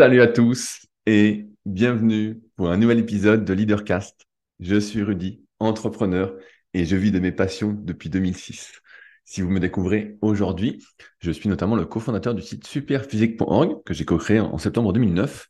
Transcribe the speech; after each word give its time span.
Salut 0.00 0.22
à 0.22 0.28
tous 0.28 0.86
et 1.04 1.46
bienvenue 1.66 2.40
pour 2.56 2.70
un 2.70 2.78
nouvel 2.78 2.98
épisode 3.00 3.44
de 3.44 3.52
Leadercast. 3.52 4.24
Je 4.58 4.80
suis 4.80 5.02
Rudy, 5.02 5.44
entrepreneur 5.58 6.34
et 6.72 6.86
je 6.86 6.96
vis 6.96 7.12
de 7.12 7.18
mes 7.18 7.32
passions 7.32 7.74
depuis 7.78 8.08
2006. 8.08 8.80
Si 9.26 9.42
vous 9.42 9.50
me 9.50 9.60
découvrez 9.60 10.16
aujourd'hui, 10.22 10.82
je 11.18 11.30
suis 11.30 11.50
notamment 11.50 11.76
le 11.76 11.84
cofondateur 11.84 12.34
du 12.34 12.40
site 12.40 12.66
superphysique.org 12.66 13.84
que 13.84 13.92
j'ai 13.92 14.06
co-créé 14.06 14.40
en 14.40 14.56
septembre 14.56 14.94
2009 14.94 15.46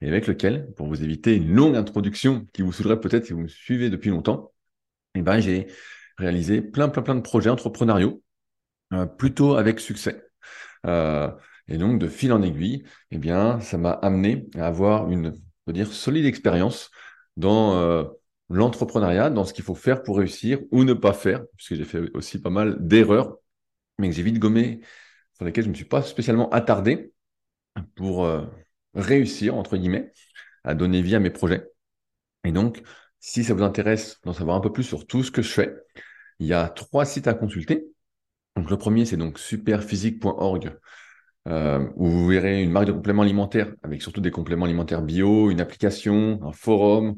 et 0.00 0.08
avec 0.08 0.26
lequel, 0.26 0.72
pour 0.74 0.88
vous 0.88 1.04
éviter 1.04 1.36
une 1.36 1.54
longue 1.54 1.76
introduction 1.76 2.48
qui 2.52 2.62
vous 2.62 2.72
saoulerait 2.72 2.98
peut-être 2.98 3.26
si 3.26 3.34
vous 3.34 3.42
me 3.42 3.46
suivez 3.46 3.88
depuis 3.88 4.10
longtemps, 4.10 4.52
eh 5.14 5.22
ben, 5.22 5.38
j'ai 5.38 5.68
réalisé 6.18 6.60
plein, 6.60 6.88
plein, 6.88 7.02
plein 7.02 7.14
de 7.14 7.20
projets 7.20 7.50
entrepreneuriaux, 7.50 8.20
euh, 8.94 9.06
plutôt 9.06 9.54
avec 9.54 9.78
succès. 9.78 10.24
Euh, 10.86 11.30
et 11.68 11.78
donc, 11.78 11.98
de 11.98 12.08
fil 12.08 12.32
en 12.32 12.42
aiguille, 12.42 12.84
eh 13.10 13.18
bien, 13.18 13.60
ça 13.60 13.78
m'a 13.78 13.92
amené 13.92 14.46
à 14.56 14.66
avoir 14.66 15.10
une, 15.10 15.40
on 15.66 15.72
dire, 15.72 15.92
solide 15.92 16.26
expérience 16.26 16.90
dans 17.36 17.76
euh, 17.76 18.04
l'entrepreneuriat, 18.50 19.30
dans 19.30 19.44
ce 19.44 19.54
qu'il 19.54 19.64
faut 19.64 19.74
faire 19.74 20.02
pour 20.02 20.18
réussir 20.18 20.58
ou 20.70 20.84
ne 20.84 20.92
pas 20.92 21.12
faire, 21.12 21.44
puisque 21.56 21.74
j'ai 21.74 21.84
fait 21.84 22.10
aussi 22.14 22.40
pas 22.40 22.50
mal 22.50 22.76
d'erreurs, 22.86 23.38
mais 23.98 24.08
que 24.08 24.14
j'ai 24.14 24.22
vite 24.22 24.38
gommé, 24.38 24.80
sur 25.34 25.44
lesquelles 25.44 25.64
je 25.64 25.68
ne 25.68 25.72
me 25.72 25.76
suis 25.76 25.84
pas 25.86 26.02
spécialement 26.02 26.50
attardé 26.50 27.12
pour 27.96 28.24
euh, 28.24 28.44
réussir, 28.94 29.56
entre 29.56 29.76
guillemets, 29.76 30.12
à 30.64 30.74
donner 30.74 31.02
vie 31.02 31.14
à 31.14 31.20
mes 31.20 31.30
projets. 31.30 31.70
Et 32.44 32.52
donc, 32.52 32.82
si 33.20 33.44
ça 33.44 33.54
vous 33.54 33.62
intéresse 33.62 34.20
d'en 34.24 34.32
savoir 34.32 34.56
un 34.56 34.60
peu 34.60 34.72
plus 34.72 34.84
sur 34.84 35.06
tout 35.06 35.22
ce 35.22 35.30
que 35.30 35.42
je 35.42 35.50
fais, 35.50 35.74
il 36.40 36.46
y 36.46 36.52
a 36.52 36.68
trois 36.68 37.04
sites 37.04 37.28
à 37.28 37.34
consulter. 37.34 37.86
Donc, 38.56 38.68
le 38.70 38.76
premier, 38.76 39.06
c'est 39.06 39.16
donc 39.16 39.38
superphysique.org 39.38 40.76
euh, 41.48 41.88
où 41.96 42.08
vous 42.08 42.28
verrez 42.28 42.62
une 42.62 42.70
marque 42.70 42.86
de 42.86 42.92
compléments 42.92 43.22
alimentaires 43.22 43.72
avec 43.82 44.02
surtout 44.02 44.20
des 44.20 44.30
compléments 44.30 44.64
alimentaires 44.64 45.02
bio, 45.02 45.50
une 45.50 45.60
application, 45.60 46.40
un 46.42 46.52
forum, 46.52 47.16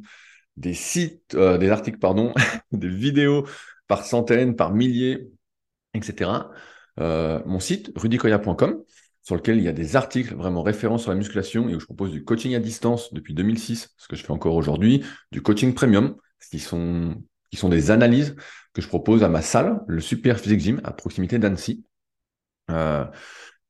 des 0.56 0.74
sites, 0.74 1.34
euh, 1.34 1.58
des 1.58 1.70
articles, 1.70 1.98
pardon, 1.98 2.32
des 2.72 2.88
vidéos 2.88 3.46
par 3.86 4.04
centaines, 4.04 4.56
par 4.56 4.72
milliers, 4.72 5.28
etc. 5.94 6.30
Euh, 7.00 7.40
mon 7.44 7.60
site, 7.60 7.92
rudicoya.com, 7.96 8.82
sur 9.22 9.34
lequel 9.34 9.58
il 9.58 9.64
y 9.64 9.68
a 9.68 9.72
des 9.72 9.96
articles 9.96 10.34
vraiment 10.34 10.62
référents 10.62 10.98
sur 10.98 11.10
la 11.10 11.16
musculation 11.16 11.68
et 11.68 11.74
où 11.74 11.80
je 11.80 11.86
propose 11.86 12.10
du 12.10 12.24
coaching 12.24 12.54
à 12.54 12.60
distance 12.60 13.12
depuis 13.12 13.34
2006, 13.34 13.94
ce 13.96 14.08
que 14.08 14.16
je 14.16 14.24
fais 14.24 14.32
encore 14.32 14.54
aujourd'hui, 14.54 15.04
du 15.32 15.42
coaching 15.42 15.74
premium, 15.74 16.16
qui 16.50 16.60
sont, 16.60 17.16
qui 17.50 17.56
sont 17.56 17.68
des 17.68 17.90
analyses 17.90 18.36
que 18.72 18.82
je 18.82 18.88
propose 18.88 19.22
à 19.22 19.28
ma 19.28 19.42
salle, 19.42 19.80
le 19.86 20.00
Super 20.00 20.38
Physique 20.38 20.60
Gym, 20.60 20.80
à 20.84 20.92
proximité 20.92 21.38
d'Annecy. 21.38 21.84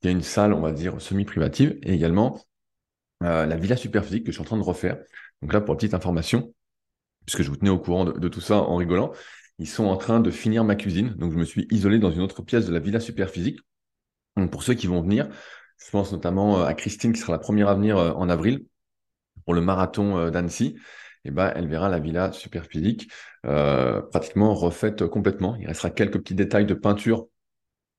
Y 0.07 0.09
a 0.09 0.13
une 0.13 0.23
salle, 0.23 0.53
on 0.53 0.61
va 0.61 0.73
dire, 0.73 1.01
semi-privative, 1.01 1.79
et 1.83 1.93
également 1.93 2.41
euh, 3.23 3.47
la 3.47 3.57
Villa 3.57 3.77
Superphysique 3.77 4.25
que 4.25 4.33
je 4.33 4.37
suis 4.37 4.43
en 4.43 4.45
train 4.45 4.57
de 4.57 4.63
refaire. 4.63 4.99
Donc 5.43 5.53
là, 5.53 5.61
pour 5.61 5.77
petite 5.77 5.95
information, 5.95 6.53
puisque 7.27 7.43
je 7.43 7.49
vous 7.49 7.57
tenais 7.57 7.71
au 7.71 7.79
courant 7.79 8.05
de, 8.05 8.29
tout 8.29 8.41
ça 8.41 8.57
en 8.57 8.77
rigolant, 8.77 9.13
ils 9.59 9.69
sont 9.69 9.87
en 9.87 9.97
train 9.97 10.21
de 10.21 10.31
finir 10.31 10.65
ma 10.65 10.75
cuisine. 10.75 11.15
Donc 11.17 11.33
je 11.33 11.39
me 11.39 11.45
suis 11.45 11.67
isolé 11.71 11.99
dans 11.99 12.11
une 12.11 12.21
autre 12.21 12.43
pièce 12.43 12.67
de 12.67 12.73
la 12.73 12.81
Villa 12.81 13.01
Superphysique. 13.01 13.61
Donc 14.37 14.51
pour 14.51 14.63
ceux 14.63 14.75
qui 14.75 14.87
vont 14.87 15.01
venir, 15.01 15.29
je 15.85 15.91
pense 15.91 16.13
notamment 16.13 16.61
euh, 16.61 16.65
à 16.65 16.75
Christine 16.75 17.13
qui 17.13 17.21
sera 17.21 17.33
la 17.33 17.39
première 17.39 17.69
à 17.69 17.75
venir 17.75 17.97
euh, 17.97 18.13
en 18.13 18.29
avril 18.29 18.67
pour 19.45 19.55
le 19.55 19.61
marathon 19.61 20.31
d'Annecy. 20.31 20.77
Eh 21.25 21.31
ben, 21.31 21.53
elle 21.55 21.69
verra 21.69 21.89
la 21.89 21.99
villa 21.99 22.33
Superphysique 22.33 23.11
pratiquement 23.43 24.55
refaite 24.55 25.07
complètement. 25.07 25.57
Il 25.57 25.67
restera 25.67 25.91
quelques 25.91 26.19
petits 26.19 26.35
détails 26.35 26.67
de 26.67 26.75
peinture 26.75 27.27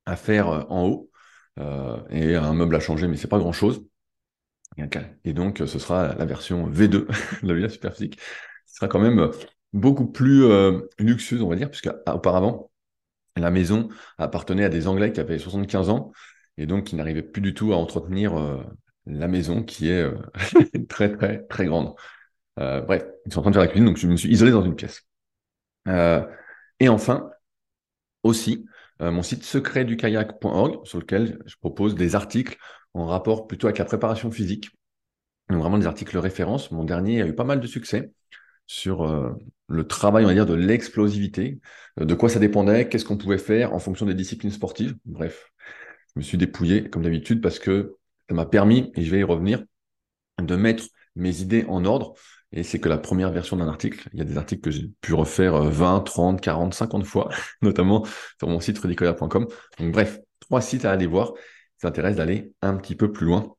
à 0.05 0.15
faire 0.15 0.71
en 0.71 0.87
haut, 0.87 1.09
euh, 1.59 1.97
et 2.09 2.35
un 2.35 2.53
meuble 2.53 2.75
à 2.75 2.79
changer, 2.79 3.07
mais 3.07 3.17
c'est 3.17 3.27
pas 3.27 3.39
grand 3.39 3.53
chose. 3.53 3.85
Et 5.23 5.33
donc, 5.33 5.59
ce 5.65 5.79
sera 5.79 6.15
la 6.15 6.25
version 6.25 6.69
V2 6.69 6.87
de 6.89 7.07
la 7.43 7.53
Villa 7.53 7.69
Superphysique. 7.69 8.19
Ce 8.65 8.75
sera 8.75 8.87
quand 8.87 8.99
même 8.99 9.31
beaucoup 9.71 10.05
plus 10.05 10.43
euh, 10.43 10.81
luxueuse, 10.99 11.41
on 11.41 11.49
va 11.49 11.55
dire, 11.55 11.69
puisque 11.69 11.89
auparavant, 12.07 12.71
la 13.37 13.51
maison 13.51 13.89
appartenait 14.17 14.65
à 14.65 14.69
des 14.69 14.87
Anglais 14.87 15.11
qui 15.11 15.19
avaient 15.19 15.39
75 15.39 15.89
ans 15.89 16.11
et 16.57 16.65
donc 16.65 16.85
qui 16.85 16.95
n'arrivaient 16.95 17.23
plus 17.23 17.41
du 17.41 17.53
tout 17.53 17.73
à 17.73 17.77
entretenir 17.77 18.37
euh, 18.37 18.63
la 19.05 19.27
maison 19.27 19.63
qui 19.63 19.89
est 19.89 20.05
très, 20.89 21.15
très, 21.15 21.43
très 21.43 21.65
grande. 21.65 21.95
bref, 22.57 23.05
ils 23.25 23.33
sont 23.33 23.39
en 23.39 23.41
train 23.43 23.51
de 23.51 23.55
faire 23.55 23.63
la 23.63 23.67
cuisine, 23.67 23.85
donc 23.85 23.97
je 23.97 24.07
me 24.07 24.17
suis 24.17 24.29
isolé 24.29 24.51
dans 24.51 24.63
une 24.63 24.75
pièce. 24.75 25.03
et 25.87 26.89
enfin, 26.89 27.29
aussi, 28.23 28.65
euh, 29.01 29.11
mon 29.11 29.23
site 29.23 29.43
secretdukayak.org 29.43 30.85
sur 30.85 30.99
lequel 30.99 31.39
je 31.45 31.55
propose 31.57 31.95
des 31.95 32.15
articles 32.15 32.57
en 32.93 33.05
rapport 33.05 33.47
plutôt 33.47 33.67
avec 33.67 33.77
la 33.77 33.85
préparation 33.85 34.31
physique. 34.31 34.69
Donc 35.49 35.59
vraiment 35.59 35.77
des 35.77 35.87
articles 35.87 36.17
références. 36.17 36.71
Mon 36.71 36.83
dernier 36.83 37.21
a 37.21 37.27
eu 37.27 37.35
pas 37.35 37.43
mal 37.43 37.59
de 37.59 37.67
succès 37.67 38.11
sur 38.67 39.03
euh, 39.03 39.31
le 39.67 39.87
travail, 39.87 40.25
on 40.25 40.27
va 40.27 40.33
dire, 40.33 40.45
de 40.45 40.53
l'explosivité, 40.53 41.59
euh, 41.99 42.05
de 42.05 42.15
quoi 42.15 42.29
ça 42.29 42.39
dépendait, 42.39 42.89
qu'est-ce 42.89 43.05
qu'on 43.05 43.17
pouvait 43.17 43.37
faire 43.37 43.73
en 43.73 43.79
fonction 43.79 44.05
des 44.05 44.15
disciplines 44.15 44.51
sportives. 44.51 44.95
Bref, 45.05 45.51
je 46.15 46.19
me 46.19 46.23
suis 46.23 46.37
dépouillé 46.37 46.89
comme 46.89 47.03
d'habitude 47.03 47.41
parce 47.41 47.59
que 47.59 47.95
ça 48.27 48.35
m'a 48.35 48.45
permis, 48.45 48.91
et 48.95 49.03
je 49.03 49.11
vais 49.11 49.19
y 49.19 49.23
revenir, 49.23 49.63
de 50.41 50.55
mettre 50.55 50.85
mes 51.15 51.41
idées 51.41 51.65
en 51.67 51.85
ordre 51.85 52.13
et 52.55 52.63
c'est 52.63 52.79
que 52.79 52.89
la 52.89 52.97
première 52.97 53.31
version 53.31 53.57
d'un 53.57 53.67
article. 53.67 54.07
Il 54.13 54.19
y 54.19 54.21
a 54.21 54.25
des 54.25 54.37
articles 54.37 54.61
que 54.61 54.71
j'ai 54.71 54.89
pu 55.01 55.13
refaire 55.13 55.61
20, 55.61 56.01
30, 56.01 56.41
40, 56.41 56.73
50 56.73 57.05
fois, 57.05 57.29
notamment 57.61 58.05
sur 58.39 58.47
mon 58.47 58.59
site 58.59 58.79
rudicoya.com. 58.79 59.47
Donc 59.79 59.91
bref, 59.91 60.19
trois 60.39 60.61
sites 60.61 60.85
à 60.85 60.91
aller 60.91 61.05
voir. 61.05 61.33
Ça 61.77 61.89
intéresse 61.89 62.15
d'aller 62.15 62.53
un 62.61 62.77
petit 62.77 62.95
peu 62.95 63.11
plus 63.11 63.25
loin, 63.25 63.53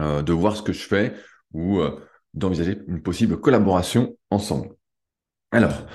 euh, 0.00 0.22
de 0.22 0.32
voir 0.32 0.56
ce 0.56 0.62
que 0.62 0.72
je 0.72 0.82
fais 0.82 1.12
ou 1.52 1.80
euh, 1.80 2.00
d'envisager 2.32 2.78
une 2.88 3.02
possible 3.02 3.38
collaboration 3.38 4.16
ensemble. 4.30 4.70
Alors, 5.50 5.86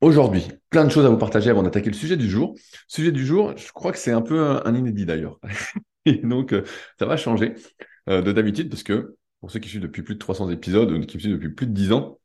aujourd'hui, 0.00 0.48
plein 0.70 0.86
de 0.86 0.90
choses 0.90 1.04
à 1.04 1.10
vous 1.10 1.18
partager 1.18 1.50
avant 1.50 1.62
d'attaquer 1.62 1.90
le 1.90 1.96
sujet 1.96 2.16
du 2.16 2.30
jour. 2.30 2.56
Sujet 2.88 3.12
du 3.12 3.26
jour, 3.26 3.54
je 3.58 3.70
crois 3.72 3.92
que 3.92 3.98
c'est 3.98 4.12
un 4.12 4.22
peu 4.22 4.40
un, 4.64 4.74
inédit 4.74 5.04
d'ailleurs. 5.04 5.38
Et 6.06 6.14
donc, 6.14 6.54
euh, 6.54 6.64
ça 6.98 7.04
va 7.04 7.16
changer 7.18 7.54
de 8.08 8.32
d'habitude 8.32 8.68
parce 8.68 8.82
que 8.82 9.16
pour 9.42 9.50
ceux 9.50 9.58
qui 9.58 9.68
suivent 9.68 9.82
depuis 9.82 10.02
plus 10.02 10.14
de 10.14 10.20
300 10.20 10.50
épisodes, 10.50 11.04
qui 11.04 11.16
me 11.16 11.20
suivent 11.20 11.32
depuis 11.32 11.50
plus 11.50 11.66
de 11.66 11.72
10 11.72 11.92
ans, 11.92 12.20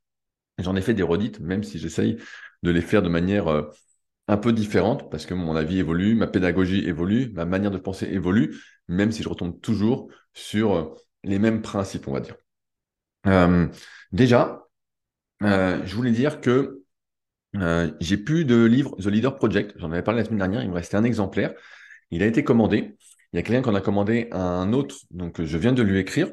j'en 0.60 0.76
ai 0.76 0.82
fait 0.82 0.94
des 0.94 1.02
redites, 1.02 1.40
même 1.40 1.64
si 1.64 1.80
j'essaye 1.80 2.18
de 2.62 2.70
les 2.70 2.82
faire 2.82 3.02
de 3.02 3.10
manière 3.10 3.48
euh, 3.48 3.64
un 4.28 4.38
peu 4.38 4.54
différente, 4.54 5.10
parce 5.10 5.26
que 5.26 5.34
mon 5.34 5.56
avis 5.56 5.80
évolue, 5.80 6.14
ma 6.14 6.28
pédagogie 6.28 6.88
évolue, 6.88 7.32
ma 7.34 7.46
manière 7.46 7.72
de 7.72 7.80
penser 7.80 8.06
évolue, 8.06 8.56
même 8.88 9.12
si 9.12 9.24
je 9.24 9.30
retombe 9.30 9.60
toujours 9.62 10.10
sur 10.34 10.76
euh, 10.76 10.96
les 11.24 11.40
mêmes 11.40 11.64
principes, 11.64 12.08
on 12.08 12.14
va 12.14 12.20
dire. 12.20 12.36
Euh, 13.26 13.68
déjà, 14.12 14.68
je 15.42 15.96
voulais 15.96 16.12
dire 16.12 16.40
que 16.40 16.84
j'ai 18.00 18.18
plus 18.18 18.46
de 18.46 18.64
livre 18.64 18.96
The 18.98 19.08
Leader 19.08 19.36
Project. 19.36 19.74
J'en 19.78 19.92
avais 19.92 20.04
parlé 20.04 20.20
la 20.22 20.26
semaine 20.26 20.38
dernière. 20.38 20.62
Il 20.62 20.70
me 20.70 20.76
restait 20.76 20.98
un 20.98 21.04
exemplaire. 21.04 21.56
Il 22.12 22.22
a 22.22 22.28
été 22.28 22.44
commandé. 22.44 22.96
Il 23.34 23.38
y 23.38 23.40
a 23.40 23.42
quelqu'un 23.42 23.64
qui 23.64 23.70
en 23.70 23.76
a 23.76 23.82
commandé 23.82 24.30
un 24.32 24.72
autre. 24.72 24.98
Donc, 25.10 25.42
je 25.42 25.58
viens 25.58 25.74
de 25.74 25.82
lui 25.82 25.98
écrire 25.98 26.30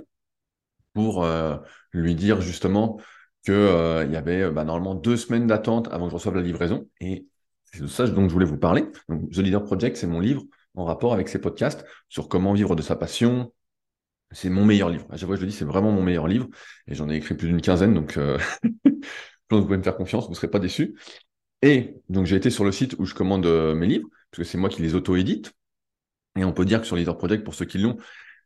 pour 0.94 1.24
euh, 1.24 1.56
lui 1.92 2.14
dire 2.14 2.40
justement 2.40 2.98
qu'il 3.44 3.54
euh, 3.54 4.06
y 4.06 4.16
avait 4.16 4.50
bah, 4.50 4.64
normalement 4.64 4.94
deux 4.94 5.16
semaines 5.16 5.46
d'attente 5.46 5.88
avant 5.92 6.06
que 6.06 6.10
je 6.10 6.14
reçoive 6.14 6.36
la 6.36 6.42
livraison. 6.42 6.88
Et 7.00 7.26
c'est 7.64 7.82
de 7.82 7.86
ça 7.86 8.06
dont 8.06 8.28
je 8.28 8.32
voulais 8.32 8.46
vous 8.46 8.58
parler. 8.58 8.86
Donc, 9.08 9.30
The 9.30 9.38
Leader 9.38 9.64
Project, 9.64 9.96
c'est 9.96 10.06
mon 10.06 10.20
livre 10.20 10.44
en 10.74 10.84
rapport 10.84 11.12
avec 11.12 11.28
ces 11.28 11.40
podcasts 11.40 11.84
sur 12.08 12.28
comment 12.28 12.54
vivre 12.54 12.74
de 12.74 12.82
sa 12.82 12.96
passion. 12.96 13.52
C'est 14.30 14.48
mon 14.48 14.64
meilleur 14.64 14.88
livre. 14.88 15.06
À 15.10 15.16
chaque 15.16 15.26
fois, 15.26 15.36
je 15.36 15.42
le 15.42 15.48
dis, 15.48 15.54
c'est 15.54 15.64
vraiment 15.64 15.92
mon 15.92 16.02
meilleur 16.02 16.26
livre. 16.26 16.48
Et 16.86 16.94
j'en 16.94 17.10
ai 17.10 17.16
écrit 17.16 17.34
plus 17.34 17.48
d'une 17.48 17.60
quinzaine, 17.60 17.94
donc 17.94 18.16
euh, 18.16 18.38
vous 19.50 19.62
pouvez 19.62 19.76
me 19.76 19.82
faire 19.82 19.96
confiance, 19.96 20.24
vous 20.24 20.30
ne 20.30 20.36
serez 20.36 20.48
pas 20.48 20.58
déçus. 20.58 20.96
Et 21.62 21.96
donc, 22.08 22.26
j'ai 22.26 22.36
été 22.36 22.50
sur 22.50 22.64
le 22.64 22.72
site 22.72 22.96
où 22.98 23.04
je 23.04 23.14
commande 23.14 23.46
mes 23.74 23.86
livres, 23.86 24.08
parce 24.30 24.38
que 24.38 24.44
c'est 24.44 24.58
moi 24.58 24.68
qui 24.68 24.82
les 24.82 24.94
auto-édite. 24.94 25.52
Et 26.36 26.44
on 26.44 26.52
peut 26.52 26.64
dire 26.64 26.80
que 26.80 26.86
sur 26.86 26.96
Leader 26.96 27.16
Project, 27.16 27.44
pour 27.44 27.54
ceux 27.54 27.64
qui 27.64 27.78
l'ont, 27.78 27.96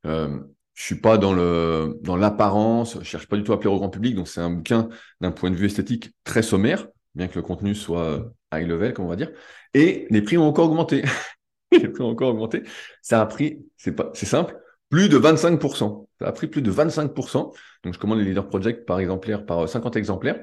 euh, 0.06 0.38
je 0.78 0.84
suis 0.84 0.94
pas 0.94 1.18
dans 1.18 1.32
le 1.32 1.98
dans 2.02 2.16
l'apparence, 2.16 2.98
je 3.00 3.04
cherche 3.04 3.26
pas 3.26 3.36
du 3.36 3.42
tout 3.42 3.52
à 3.52 3.58
plaire 3.58 3.72
au 3.72 3.78
grand 3.78 3.90
public, 3.90 4.14
donc 4.14 4.28
c'est 4.28 4.40
un 4.40 4.50
bouquin 4.50 4.88
d'un 5.20 5.32
point 5.32 5.50
de 5.50 5.56
vue 5.56 5.66
esthétique 5.66 6.12
très 6.22 6.40
sommaire, 6.40 6.86
bien 7.16 7.26
que 7.26 7.34
le 7.34 7.42
contenu 7.42 7.74
soit 7.74 8.30
high 8.54 8.64
level, 8.64 8.94
comme 8.94 9.06
on 9.06 9.08
va 9.08 9.16
dire. 9.16 9.32
Et 9.74 10.06
les 10.10 10.22
prix 10.22 10.38
ont 10.38 10.46
encore 10.46 10.66
augmenté. 10.70 11.02
les 11.72 11.88
prix 11.88 12.04
ont 12.04 12.10
encore 12.10 12.28
augmenté. 12.28 12.62
Ça 13.02 13.20
a 13.20 13.26
pris, 13.26 13.66
c'est 13.76 13.90
pas, 13.90 14.12
c'est 14.14 14.24
simple, 14.24 14.56
plus 14.88 15.08
de 15.08 15.18
25%. 15.18 16.06
Ça 16.20 16.28
a 16.28 16.32
pris 16.32 16.46
plus 16.46 16.62
de 16.62 16.70
25%. 16.70 17.52
Donc 17.82 17.94
je 17.94 17.98
commande 17.98 18.20
les 18.20 18.24
Leader 18.24 18.48
Project 18.48 18.86
par 18.86 19.00
exemplaire, 19.00 19.46
par 19.46 19.68
50 19.68 19.96
euh, 19.96 19.98
exemplaires. 19.98 20.40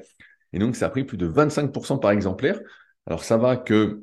Et 0.52 0.58
donc 0.58 0.76
ça 0.76 0.86
a 0.86 0.90
pris 0.90 1.04
plus 1.04 1.16
de 1.16 1.26
25% 1.26 1.98
par 1.98 2.10
exemplaire. 2.10 2.60
Alors 3.06 3.24
ça 3.24 3.38
va 3.38 3.56
que 3.56 4.02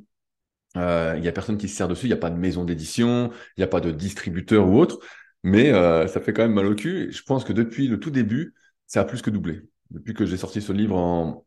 euh, 0.78 1.14
il 1.16 1.24
y 1.24 1.28
a 1.28 1.32
personne 1.32 1.60
qui 1.60 1.70
se 1.70 1.76
sert 1.76 1.88
dessus, 1.88 2.08
il 2.08 2.10
n'y 2.10 2.14
a 2.14 2.18
pas 2.18 2.32
de 2.32 2.40
maison 2.40 2.66
d'édition, 2.66 3.30
il 3.56 3.60
n'y 3.60 3.64
a 3.64 3.68
pas 3.68 3.82
de 3.82 3.92
distributeur 3.92 4.68
ou 4.68 4.80
autre. 4.80 4.98
Mais 5.44 5.72
euh, 5.72 6.08
ça 6.08 6.22
fait 6.22 6.34
quand 6.34 6.44
même 6.44 6.54
mal 6.54 6.66
au 6.66 6.76
cul. 6.76 7.12
je 7.12 7.22
pense 7.24 7.44
que 7.44 7.54
depuis 7.54 7.88
le 7.88 8.00
tout 8.00 8.12
début, 8.12 8.56
ça 8.88 9.02
a 9.02 9.06
plus 9.06 9.22
que 9.22 9.30
doublé. 9.30 9.62
Depuis 9.92 10.14
que 10.14 10.26
j'ai 10.26 10.38
sorti 10.38 10.62
ce 10.62 10.72
livre 10.72 10.96
en 10.96 11.46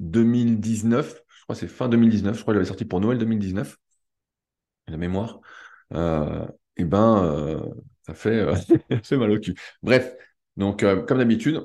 2019, 0.00 1.22
je 1.28 1.42
crois 1.42 1.54
que 1.54 1.60
c'est 1.60 1.68
fin 1.68 1.88
2019, 1.88 2.36
je 2.36 2.42
crois 2.42 2.54
que 2.54 2.58
j'avais 2.58 2.68
sorti 2.68 2.84
pour 2.84 3.00
Noël 3.00 3.18
2019, 3.18 3.76
la 4.88 4.96
mémoire, 4.96 5.40
euh, 5.94 6.46
et 6.76 6.84
ben, 6.84 7.24
euh, 7.24 7.60
ça, 8.06 8.14
fait, 8.14 8.46
ça 8.90 8.98
fait 9.02 9.16
mal 9.16 9.30
au 9.30 9.38
cul. 9.40 9.54
Bref, 9.82 10.14
Donc, 10.56 10.82
euh, 10.82 11.02
comme 11.02 11.18
d'habitude, 11.18 11.62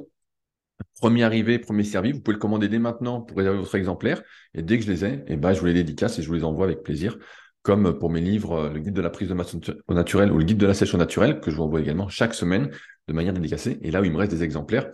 premier 1.00 1.24
arrivé, 1.24 1.60
premier 1.60 1.84
servi, 1.84 2.12
vous 2.12 2.22
pouvez 2.22 2.36
le 2.36 2.40
commander 2.40 2.68
dès 2.68 2.80
maintenant 2.80 3.22
pour 3.22 3.38
réserver 3.38 3.60
votre 3.60 3.76
exemplaire. 3.76 4.22
Et 4.54 4.62
dès 4.62 4.78
que 4.78 4.86
je 4.86 4.92
les 4.92 5.06
ai, 5.06 5.24
eh 5.28 5.36
ben, 5.38 5.54
je 5.54 5.60
vous 5.60 5.66
les 5.66 5.74
dédicace 5.74 6.20
et 6.20 6.22
je 6.22 6.28
vous 6.28 6.34
les 6.34 6.44
envoie 6.44 6.66
avec 6.66 6.84
plaisir. 6.84 7.18
Comme 7.68 8.00
pour 8.00 8.10
mes 8.10 8.22
livres, 8.22 8.54
euh, 8.54 8.70
le 8.70 8.80
guide 8.80 8.94
de 8.94 9.02
la 9.02 9.10
prise 9.10 9.28
de 9.28 9.34
masse 9.34 9.54
au 9.90 9.94
naturel 9.94 10.32
ou 10.32 10.38
le 10.38 10.46
guide 10.46 10.58
de 10.58 10.66
la 10.66 10.74
sèche 10.74 10.94
au 10.94 10.98
naturel, 10.98 11.42
que 11.42 11.52
je 11.52 11.58
vous 11.58 11.64
envoie 11.64 11.82
également 11.82 12.08
chaque 12.08 12.34
semaine 12.34 12.72
de 13.10 13.14
manière 13.14 13.34
dédicacée. 13.34 13.78
Et 13.82 13.92
là 13.92 14.00
où 14.00 14.06
il 14.06 14.12
me 14.14 14.16
reste 14.16 14.32
des 14.32 14.42
exemplaires, 14.42 14.90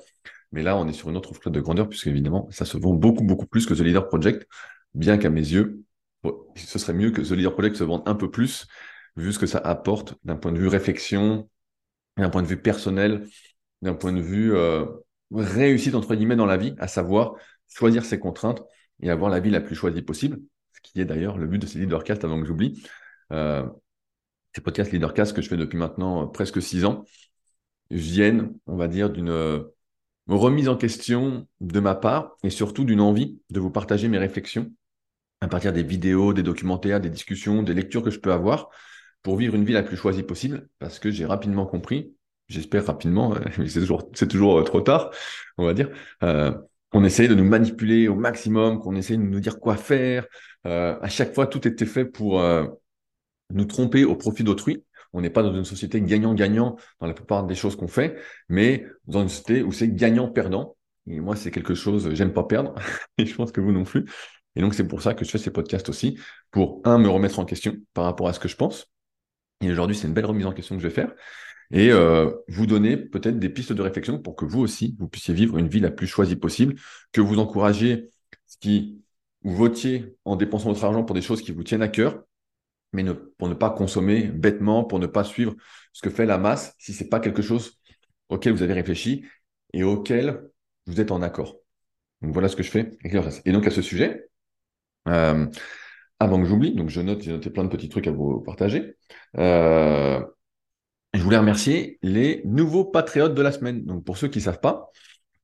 mais 0.51 0.63
là, 0.63 0.75
on 0.75 0.87
est 0.87 0.93
sur 0.93 1.07
une 1.07 1.15
autre 1.15 1.35
flotte 1.35 1.53
de 1.53 1.61
grandeur, 1.61 1.87
puisque 1.87 2.07
évidemment, 2.07 2.47
ça 2.49 2.65
se 2.65 2.75
vend 2.79 2.93
beaucoup, 2.95 3.23
beaucoup 3.23 3.45
plus 3.45 3.67
que 3.67 3.75
The 3.75 3.81
Leader 3.81 4.07
Project, 4.07 4.47
bien 4.95 5.19
qu'à 5.19 5.29
mes 5.29 5.41
yeux, 5.41 5.83
ce 6.55 6.79
serait 6.79 6.95
mieux 6.95 7.11
que 7.11 7.21
The 7.21 7.33
Leader 7.33 7.53
Project 7.53 7.75
se 7.75 7.83
vende 7.83 8.01
un 8.07 8.15
peu 8.15 8.31
plus, 8.31 8.65
vu 9.17 9.31
ce 9.31 9.37
que 9.37 9.45
ça 9.45 9.59
apporte 9.59 10.15
d'un 10.23 10.35
point 10.35 10.51
de 10.51 10.57
vue 10.57 10.67
réflexion, 10.67 11.47
d'un 12.17 12.31
point 12.31 12.41
de 12.41 12.47
vue 12.47 12.59
personnel, 12.59 13.27
d'un 13.83 13.93
point 13.93 14.13
de 14.13 14.21
vue 14.21 14.55
euh, 14.55 14.87
réussite, 15.31 15.93
entre 15.93 16.15
guillemets, 16.15 16.35
dans 16.35 16.47
la 16.47 16.57
vie, 16.57 16.73
à 16.79 16.87
savoir 16.87 17.35
choisir 17.67 18.03
ses 18.03 18.17
contraintes 18.17 18.63
et 18.99 19.11
avoir 19.11 19.29
la 19.29 19.39
vie 19.39 19.51
la 19.51 19.61
plus 19.61 19.75
choisie 19.75 20.01
possible, 20.01 20.39
qui 20.83 21.01
est 21.01 21.05
d'ailleurs 21.05 21.37
le 21.37 21.47
but 21.47 21.59
de 21.59 21.65
ces 21.65 21.79
leadercasts 21.79 22.23
avant 22.23 22.39
que 22.39 22.45
j'oublie. 22.45 22.83
Euh, 23.31 23.65
ces 24.53 24.61
podcasts 24.61 24.91
leadercast 24.91 25.35
que 25.35 25.41
je 25.41 25.49
fais 25.49 25.57
depuis 25.57 25.77
maintenant 25.77 26.23
euh, 26.23 26.25
presque 26.27 26.61
six 26.61 26.85
ans 26.85 27.05
viennent, 27.89 28.53
on 28.67 28.75
va 28.75 28.87
dire, 28.87 29.09
d'une 29.09 29.29
euh, 29.29 29.63
remise 30.27 30.69
en 30.69 30.77
question 30.77 31.47
de 31.59 31.79
ma 31.79 31.95
part 31.95 32.37
et 32.43 32.49
surtout 32.49 32.83
d'une 32.83 33.01
envie 33.01 33.39
de 33.49 33.59
vous 33.59 33.71
partager 33.71 34.07
mes 34.07 34.17
réflexions 34.17 34.71
à 35.41 35.47
partir 35.47 35.73
des 35.73 35.83
vidéos, 35.83 36.33
des 36.33 36.43
documentaires, 36.43 37.01
des 37.01 37.09
discussions, 37.09 37.63
des 37.63 37.73
lectures 37.73 38.03
que 38.03 38.11
je 38.11 38.19
peux 38.19 38.31
avoir 38.31 38.69
pour 39.23 39.37
vivre 39.37 39.55
une 39.55 39.65
vie 39.65 39.73
la 39.73 39.83
plus 39.83 39.97
choisie 39.97 40.23
possible 40.23 40.69
parce 40.79 40.99
que 40.99 41.11
j'ai 41.11 41.25
rapidement 41.25 41.65
compris, 41.65 42.13
j'espère 42.47 42.85
rapidement, 42.85 43.35
mais 43.57 43.67
c'est 43.67 43.81
toujours, 44.27 44.63
trop 44.63 44.81
tard, 44.81 45.11
on 45.57 45.65
va 45.65 45.73
dire, 45.73 45.89
qu'on 46.93 47.03
essaye 47.03 47.27
de 47.27 47.33
nous 47.33 47.43
manipuler 47.43 48.07
au 48.07 48.15
maximum, 48.15 48.79
qu'on 48.79 48.95
essaye 48.95 49.17
de 49.17 49.23
nous 49.23 49.39
dire 49.39 49.59
quoi 49.59 49.75
faire. 49.75 50.27
Euh, 50.67 50.95
à 51.01 51.09
chaque 51.09 51.33
fois, 51.33 51.47
tout 51.47 51.67
était 51.67 51.87
fait 51.87 52.05
pour 52.05 52.39
euh, 52.39 52.65
nous 53.49 53.65
tromper 53.65 54.05
au 54.05 54.15
profit 54.15 54.43
d'autrui. 54.43 54.85
On 55.11 55.21
n'est 55.21 55.31
pas 55.31 55.41
dans 55.41 55.53
une 55.53 55.65
société 55.65 56.01
gagnant-gagnant 56.01 56.75
dans 56.99 57.07
la 57.07 57.13
plupart 57.13 57.45
des 57.45 57.55
choses 57.55 57.75
qu'on 57.75 57.87
fait, 57.87 58.17
mais 58.47 58.85
dans 59.07 59.23
une 59.23 59.29
société 59.29 59.63
où 59.63 59.71
c'est 59.71 59.89
gagnant-perdant. 59.89 60.77
Et 61.07 61.19
moi, 61.19 61.35
c'est 61.35 61.49
quelque 61.49 61.73
chose, 61.73 62.13
j'aime 62.13 62.31
pas 62.31 62.43
perdre, 62.43 62.75
et 63.17 63.25
je 63.25 63.35
pense 63.35 63.51
que 63.51 63.59
vous 63.59 63.71
non 63.71 63.83
plus. 63.83 64.05
Et 64.55 64.61
donc, 64.61 64.75
c'est 64.75 64.87
pour 64.87 65.01
ça 65.01 65.15
que 65.15 65.25
je 65.25 65.31
fais 65.31 65.39
ces 65.39 65.51
podcasts 65.51 65.89
aussi, 65.89 66.19
pour, 66.51 66.81
un, 66.85 66.99
me 66.99 67.09
remettre 67.09 67.39
en 67.39 67.45
question 67.45 67.75
par 67.95 68.05
rapport 68.05 68.27
à 68.27 68.33
ce 68.33 68.39
que 68.39 68.47
je 68.47 68.55
pense. 68.55 68.91
Et 69.61 69.71
aujourd'hui, 69.71 69.95
c'est 69.95 70.07
une 70.07 70.13
belle 70.13 70.27
remise 70.27 70.45
en 70.45 70.53
question 70.53 70.75
que 70.75 70.81
je 70.83 70.87
vais 70.87 70.93
faire. 70.93 71.11
Et 71.71 71.91
euh, 71.91 72.31
vous 72.47 72.65
donner 72.65 72.97
peut-être 72.97 73.39
des 73.39 73.49
pistes 73.49 73.73
de 73.73 73.81
réflexion 73.81 74.19
pour 74.19 74.35
que 74.35 74.45
vous 74.45 74.59
aussi, 74.61 74.95
vous 74.99 75.07
puissiez 75.07 75.33
vivre 75.33 75.57
une 75.57 75.67
vie 75.67 75.79
la 75.79 75.91
plus 75.91 76.07
choisie 76.07 76.35
possible, 76.35 76.75
que 77.11 77.21
vous 77.21 77.39
encouragiez 77.39 78.09
ce 78.45 78.57
qui 78.57 79.01
vous 79.43 79.55
votiez 79.55 80.15
en 80.25 80.35
dépensant 80.35 80.69
votre 80.69 80.83
argent 80.83 81.03
pour 81.03 81.15
des 81.15 81.21
choses 81.21 81.41
qui 81.41 81.51
vous 81.51 81.63
tiennent 81.63 81.81
à 81.81 81.87
cœur, 81.87 82.23
mais 82.93 83.03
pour 83.37 83.49
ne 83.49 83.53
pas 83.53 83.69
consommer 83.69 84.23
bêtement, 84.27 84.83
pour 84.83 84.99
ne 84.99 85.07
pas 85.07 85.23
suivre 85.23 85.55
ce 85.91 86.01
que 86.01 86.09
fait 86.09 86.25
la 86.25 86.37
masse, 86.37 86.75
si 86.77 86.93
ce 86.93 87.03
n'est 87.03 87.09
pas 87.09 87.19
quelque 87.19 87.41
chose 87.41 87.79
auquel 88.29 88.53
vous 88.53 88.61
avez 88.61 88.73
réfléchi 88.73 89.25
et 89.73 89.83
auquel 89.83 90.43
vous 90.85 91.01
êtes 91.01 91.11
en 91.11 91.21
accord. 91.21 91.57
Donc 92.21 92.33
voilà 92.33 92.47
ce 92.47 92.55
que 92.55 92.63
je 92.63 92.71
fais. 92.71 92.91
Et 93.03 93.51
donc 93.51 93.67
à 93.67 93.71
ce 93.71 93.81
sujet, 93.81 94.29
euh, 95.07 95.47
avant 96.19 96.41
que 96.41 96.47
j'oublie, 96.47 96.73
donc 96.73 96.89
je 96.89 97.01
note, 97.01 97.21
j'ai 97.21 97.31
noté 97.31 97.49
plein 97.49 97.63
de 97.65 97.69
petits 97.69 97.89
trucs 97.89 98.07
à 98.07 98.11
vous 98.11 98.39
partager. 98.41 98.95
Euh, 99.37 100.23
je 101.13 101.21
voulais 101.21 101.37
remercier 101.37 101.99
les 102.01 102.41
nouveaux 102.45 102.85
patriotes 102.85 103.33
de 103.33 103.41
la 103.41 103.51
semaine. 103.51 103.85
Donc 103.85 104.03
pour 104.03 104.17
ceux 104.17 104.27
qui 104.27 104.39
ne 104.39 104.43
savent 104.43 104.59
pas, 104.59 104.89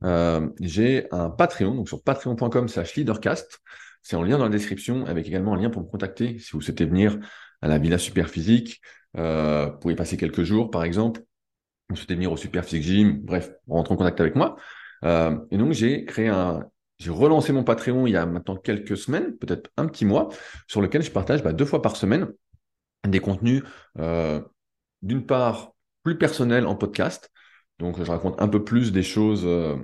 euh, 0.04 0.50
j'ai 0.60 1.08
un 1.12 1.30
Patreon, 1.30 1.76
donc 1.76 1.88
sur 1.88 2.02
patreon.com 2.04 2.68
slash 2.68 2.96
leadercast. 2.96 3.60
C'est 4.02 4.16
en 4.16 4.24
lien 4.24 4.38
dans 4.38 4.46
la 4.46 4.50
description, 4.50 5.06
avec 5.06 5.28
également 5.28 5.54
un 5.54 5.58
lien 5.62 5.70
pour 5.70 5.82
me 5.82 5.88
contacter 5.88 6.40
si 6.40 6.52
vous 6.54 6.62
souhaitez 6.62 6.86
venir 6.86 7.20
à 7.62 7.68
la 7.68 7.78
Villa 7.78 7.98
Superphysique. 7.98 8.82
Euh, 9.18 9.68
vous 9.68 9.80
pouvez 9.80 9.96
passer 9.96 10.18
quelques 10.18 10.44
jours, 10.44 10.72
par 10.72 10.84
exemple. 10.84 11.22
Vous 11.90 11.96
souhaitez 11.96 12.16
venir 12.16 12.32
au 12.32 12.38
Superphysique 12.38 12.84
Gym, 12.84 13.20
bref, 13.22 13.52
rentrer 13.68 13.94
en 13.94 13.98
contact 13.98 14.22
avec 14.22 14.36
moi. 14.36 14.56
Euh, 15.04 15.38
et 15.52 15.58
donc 15.58 15.72
j'ai 15.74 16.06
créé 16.06 16.28
un, 16.28 16.66
j'ai 17.00 17.10
relancé 17.10 17.54
mon 17.54 17.64
Patreon 17.64 18.06
il 18.06 18.14
y 18.14 18.18
a 18.18 18.26
maintenant 18.26 18.58
quelques 18.58 18.98
semaines, 18.98 19.38
peut-être 19.38 19.72
un 19.78 19.88
petit 19.88 20.06
mois, 20.06 20.30
sur 20.68 20.82
lequel 20.82 21.02
je 21.02 21.12
partage 21.12 21.42
bah, 21.42 21.54
deux 21.54 21.66
fois 21.66 21.82
par 21.82 21.96
semaine 21.96 22.28
des 23.08 23.22
contenus, 23.22 23.64
euh, 23.98 24.42
d'une 25.02 25.26
part, 25.26 25.74
plus 26.04 26.18
personnels 26.18 26.66
en 26.66 26.76
podcast. 26.76 27.32
Donc, 27.80 27.98
je 28.04 28.10
raconte 28.10 28.42
un 28.42 28.48
peu 28.48 28.64
plus 28.64 28.92
des 28.92 29.04
choses 29.04 29.44
euh, 29.46 29.78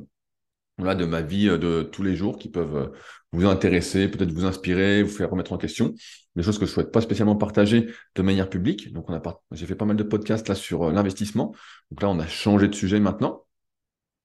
de 0.80 1.06
ma 1.06 1.22
vie 1.22 1.50
euh, 1.50 1.58
de 1.58 1.84
tous 1.84 2.04
les 2.04 2.16
jours 2.16 2.38
qui 2.38 2.50
peuvent 2.50 2.76
euh, 2.76 2.88
vous 3.32 3.46
intéresser, 3.46 4.08
peut-être 4.10 4.32
vous 4.32 4.46
inspirer, 4.46 5.04
vous 5.04 5.10
faire 5.10 5.30
remettre 5.30 5.54
en 5.54 5.58
question. 5.58 5.94
Des 6.36 6.44
choses 6.44 6.60
que 6.60 6.66
je 6.66 6.72
ne 6.72 6.74
souhaite 6.74 6.92
pas 6.92 7.02
spécialement 7.02 7.36
partager 7.36 7.90
de 8.16 8.22
manière 8.22 8.50
publique. 8.50 8.94
Donc, 8.94 9.10
on 9.10 9.14
a 9.14 9.22
j'ai 9.52 9.66
fait 9.66 9.76
pas 9.76 9.86
mal 9.86 9.96
de 9.96 10.04
podcasts 10.04 10.48
là 10.50 10.56
sur 10.56 10.92
l'investissement. 10.92 11.56
Donc 11.92 12.02
là, 12.02 12.10
on 12.10 12.20
a 12.20 12.28
changé 12.28 12.68
de 12.68 12.76
sujet 12.76 13.00
maintenant. 13.00 13.46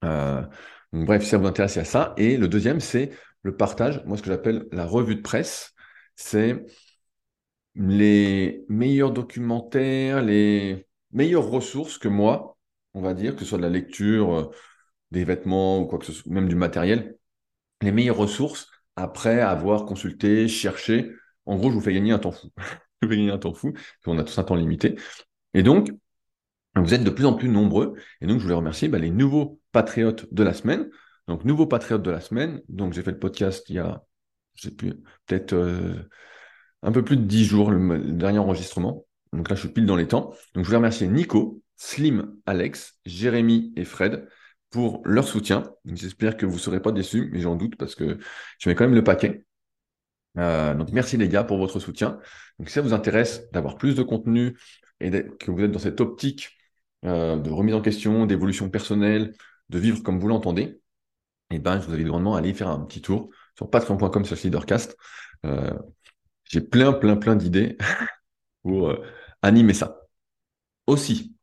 Donc, 0.03 1.05
bref, 1.05 1.23
si 1.23 1.29
ça 1.29 1.37
vous 1.37 1.47
intéresse, 1.47 1.77
à 1.77 1.85
ça. 1.85 2.13
Et 2.17 2.37
le 2.37 2.47
deuxième, 2.47 2.79
c'est 2.79 3.11
le 3.43 3.55
partage. 3.55 4.03
Moi, 4.05 4.17
ce 4.17 4.21
que 4.21 4.29
j'appelle 4.29 4.67
la 4.71 4.85
revue 4.85 5.15
de 5.15 5.21
presse, 5.21 5.73
c'est 6.15 6.65
les 7.75 8.65
meilleurs 8.69 9.11
documentaires, 9.11 10.21
les 10.21 10.87
meilleures 11.11 11.49
ressources 11.49 11.97
que 11.97 12.07
moi, 12.07 12.57
on 12.93 13.01
va 13.01 13.13
dire, 13.13 13.35
que 13.35 13.41
ce 13.41 13.45
soit 13.45 13.57
de 13.57 13.63
la 13.63 13.69
lecture, 13.69 14.33
euh, 14.33 14.51
des 15.11 15.23
vêtements 15.23 15.79
ou 15.79 15.85
quoi 15.87 15.99
que 15.99 16.05
ce 16.05 16.13
soit, 16.13 16.31
même 16.31 16.47
du 16.47 16.55
matériel, 16.55 17.17
les 17.81 17.91
meilleures 17.91 18.17
ressources 18.17 18.67
après 18.95 19.41
avoir 19.41 19.85
consulté, 19.85 20.47
cherché. 20.47 21.11
En 21.45 21.57
gros, 21.57 21.69
je 21.69 21.75
vous 21.75 21.81
fais 21.81 21.93
gagner 21.93 22.11
un 22.11 22.19
temps 22.19 22.31
fou. 22.31 22.49
je 23.01 23.07
vous 23.07 23.11
fais 23.11 23.17
gagner 23.17 23.31
un 23.31 23.37
temps 23.37 23.53
fou, 23.53 23.73
parce 23.73 24.03
qu'on 24.03 24.17
a 24.19 24.23
tous 24.23 24.37
un 24.37 24.43
temps 24.43 24.55
limité. 24.55 24.95
Et 25.53 25.63
donc, 25.63 25.91
vous 26.75 26.93
êtes 26.93 27.03
de 27.03 27.09
plus 27.09 27.25
en 27.25 27.33
plus 27.33 27.49
nombreux. 27.49 27.95
Et 28.21 28.27
donc, 28.27 28.39
je 28.39 28.43
voulais 28.43 28.55
remercier 28.55 28.87
bah, 28.87 28.99
les 28.99 29.09
nouveaux 29.09 29.59
patriotes 29.71 30.33
de 30.33 30.43
la 30.43 30.53
semaine. 30.53 30.89
Donc, 31.27 31.43
nouveaux 31.45 31.67
patriotes 31.67 32.01
de 32.01 32.11
la 32.11 32.21
semaine. 32.21 32.61
Donc, 32.69 32.93
j'ai 32.93 33.01
fait 33.01 33.11
le 33.11 33.19
podcast 33.19 33.69
il 33.69 33.75
y 33.75 33.79
a, 33.79 34.03
je 34.55 34.63
sais 34.69 34.75
plus, 34.75 34.95
peut-être 35.25 35.53
euh, 35.53 35.95
un 36.83 36.91
peu 36.91 37.03
plus 37.03 37.17
de 37.17 37.23
dix 37.23 37.45
jours, 37.45 37.71
le, 37.71 37.99
dernier 38.11 38.39
enregistrement. 38.39 39.05
Donc 39.33 39.49
là, 39.49 39.55
je 39.55 39.61
suis 39.61 39.69
pile 39.69 39.85
dans 39.85 39.95
les 39.95 40.07
temps. 40.07 40.33
Donc, 40.53 40.63
je 40.63 40.65
voulais 40.65 40.77
remercier 40.77 41.07
Nico, 41.07 41.61
Slim, 41.77 42.35
Alex, 42.45 42.99
Jérémy 43.05 43.73
et 43.75 43.85
Fred 43.85 44.27
pour 44.69 45.01
leur 45.05 45.27
soutien. 45.27 45.71
J'espère 45.85 46.37
que 46.37 46.45
vous 46.45 46.55
ne 46.55 46.59
serez 46.59 46.81
pas 46.81 46.91
déçus, 46.91 47.29
mais 47.31 47.39
j'en 47.39 47.55
doute 47.55 47.75
parce 47.75 47.95
que 47.95 48.19
je 48.59 48.69
mets 48.69 48.75
quand 48.75 48.85
même 48.85 48.95
le 48.95 49.03
paquet. 49.03 49.45
Euh, 50.37 50.73
donc, 50.73 50.91
merci 50.91 51.17
les 51.17 51.29
gars 51.29 51.43
pour 51.43 51.57
votre 51.57 51.79
soutien. 51.79 52.19
Donc, 52.59 52.69
si 52.69 52.75
ça 52.75 52.81
vous 52.81 52.93
intéresse 52.93 53.49
d'avoir 53.51 53.77
plus 53.77 53.95
de 53.95 54.03
contenu 54.03 54.57
et 54.99 55.11
que 55.39 55.51
vous 55.51 55.61
êtes 55.61 55.71
dans 55.71 55.79
cette 55.79 56.01
optique 56.01 56.57
euh, 57.05 57.37
de 57.37 57.49
remise 57.49 57.75
en 57.75 57.81
question, 57.81 58.25
d'évolution 58.25 58.69
personnelle, 58.69 59.33
de 59.69 59.79
vivre 59.79 60.03
comme 60.03 60.19
vous 60.19 60.27
l'entendez, 60.27 60.79
eh 61.51 61.59
ben, 61.59 61.79
je 61.79 61.87
vous 61.87 61.93
invite 61.93 62.07
grandement 62.07 62.35
à 62.35 62.39
aller 62.39 62.53
faire 62.53 62.69
un 62.69 62.79
petit 62.79 63.01
tour 63.01 63.29
sur 63.55 63.69
patreon.com 63.69 64.25
slash 64.25 64.43
leadercast. 64.43 64.97
Euh, 65.45 65.73
j'ai 66.51 66.61
plein, 66.61 66.93
plein, 66.93 67.15
plein 67.17 67.35
d'idées 67.35 67.77
pour 68.63 68.89
euh, 68.89 69.03
animer 69.41 69.73
ça. 69.73 70.01
Aussi, 70.87 71.35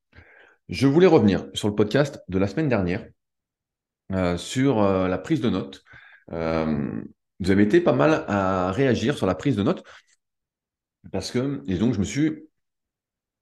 je 0.69 0.87
voulais 0.87 1.07
revenir 1.07 1.47
sur 1.55 1.69
le 1.69 1.75
podcast 1.75 2.23
de 2.29 2.39
la 2.39 2.47
semaine 2.47 2.69
dernière 2.69 3.07
sur 4.39 4.83
la 4.83 5.19
prise 5.19 5.43
de 5.43 5.51
notes. 5.51 5.85
vous 6.29 7.51
avez 7.51 7.63
été 7.63 7.81
pas 7.81 7.93
mal 7.93 8.25
à 8.27 8.73
réagir 8.73 9.17
sur 9.17 9.27
la 9.27 9.35
prise 9.35 9.55
de 9.55 9.63
notes 9.63 9.85
parce 11.13 11.31
que, 11.31 11.63
et 11.67 11.77
donc 11.77 11.95
je 11.95 11.99
me 11.99 12.05
suis 12.05 12.49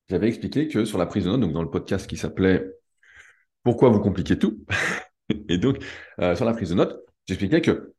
j'avais 0.09 0.29
expliqué 0.29 0.69
que 0.69 0.85
sur 0.85 0.99
la 0.99 1.07
prise 1.07 1.25
de 1.25 1.31
notes, 1.31 1.41
donc 1.41 1.53
dans 1.53 1.63
le 1.63 1.71
podcast 1.71 2.07
qui 2.07 2.17
s'appelait 2.17 2.65
Pourquoi 3.63 3.91
vous 3.91 4.01
compliquez 4.01 4.39
tout? 4.39 4.65
Et 5.49 5.59
donc, 5.59 5.79
euh, 6.21 6.37
sur 6.37 6.45
la 6.45 6.53
prise 6.53 6.71
de 6.71 6.75
notes, 6.75 7.05
j'expliquais 7.27 7.61
que 7.61 7.95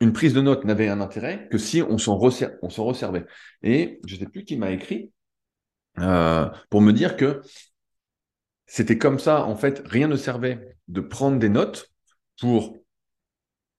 une 0.00 0.12
prise 0.12 0.34
de 0.34 0.40
notes 0.40 0.64
n'avait 0.64 0.88
un 0.88 1.00
intérêt 1.00 1.48
que 1.50 1.58
si 1.58 1.82
on 1.82 1.98
s'en 1.98 2.16
resservait. 2.16 3.26
Et 3.62 4.00
je 4.06 4.14
ne 4.14 4.20
sais 4.20 4.26
plus 4.26 4.44
qui 4.44 4.56
m'a 4.56 4.70
écrit 4.70 5.12
euh, 5.98 6.48
pour 6.70 6.80
me 6.80 6.92
dire 6.92 7.16
que 7.16 7.42
c'était 8.66 8.98
comme 8.98 9.18
ça, 9.18 9.44
en 9.44 9.56
fait, 9.56 9.82
rien 9.86 10.08
ne 10.08 10.16
servait 10.16 10.76
de 10.88 11.00
prendre 11.00 11.38
des 11.38 11.48
notes 11.48 11.90
pour 12.40 12.76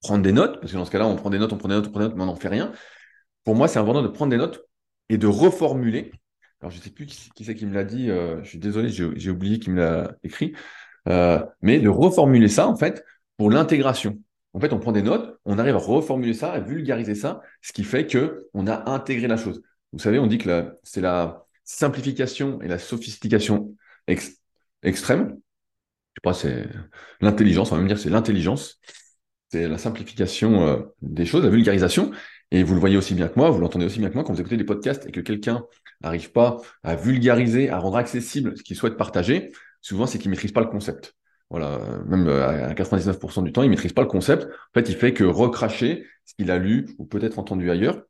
prendre 0.01 0.23
des 0.23 0.31
notes, 0.31 0.59
parce 0.59 0.71
que 0.71 0.77
dans 0.77 0.85
ce 0.85 0.91
cas-là, 0.91 1.07
on 1.07 1.15
prend 1.15 1.29
des 1.29 1.39
notes, 1.39 1.51
on 1.51 1.57
prend 1.57 1.67
des 1.67 1.75
notes, 1.75 1.87
on 1.87 1.91
prend 1.91 1.99
des 1.99 2.05
notes, 2.05 2.15
mais 2.15 2.23
on 2.23 2.27
n'en 2.27 2.35
fait 2.35 2.47
rien. 2.47 2.71
Pour 3.43 3.55
moi, 3.55 3.67
c'est 3.67 3.79
important 3.79 4.03
de 4.03 4.07
prendre 4.07 4.29
des 4.29 4.37
notes 4.37 4.65
et 5.09 5.17
de 5.17 5.27
reformuler 5.27 6.11
alors, 6.61 6.71
je 6.71 6.77
ne 6.77 6.83
sais 6.83 6.89
plus 6.89 7.05
qui, 7.05 7.43
c'est 7.43 7.53
qui 7.55 7.65
me 7.65 7.73
l'a 7.73 7.83
dit, 7.83 8.09
euh, 8.09 8.41
je 8.43 8.49
suis 8.49 8.57
désolé, 8.57 8.89
j'ai 8.89 9.29
oublié 9.29 9.59
qui 9.59 9.69
me 9.69 9.79
l'a 9.79 10.15
écrit, 10.23 10.55
euh, 11.07 11.39
mais 11.61 11.79
de 11.79 11.89
reformuler 11.89 12.47
ça, 12.47 12.67
en 12.67 12.75
fait, 12.75 13.03
pour 13.37 13.51
l'intégration. 13.51 14.17
En 14.55 14.59
fait, 14.61 14.71
on 14.71 14.79
prend 14.79 14.93
des 14.93 15.01
notes, 15.01 15.37
on 15.43 15.59
arrive 15.59 15.75
à 15.75 15.79
reformuler 15.79 16.33
ça, 16.33 16.53
à 16.53 16.61
vulgariser 16.61 17.13
ça, 17.13 17.41
ce 17.61 17.73
qui 17.73 17.83
fait 17.83 18.07
que 18.07 18.47
on 18.53 18.67
a 18.67 18.89
intégré 18.89 19.27
la 19.27 19.35
chose. 19.35 19.61
Vous 19.91 19.99
savez, 19.99 20.17
on 20.17 20.27
dit 20.27 20.37
que 20.37 20.77
c'est 20.81 21.01
la 21.01 21.45
simplification 21.65 22.61
et 22.61 22.69
la 22.69 22.79
sophistication 22.79 23.75
extrême. 24.07 25.29
sais 25.33 26.21
pas, 26.23 26.33
c'est 26.33 26.69
l'intelligence, 27.19 27.73
on 27.73 27.75
va 27.75 27.81
même 27.81 27.89
dire 27.89 27.99
c'est 27.99 28.09
l'intelligence, 28.09 28.79
c'est 29.51 29.67
la 29.67 29.77
simplification 29.77 30.65
euh, 30.65 30.83
des 31.01 31.25
choses, 31.25 31.43
la 31.43 31.49
vulgarisation. 31.49 32.11
Et 32.51 32.63
vous 32.63 32.75
le 32.75 32.79
voyez 32.79 32.95
aussi 32.95 33.13
bien 33.13 33.27
que 33.27 33.37
moi, 33.37 33.49
vous 33.49 33.59
l'entendez 33.59 33.85
aussi 33.85 33.99
bien 33.99 34.07
que 34.07 34.13
moi 34.13 34.23
quand 34.23 34.31
vous 34.31 34.39
écoutez 34.39 34.55
des 34.55 34.63
podcasts 34.63 35.05
et 35.05 35.11
que 35.11 35.19
quelqu'un 35.19 35.65
n'arrive 35.99 36.31
pas 36.31 36.61
à 36.81 36.95
vulgariser, 36.95 37.69
à 37.69 37.77
rendre 37.77 37.97
accessible 37.97 38.57
ce 38.57 38.63
qu'il 38.63 38.77
souhaite 38.77 38.95
partager, 38.95 39.51
souvent 39.81 40.07
c'est 40.07 40.17
qu'il 40.17 40.31
maîtrise 40.31 40.53
pas 40.53 40.61
le 40.61 40.67
concept. 40.67 41.13
Voilà, 41.49 41.79
même 42.07 42.27
euh, 42.27 42.69
à 42.69 42.73
99% 42.73 43.43
du 43.43 43.51
temps, 43.51 43.63
il 43.63 43.69
maîtrise 43.69 43.93
pas 43.93 44.01
le 44.01 44.07
concept. 44.07 44.45
En 44.45 44.73
fait, 44.73 44.89
il 44.89 44.95
fait 44.95 45.13
que 45.13 45.23
recracher 45.23 46.05
ce 46.25 46.33
qu'il 46.35 46.49
a 46.51 46.57
lu 46.57 46.87
ou 46.97 47.05
peut-être 47.05 47.39
entendu 47.39 47.69
ailleurs. 47.69 48.01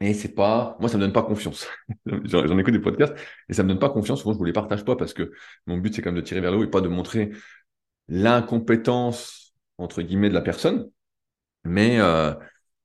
Et 0.00 0.14
c'est 0.14 0.34
pas, 0.34 0.76
moi, 0.80 0.88
ça 0.88 0.96
me 0.96 1.02
donne 1.02 1.12
pas 1.12 1.22
confiance. 1.22 1.68
J'en 2.06 2.58
écoute 2.58 2.72
des 2.72 2.80
podcasts 2.80 3.14
et 3.48 3.52
ça 3.52 3.62
me 3.62 3.68
donne 3.68 3.78
pas 3.78 3.90
confiance. 3.90 4.20
Souvent, 4.20 4.32
je 4.32 4.38
vous 4.38 4.44
les 4.44 4.52
partage 4.52 4.84
pas 4.84 4.96
parce 4.96 5.12
que 5.12 5.32
mon 5.66 5.76
but, 5.76 5.94
c'est 5.94 6.00
quand 6.00 6.10
même 6.10 6.20
de 6.20 6.26
tirer 6.26 6.40
vers 6.40 6.52
le 6.52 6.58
haut 6.58 6.64
et 6.64 6.70
pas 6.70 6.80
de 6.80 6.88
montrer 6.88 7.32
l'incompétence, 8.08 9.54
entre 9.76 10.00
guillemets, 10.02 10.30
de 10.30 10.34
la 10.34 10.40
personne. 10.40 10.88
Mais, 11.64 12.00
euh, 12.00 12.32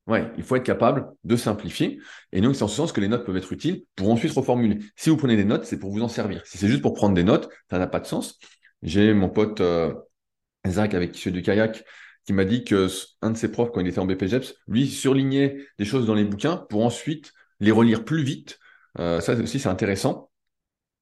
ouais, 0.07 0.29
il 0.37 0.43
faut 0.43 0.57
être 0.57 0.63
capable 0.63 1.07
de 1.23 1.37
simplifier. 1.37 1.99
Et 2.33 2.41
donc, 2.41 2.55
c'est 2.55 2.63
en 2.63 2.67
ce 2.67 2.75
sens 2.75 2.91
que 2.91 2.99
les 2.99 3.07
notes 3.07 3.25
peuvent 3.25 3.37
être 3.37 3.53
utiles 3.53 3.85
pour 3.95 4.11
ensuite 4.11 4.33
reformuler. 4.33 4.79
Si 4.97 5.09
vous 5.09 5.15
prenez 5.17 5.37
des 5.37 5.45
notes, 5.45 5.63
c'est 5.63 5.79
pour 5.79 5.91
vous 5.91 6.01
en 6.01 6.09
servir. 6.09 6.45
Si 6.45 6.57
c'est 6.57 6.67
juste 6.67 6.81
pour 6.81 6.93
prendre 6.93 7.15
des 7.15 7.23
notes, 7.23 7.49
ça 7.69 7.79
n'a 7.79 7.87
pas 7.87 8.01
de 8.01 8.07
sens. 8.07 8.39
J'ai 8.85 9.13
mon 9.13 9.29
pote 9.29 9.61
euh, 9.61 9.93
Zach 10.67 10.93
avec 10.93 11.11
qui 11.11 11.17
je 11.17 11.23
fais 11.23 11.31
du 11.31 11.41
kayak 11.41 11.83
qui 12.25 12.33
m'a 12.33 12.45
dit 12.45 12.63
que 12.63 12.87
un 13.21 13.31
de 13.31 13.37
ses 13.37 13.51
profs, 13.51 13.71
quand 13.71 13.81
il 13.81 13.87
était 13.87 13.99
en 13.99 14.05
BPGEPS, 14.05 14.55
lui 14.67 14.87
surlignait 14.87 15.57
des 15.77 15.85
choses 15.85 16.05
dans 16.05 16.13
les 16.15 16.23
bouquins 16.23 16.57
pour 16.69 16.85
ensuite 16.85 17.33
les 17.59 17.71
relire 17.71 18.05
plus 18.05 18.23
vite. 18.23 18.59
Euh, 18.99 19.19
ça 19.21 19.33
aussi, 19.33 19.59
c'est 19.59 19.69
intéressant. 19.69 20.31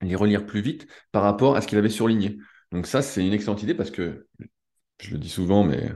Les 0.01 0.15
relire 0.15 0.45
plus 0.45 0.61
vite 0.61 0.87
par 1.11 1.23
rapport 1.23 1.55
à 1.55 1.61
ce 1.61 1.67
qu'il 1.67 1.77
avait 1.77 1.89
surligné. 1.89 2.37
Donc 2.71 2.87
ça, 2.87 3.01
c'est 3.01 3.25
une 3.25 3.33
excellente 3.33 3.63
idée 3.63 3.73
parce 3.73 3.91
que, 3.91 4.27
je 5.01 5.11
le 5.11 5.17
dis 5.17 5.29
souvent, 5.29 5.63
mais 5.63 5.91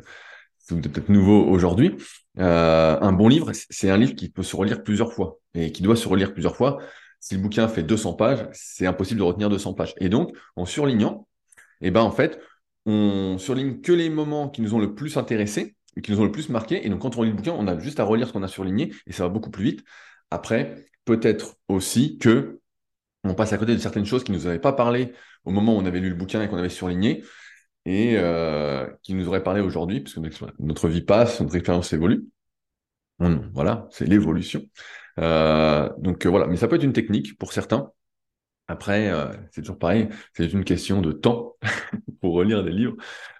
c'est 0.59 0.79
peut-être 0.79 1.09
nouveau 1.09 1.45
aujourd'hui, 1.45 1.95
euh, 2.39 2.97
un 2.99 3.11
bon 3.13 3.27
livre, 3.27 3.51
c'est 3.53 3.89
un 3.89 3.97
livre 3.97 4.15
qui 4.15 4.29
peut 4.29 4.43
se 4.43 4.55
relire 4.55 4.83
plusieurs 4.83 5.13
fois 5.13 5.39
et 5.53 5.71
qui 5.71 5.81
doit 5.81 5.95
se 5.95 6.07
relire 6.07 6.33
plusieurs 6.33 6.55
fois. 6.55 6.77
Si 7.19 7.35
le 7.35 7.41
bouquin 7.41 7.67
fait 7.67 7.83
200 7.83 8.13
pages, 8.13 8.47
c'est 8.53 8.85
impossible 8.85 9.19
de 9.19 9.23
retenir 9.23 9.49
200 9.49 9.73
pages. 9.73 9.93
Et 9.99 10.09
donc, 10.09 10.37
en 10.55 10.65
surlignant, 10.65 11.27
et 11.81 11.87
eh 11.87 11.91
ben 11.91 12.01
en 12.01 12.11
fait, 12.11 12.39
on 12.85 13.37
surligne 13.37 13.81
que 13.81 13.91
les 13.91 14.09
moments 14.09 14.49
qui 14.49 14.61
nous 14.61 14.73
ont 14.73 14.79
le 14.79 14.95
plus 14.95 15.17
intéressés, 15.17 15.75
qui 16.01 16.11
nous 16.11 16.21
ont 16.21 16.25
le 16.25 16.31
plus 16.31 16.49
marqué. 16.49 16.85
Et 16.85 16.89
donc, 16.89 17.01
quand 17.01 17.17
on 17.17 17.23
lit 17.23 17.29
le 17.29 17.35
bouquin, 17.35 17.53
on 17.57 17.67
a 17.67 17.77
juste 17.79 17.99
à 17.99 18.03
relire 18.03 18.27
ce 18.27 18.33
qu'on 18.33 18.43
a 18.43 18.47
surligné 18.47 18.93
et 19.05 19.11
ça 19.11 19.23
va 19.23 19.29
beaucoup 19.29 19.49
plus 19.51 19.63
vite. 19.63 19.83
Après, 20.31 20.85
peut-être 21.05 21.55
aussi 21.67 22.17
que 22.17 22.59
on 23.23 23.33
passe 23.33 23.53
à 23.53 23.57
côté 23.57 23.73
de 23.73 23.79
certaines 23.79 24.05
choses 24.05 24.23
qui 24.23 24.31
ne 24.31 24.37
nous 24.37 24.47
avaient 24.47 24.59
pas 24.59 24.73
parlé 24.73 25.13
au 25.43 25.51
moment 25.51 25.75
où 25.75 25.79
on 25.79 25.85
avait 25.85 25.99
lu 25.99 26.09
le 26.09 26.15
bouquin 26.15 26.41
et 26.41 26.47
qu'on 26.47 26.57
avait 26.57 26.69
surligné 26.69 27.23
et 27.85 28.15
euh, 28.17 28.87
qui 29.01 29.13
nous 29.13 29.27
auraient 29.27 29.43
parlé 29.43 29.61
aujourd'hui, 29.61 30.01
parce 30.01 30.13
que 30.13 30.19
notre 30.59 30.89
vie 30.89 31.01
passe, 31.01 31.39
notre 31.39 31.55
expérience 31.55 31.93
évolue. 31.93 32.27
voilà, 33.53 33.87
c'est 33.91 34.05
l'évolution. 34.05 34.61
Euh, 35.19 35.89
donc 35.97 36.25
euh, 36.25 36.29
voilà, 36.29 36.47
mais 36.47 36.57
ça 36.57 36.67
peut 36.67 36.75
être 36.75 36.83
une 36.83 36.93
technique 36.93 37.37
pour 37.37 37.53
certains. 37.53 37.91
Après, 38.67 39.09
euh, 39.09 39.31
c'est 39.51 39.61
toujours 39.61 39.79
pareil, 39.79 40.09
c'est 40.33 40.51
une 40.51 40.65
question 40.65 41.01
de 41.01 41.11
temps 41.11 41.55
pour 42.21 42.33
relire 42.33 42.63
des 42.63 42.71
livres. 42.71 42.95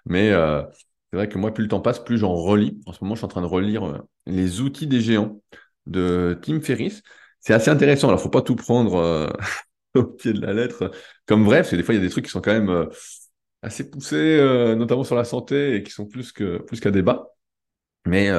Mais 0.06 0.30
euh, 0.30 0.62
c'est 1.10 1.16
vrai 1.16 1.28
que 1.28 1.38
moi, 1.38 1.52
plus 1.52 1.64
le 1.64 1.68
temps 1.68 1.80
passe, 1.80 1.98
plus 2.02 2.18
j'en 2.18 2.34
relis. 2.34 2.80
En 2.86 2.92
ce 2.92 3.04
moment, 3.04 3.14
je 3.14 3.20
suis 3.20 3.26
en 3.26 3.28
train 3.28 3.42
de 3.42 3.46
relire 3.46 3.84
euh, 3.84 3.98
Les 4.26 4.60
outils 4.60 4.86
des 4.86 5.00
géants 5.00 5.40
de 5.86 6.38
Tim 6.42 6.60
Ferriss. 6.60 7.02
C'est 7.40 7.52
assez 7.54 7.70
intéressant. 7.70 8.08
Alors, 8.08 8.20
faut 8.20 8.30
pas 8.30 8.42
tout 8.42 8.56
prendre 8.56 9.30
au 9.94 10.04
pied 10.04 10.32
de 10.32 10.40
la 10.40 10.52
lettre 10.54 10.90
comme 11.26 11.44
vrai, 11.44 11.58
parce 11.58 11.70
que 11.70 11.76
des 11.76 11.82
fois, 11.82 11.94
il 11.94 11.98
y 11.98 12.00
a 12.00 12.04
des 12.04 12.10
trucs 12.10 12.24
qui 12.24 12.30
sont 12.30 12.40
quand 12.40 12.52
même 12.52 12.88
assez 13.62 13.90
poussés, 13.90 14.38
notamment 14.76 15.04
sur 15.04 15.14
la 15.14 15.24
santé, 15.24 15.76
et 15.76 15.82
qui 15.82 15.90
sont 15.90 16.06
plus 16.06 16.32
que 16.32 16.58
plus 16.58 16.80
qu'à 16.80 16.90
débat. 16.90 17.28
Mais 18.06 18.30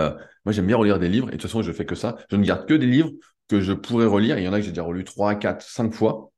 moi, 0.46 0.51
j'aime 0.53 0.67
bien 0.67 0.77
relire 0.77 1.00
des 1.00 1.10
livres, 1.10 1.29
et 1.29 1.34
de 1.34 1.38
toute 1.38 1.43
façon, 1.43 1.62
je 1.62 1.72
fais 1.72 1.86
que 1.86 1.96
ça. 1.96 2.17
Je 2.29 2.36
ne 2.36 2.43
garde 2.43 2.67
que 2.67 2.74
des 2.74 2.88
livres 2.88 3.12
que 3.48 3.62
je 3.62 3.74
pourrais 3.74 4.05
relire. 4.05 4.38
il 4.38 4.43
y 4.43 4.48
en 4.48 4.53
a 4.53 4.60
que 4.60 4.65
j'ai 4.65 4.72
déjà 4.72 4.84
relu 4.84 5.03
trois, 5.03 5.36
quatre, 5.36 5.63
cinq 5.63 5.93
fois. 5.93 6.31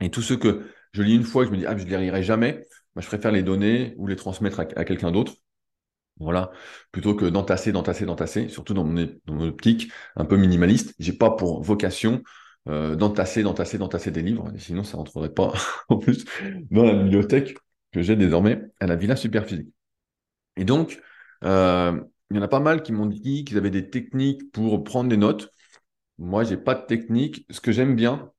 Et 0.00 0.10
tous 0.10 0.22
ceux 0.22 0.36
que 0.36 0.66
je 0.92 1.02
lis 1.02 1.14
une 1.14 1.24
fois, 1.24 1.44
je 1.44 1.50
me 1.50 1.56
dis, 1.56 1.66
ah, 1.66 1.76
je 1.76 1.84
ne 1.84 1.90
les 1.90 1.98
lirai 1.98 2.22
jamais, 2.22 2.66
bah, 2.94 3.02
je 3.02 3.06
préfère 3.06 3.32
les 3.32 3.42
donner 3.42 3.94
ou 3.96 4.06
les 4.06 4.16
transmettre 4.16 4.60
à, 4.60 4.84
quelqu'un 4.84 5.10
d'autre. 5.10 5.34
Voilà, 6.20 6.50
plutôt 6.90 7.14
que 7.14 7.26
d'entasser, 7.26 7.70
d'entasser, 7.70 8.04
d'entasser, 8.04 8.48
surtout 8.48 8.74
dans 8.74 8.84
mon, 8.84 9.08
optique 9.40 9.92
un 10.16 10.24
peu 10.24 10.36
minimaliste. 10.36 10.94
J'ai 10.98 11.12
pas 11.12 11.30
pour 11.30 11.62
vocation 11.62 12.22
euh, 12.68 12.96
d'entasser, 12.96 13.44
d'entasser, 13.44 13.78
d'entasser 13.78 14.10
des 14.10 14.22
livres, 14.22 14.50
sinon 14.58 14.82
ça 14.82 14.96
rentrerait 14.96 15.32
pas 15.32 15.52
en 15.88 15.96
plus 15.98 16.24
dans 16.70 16.82
la 16.82 16.94
bibliothèque 16.94 17.56
que 17.92 18.02
j'ai 18.02 18.16
désormais 18.16 18.62
à 18.80 18.86
la 18.86 18.96
Villa 18.96 19.14
Superphysique. 19.14 19.68
Et 20.56 20.64
donc, 20.64 21.00
euh, 21.44 22.00
il 22.30 22.36
y 22.36 22.40
en 22.40 22.42
a 22.42 22.48
pas 22.48 22.60
mal 22.60 22.82
qui 22.82 22.92
m'ont 22.92 23.06
dit 23.06 23.44
qu'ils 23.44 23.56
avaient 23.56 23.70
des 23.70 23.88
techniques 23.90 24.50
pour 24.52 24.82
prendre 24.84 25.08
des 25.08 25.16
notes. 25.16 25.50
Moi, 26.18 26.44
j'ai 26.44 26.56
pas 26.56 26.74
de 26.74 26.84
technique. 26.86 27.46
Ce 27.50 27.60
que 27.60 27.72
j'aime 27.72 27.94
bien, 27.96 28.32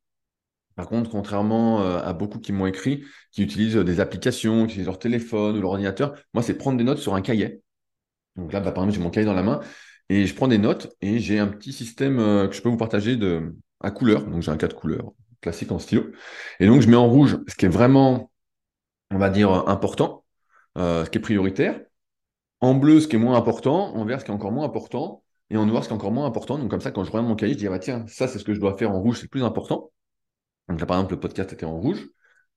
par 0.79 0.87
contre, 0.87 1.09
contrairement 1.09 1.81
euh, 1.81 1.99
à 2.01 2.13
beaucoup 2.13 2.39
qui 2.39 2.53
m'ont 2.53 2.65
écrit, 2.65 3.03
qui 3.33 3.43
utilisent 3.43 3.75
des 3.75 3.99
applications, 3.99 4.59
qui 4.59 4.67
utilisent 4.67 4.85
leur 4.85 4.97
téléphone 4.97 5.57
ou 5.57 5.61
leur 5.61 5.71
ordinateur, 5.71 6.15
moi, 6.33 6.41
c'est 6.41 6.53
prendre 6.53 6.77
des 6.77 6.85
notes 6.85 6.99
sur 6.99 7.15
un 7.15 7.21
cahier. 7.21 7.61
Donc 8.37 8.53
là, 8.53 8.61
bah, 8.61 8.71
par 8.71 8.85
exemple, 8.85 8.97
j'ai 8.97 9.03
mon 9.03 9.09
cahier 9.09 9.25
dans 9.25 9.33
la 9.33 9.43
main 9.43 9.59
et 10.07 10.25
je 10.25 10.33
prends 10.33 10.47
des 10.47 10.57
notes 10.57 10.95
et 11.01 11.19
j'ai 11.19 11.37
un 11.37 11.47
petit 11.47 11.73
système 11.73 12.17
euh, 12.19 12.47
que 12.47 12.55
je 12.55 12.61
peux 12.61 12.69
vous 12.69 12.77
partager 12.77 13.17
de, 13.17 13.53
à 13.81 13.91
couleur. 13.91 14.23
Donc 14.23 14.41
j'ai 14.41 14.51
un 14.51 14.55
cas 14.55 14.69
de 14.69 14.73
couleur 14.73 15.11
classique 15.41 15.69
en 15.73 15.79
stylo. 15.79 16.11
Et 16.61 16.67
donc 16.67 16.79
je 16.79 16.87
mets 16.87 16.95
en 16.95 17.09
rouge 17.09 17.39
ce 17.49 17.55
qui 17.55 17.65
est 17.65 17.69
vraiment, 17.69 18.31
on 19.11 19.17
va 19.17 19.29
dire, 19.29 19.51
important, 19.67 20.23
euh, 20.77 21.03
ce 21.03 21.09
qui 21.09 21.17
est 21.17 21.21
prioritaire. 21.21 21.81
En 22.61 22.73
bleu, 22.73 23.01
ce 23.01 23.09
qui 23.09 23.17
est 23.17 23.19
moins 23.19 23.35
important. 23.35 23.93
En 23.97 24.05
vert, 24.05 24.21
ce 24.21 24.23
qui 24.23 24.31
est 24.31 24.33
encore 24.33 24.53
moins 24.53 24.65
important. 24.65 25.25
Et 25.49 25.57
en 25.57 25.65
noir, 25.65 25.83
ce 25.83 25.89
qui 25.89 25.93
est 25.93 25.97
encore 25.97 26.13
moins 26.13 26.25
important. 26.25 26.57
Donc 26.57 26.71
comme 26.71 26.79
ça, 26.79 26.91
quand 26.91 27.03
je 27.03 27.11
regarde 27.11 27.27
mon 27.27 27.35
cahier, 27.35 27.51
je 27.51 27.59
dis, 27.59 27.67
ah, 27.67 27.71
bah, 27.71 27.79
tiens, 27.79 28.05
ça, 28.07 28.29
c'est 28.29 28.39
ce 28.39 28.45
que 28.45 28.53
je 28.53 28.61
dois 28.61 28.77
faire 28.77 28.91
en 28.91 29.01
rouge, 29.01 29.17
c'est 29.17 29.23
le 29.23 29.27
plus 29.27 29.43
important. 29.43 29.91
Donc 30.69 30.79
là, 30.79 30.85
par 30.85 30.97
exemple, 30.97 31.13
le 31.13 31.19
podcast 31.19 31.51
était 31.51 31.65
en 31.65 31.77
rouge. 31.77 32.07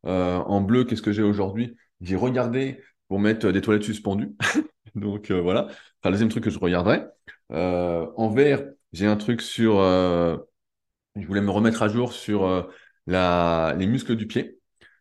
Euh, 0.07 0.37
en 0.38 0.61
bleu, 0.61 0.85
qu'est-ce 0.85 1.02
que 1.02 1.12
j'ai 1.12 1.23
aujourd'hui? 1.23 1.76
J'ai 2.00 2.16
regardé 2.16 2.83
pour 3.09 3.19
mettre 3.21 3.50
des 3.50 3.61
toilettes 3.61 3.85
suspendues. 3.85 4.37
Donc 4.95 5.31
euh, 5.31 5.40
voilà, 5.40 5.66
enfin, 5.66 5.76
le 6.04 6.11
deuxième 6.12 6.28
truc 6.28 6.45
que 6.45 6.50
je 6.50 6.59
regarderai. 6.59 7.04
Euh, 7.52 8.07
en 8.16 8.28
vert, 8.31 8.64
j'ai 8.92 9.07
un 9.07 9.16
truc 9.16 9.40
sur... 9.40 9.76
je 9.81 11.26
voulais 11.26 11.40
me 11.40 11.50
remettre 11.50 11.83
à 11.83 11.88
jour 11.88 12.12
sur 12.12 12.69
les 13.07 13.87
muscles 13.87 14.16
du 14.16 14.26
pied. 14.26 14.59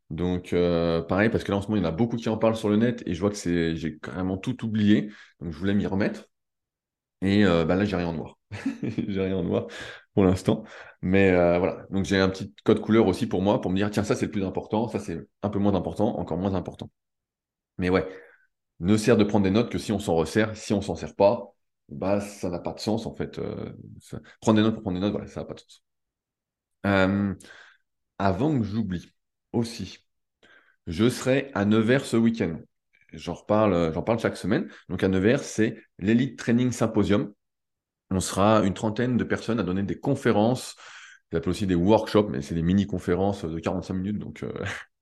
Donc 0.09 0.55
pareil, 1.07 1.29
parce 1.29 1.43
que 1.43 1.51
là 1.51 1.57
en 1.57 1.61
ce 1.61 1.67
moment, 1.67 1.77
il 1.77 1.83
y 1.83 1.85
en 1.85 1.89
a 1.89 1.91
beaucoup 1.91 2.17
qui 2.17 2.29
en 2.29 2.37
parlent 2.37 2.55
sur 2.55 2.69
le 2.69 2.77
net 2.77 3.03
et 3.05 3.13
je 3.13 3.19
vois 3.21 3.29
que 3.31 3.35
j'ai 3.75 3.99
carrément 3.99 4.37
tout 4.37 4.65
oublié. 4.65 5.11
Donc 5.39 5.51
je 5.51 5.57
voulais 5.57 5.73
m'y 5.73 5.87
remettre. 5.87 6.29
Et 7.21 7.43
bah, 7.43 7.75
là, 7.75 7.85
j'ai 7.85 7.95
rien 7.95 8.07
en 8.07 8.13
noir. 8.13 8.37
j'ai 8.83 9.21
rien 9.21 9.37
en 9.37 9.43
noir 9.43 9.67
pour 10.13 10.23
l'instant. 10.25 10.63
Mais 11.01 11.31
euh, 11.31 11.57
voilà, 11.59 11.85
donc 11.89 12.05
j'ai 12.05 12.19
un 12.19 12.29
petit 12.29 12.53
code 12.63 12.81
couleur 12.81 13.07
aussi 13.07 13.27
pour 13.27 13.41
moi, 13.41 13.61
pour 13.61 13.71
me 13.71 13.77
dire, 13.77 13.89
tiens, 13.91 14.03
ça 14.03 14.15
c'est 14.15 14.25
le 14.25 14.31
plus 14.31 14.43
important, 14.45 14.87
ça 14.87 14.99
c'est 14.99 15.19
un 15.41 15.49
peu 15.49 15.59
moins 15.59 15.75
important, 15.75 16.17
encore 16.19 16.37
moins 16.37 16.53
important. 16.53 16.91
Mais 17.77 17.89
ouais, 17.89 18.07
ne 18.79 18.97
sert 18.97 19.17
de 19.17 19.23
prendre 19.23 19.43
des 19.45 19.51
notes 19.51 19.71
que 19.71 19.77
si 19.77 19.91
on 19.91 19.99
s'en 19.99 20.15
resserre, 20.15 20.55
si 20.57 20.73
on 20.73 20.81
s'en 20.81 20.95
sert 20.95 21.15
pas, 21.15 21.53
bah 21.89 22.21
ça 22.21 22.49
n'a 22.49 22.59
pas 22.59 22.73
de 22.73 22.79
sens 22.79 23.05
en 23.05 23.15
fait. 23.15 23.39
Euh, 23.39 23.73
prendre 24.41 24.57
des 24.57 24.63
notes 24.63 24.75
pour 24.75 24.83
prendre 24.83 24.97
des 24.97 25.01
notes, 25.01 25.13
voilà, 25.13 25.27
ça 25.27 25.41
n'a 25.41 25.45
pas 25.47 25.55
de 25.55 25.59
sens. 25.61 25.83
Euh, 26.85 27.35
avant 28.19 28.57
que 28.57 28.63
j'oublie 28.65 29.11
aussi, 29.53 29.99
je 30.87 31.09
serai 31.09 31.51
à 31.53 31.65
Nevers 31.65 32.05
ce 32.05 32.17
week-end. 32.17 32.59
J'en 33.13 33.33
reparle, 33.33 33.93
j'en 33.93 34.03
parle 34.03 34.19
chaque 34.19 34.37
semaine. 34.37 34.69
Donc 34.89 35.03
à 35.03 35.07
Nevers, 35.09 35.43
c'est 35.43 35.77
l'Elite 35.99 36.39
Training 36.39 36.71
Symposium 36.71 37.33
on 38.11 38.19
sera 38.19 38.63
une 38.65 38.73
trentaine 38.73 39.17
de 39.17 39.23
personnes 39.23 39.59
à 39.59 39.63
donner 39.63 39.83
des 39.83 39.99
conférences. 39.99 40.75
Ça 41.31 41.37
s'appelle 41.37 41.51
aussi 41.51 41.67
des 41.67 41.75
workshops, 41.75 42.27
mais 42.29 42.41
c'est 42.41 42.55
des 42.55 42.61
mini-conférences 42.61 43.45
de 43.45 43.59
45 43.59 43.93
minutes, 43.93 44.19
donc 44.19 44.43
euh, 44.43 44.51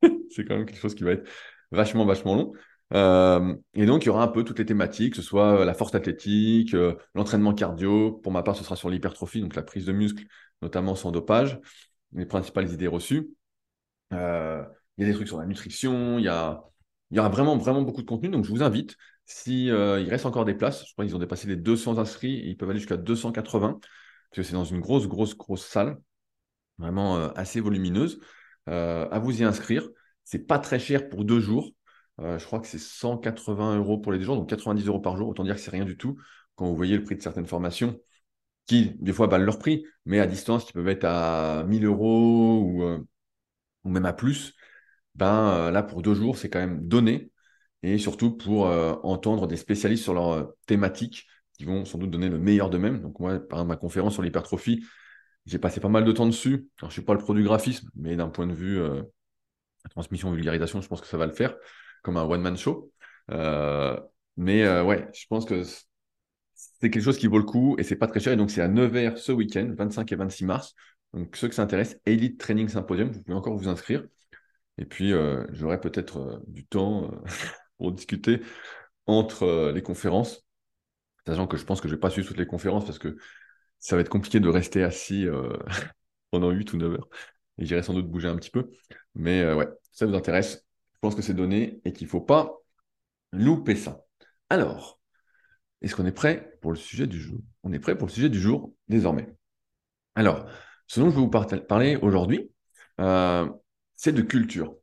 c'est 0.30 0.46
quand 0.46 0.56
même 0.56 0.66
quelque 0.66 0.80
chose 0.80 0.96
qui 0.96 1.04
va 1.04 1.12
être 1.12 1.28
vachement, 1.72 2.06
vachement 2.06 2.36
long. 2.36 2.54
Euh, 2.94 3.56
et 3.74 3.86
donc, 3.86 4.04
il 4.04 4.08
y 4.08 4.10
aura 4.10 4.24
un 4.24 4.28
peu 4.28 4.44
toutes 4.44 4.60
les 4.60 4.66
thématiques, 4.66 5.12
que 5.14 5.22
ce 5.22 5.28
soit 5.28 5.66
la 5.66 5.74
force 5.74 5.94
athlétique, 5.96 6.74
euh, 6.74 6.96
l'entraînement 7.16 7.54
cardio. 7.54 8.14
Pour 8.14 8.32
ma 8.32 8.44
part, 8.44 8.56
ce 8.56 8.64
sera 8.64 8.76
sur 8.76 8.90
l'hypertrophie, 8.90 9.42
donc 9.42 9.56
la 9.56 9.64
prise 9.64 9.86
de 9.86 9.92
muscle, 9.92 10.26
notamment 10.62 10.96
sans 10.96 11.12
dopage, 11.12 11.60
les 12.14 12.26
principales 12.26 12.72
idées 12.72 12.88
reçues. 12.88 13.30
il 14.12 14.18
y 14.18 15.04
a 15.04 15.06
des 15.06 15.14
trucs 15.14 15.28
sur 15.28 15.40
la 15.40 15.46
nutrition, 15.46 16.20
il 16.20 16.26
y 16.26 16.28
a, 16.28 16.64
il 17.12 17.18
y 17.18 17.20
aura 17.20 17.30
vraiment, 17.30 17.58
vraiment 17.58 17.82
beaucoup 17.82 18.02
de 18.02 18.08
contenu. 18.08 18.30
Donc, 18.30 18.46
je 18.46 18.52
vous 18.52 18.64
invite 18.64 18.98
si 19.30 19.70
euh, 19.70 20.02
il 20.02 20.10
reste 20.10 20.26
encore 20.26 20.44
des 20.44 20.56
places, 20.56 20.88
je 20.88 20.94
crois 20.94 21.06
qu'ils 21.06 21.16
ont 21.16 21.20
dépassé 21.20 21.48
les 21.48 21.56
200 21.56 22.00
inscrits, 22.00 22.42
ils 22.46 22.58
peuvent 22.58 22.70
aller 22.72 22.80
jusqu'à 22.80 22.98
280, 22.98 23.80
parce 23.80 23.90
que 24.34 24.44
c'est 24.44 24.54
dans 24.54 24.64
une 24.64 24.80
grosse, 24.80 25.08
grosse, 25.08 25.38
grosse 25.38 25.66
salle, 25.66 26.00
vraiment 26.80 27.18
euh, 27.18 27.30
assez 27.36 27.60
volumineuse. 27.60 28.20
Euh, 28.70 29.08
à 29.10 29.20
vous 29.20 29.42
y 29.42 29.44
inscrire. 29.44 29.88
C'est 30.24 30.48
pas 30.48 30.60
très 30.60 30.80
cher 30.80 31.10
pour 31.10 31.26
deux 31.26 31.40
jours. 31.40 31.72
je 32.20 32.44
crois 32.46 32.60
que 32.60 32.68
c'est 32.68 32.80
180 32.80 33.78
euros 33.78 33.98
pour 34.00 34.12
les 34.12 34.20
deux 34.20 34.26
jours, 34.26 34.36
donc 34.36 34.50
90 34.50 34.88
euros 34.88 35.00
par 35.00 35.18
jour. 35.18 35.30
Autant 35.30 35.44
dire 35.44 35.56
que 35.56 35.62
c'est 35.62 35.72
rien 35.72 35.86
du 35.86 35.98
tout 35.98 36.18
quand 36.56 36.68
vous 36.68 36.76
voyez 36.76 36.98
le 36.98 37.04
prix 37.04 37.16
de 37.16 37.22
certaines 37.22 37.48
formations 37.48 38.00
qui, 38.68 38.96
des 39.00 39.14
fois, 39.14 39.28
valent 39.28 39.46
leur 39.46 39.60
prix, 39.60 39.86
mais 40.06 40.20
à 40.20 40.28
distance, 40.28 40.66
qui 40.66 40.74
peuvent 40.74 40.88
être 40.90 41.06
à 41.06 41.64
1000 41.68 41.86
euros 41.86 42.62
ou, 42.64 42.84
ou 43.84 43.90
même 43.90 44.06
à 44.06 44.14
plus. 44.14 44.56
Ben 45.16 45.72
là, 45.72 45.84
pour 45.84 46.02
deux 46.02 46.14
jours, 46.16 46.38
c'est 46.38 46.50
quand 46.50 46.60
même 46.60 46.88
donné. 46.88 47.32
Et 47.84 47.98
surtout 47.98 48.32
pour 48.32 48.66
entendre 49.04 49.48
des 49.48 49.58
spécialistes 49.58 50.04
sur 50.04 50.14
leur 50.14 50.52
thématique 50.66 51.28
qui 51.58 51.66
vont 51.66 51.86
sans 51.86 51.98
doute 51.98 52.12
donner 52.12 52.30
le 52.30 52.40
meilleur 52.40 52.70
d'eux-mêmes. 52.70 53.02
Donc 53.02 53.20
moi, 53.20 53.40
par 53.40 53.66
ma 53.66 53.76
conférence 53.76 54.14
sur 54.14 54.22
l'hypertrophie, 54.22 54.84
j'ai 55.46 55.60
passé 55.60 55.80
pas 55.80 55.90
mal 55.90 56.04
de 56.04 56.12
temps 56.12 56.26
dessus. 56.26 56.68
Alors, 56.80 56.90
je 56.90 56.94
suis 56.94 57.02
pas 57.02 57.14
le 57.14 57.20
pro 57.20 57.34
du 57.34 57.44
graphisme, 57.44 57.90
mais 57.96 58.16
d'un 58.16 58.30
point 58.30 58.48
de 58.48 58.54
vue 58.54 58.82
transmission, 59.90 60.32
vulgarisation, 60.32 60.82
je 60.82 60.88
pense 60.88 61.02
que 61.02 61.08
ça 61.08 61.18
va 61.18 61.26
le 61.26 61.34
faire, 61.34 61.56
comme 62.04 62.18
un 62.18 62.24
one-man 62.24 62.58
show. 62.58 62.92
mais 64.38 64.68
ouais, 64.82 65.08
je 65.14 65.26
pense 65.30 65.46
que 65.46 65.64
c'est 66.60 66.90
quelque 66.90 67.04
chose 67.04 67.18
qui 67.18 67.28
vaut 67.28 67.38
le 67.38 67.44
coup 67.44 67.76
et 67.78 67.84
c'est 67.84 67.96
pas 67.96 68.08
très 68.08 68.20
cher. 68.20 68.34
Et 68.34 68.38
donc, 68.38 68.52
c'est 68.52 68.62
à 68.62 68.68
Nevers 68.68 69.18
ce 69.18 69.32
week-end, 69.32 69.74
25 69.78 70.12
et 70.12 70.16
26 70.16 70.46
mars. 70.46 70.76
Donc, 71.14 71.36
ceux 71.36 71.48
que 71.48 71.56
ça 71.56 71.64
intéresse, 71.64 72.00
Elite 72.06 72.40
Training 72.40 72.68
Symposium, 72.68 73.12
vous 73.12 73.22
pouvez 73.22 73.38
encore 73.38 73.56
vous 73.58 73.68
inscrire. 73.68 74.04
Et 74.78 74.86
puis, 74.86 75.14
euh, 75.14 75.46
j'aurai 75.52 75.80
peut-être 75.80 76.20
euh, 76.20 76.40
du 76.48 76.66
temps 76.66 77.12
euh, 77.12 77.18
pour 77.80 77.92
discuter 77.92 78.42
entre 79.08 79.72
les 79.74 79.82
conférences, 79.82 80.46
sachant 81.26 81.48
que 81.48 81.58
je 81.58 81.66
pense 81.66 81.82
que 81.82 81.88
je 81.88 81.96
vais 81.96 82.00
pas 82.00 82.12
suivre 82.12 82.28
toutes 82.28 82.38
les 82.38 82.46
conférences 82.46 82.86
parce 82.86 83.00
que 83.00 83.18
ça 83.80 83.96
va 83.96 84.02
être 84.02 84.10
compliqué 84.10 84.40
de 84.40 84.50
rester 84.50 84.84
assis 84.84 85.26
pendant 86.32 86.52
8 86.52 86.74
ou 86.74 86.78
9 86.78 86.94
heures. 86.94 87.10
Et 87.58 87.66
j'irai 87.66 87.82
sans 87.82 87.94
doute 87.96 88.08
bouger 88.10 88.28
un 88.28 88.36
petit 88.36 88.52
peu. 88.52 88.70
Mais 89.16 89.52
ouais, 89.54 89.68
ça 89.92 90.06
vous 90.06 90.14
intéresse. 90.14 90.66
Je 90.94 91.00
pense 91.02 91.16
que 91.16 91.22
c'est 91.22 91.34
donné 91.34 91.82
et 91.86 91.94
qu'il 91.94 92.06
ne 92.06 92.12
faut 92.12 92.22
pas 92.22 92.54
louper 93.32 93.76
ça. 93.76 94.06
Alors, 94.50 95.00
est-ce 95.82 95.96
qu'on 95.96 96.06
est 96.06 96.12
prêt 96.12 96.58
pour 96.62 96.72
le 96.72 96.78
sujet 96.78 97.08
du 97.08 97.20
jour? 97.20 97.40
On 97.64 97.72
est 97.72 97.80
prêt 97.80 97.98
pour 97.98 98.08
le 98.08 98.14
sujet 98.14 98.30
du 98.30 98.40
jour 98.40 98.74
désormais. 98.88 99.34
Alors, 100.16 100.46
ce 100.88 101.00
dont 101.00 101.10
je 101.10 101.16
vais 101.16 101.22
vous 101.22 101.30
parler 101.30 101.96
aujourd'hui, 101.96 102.52
euh, 103.00 103.48
c'est 103.96 104.12
de 104.12 104.22
culture. 104.22 104.76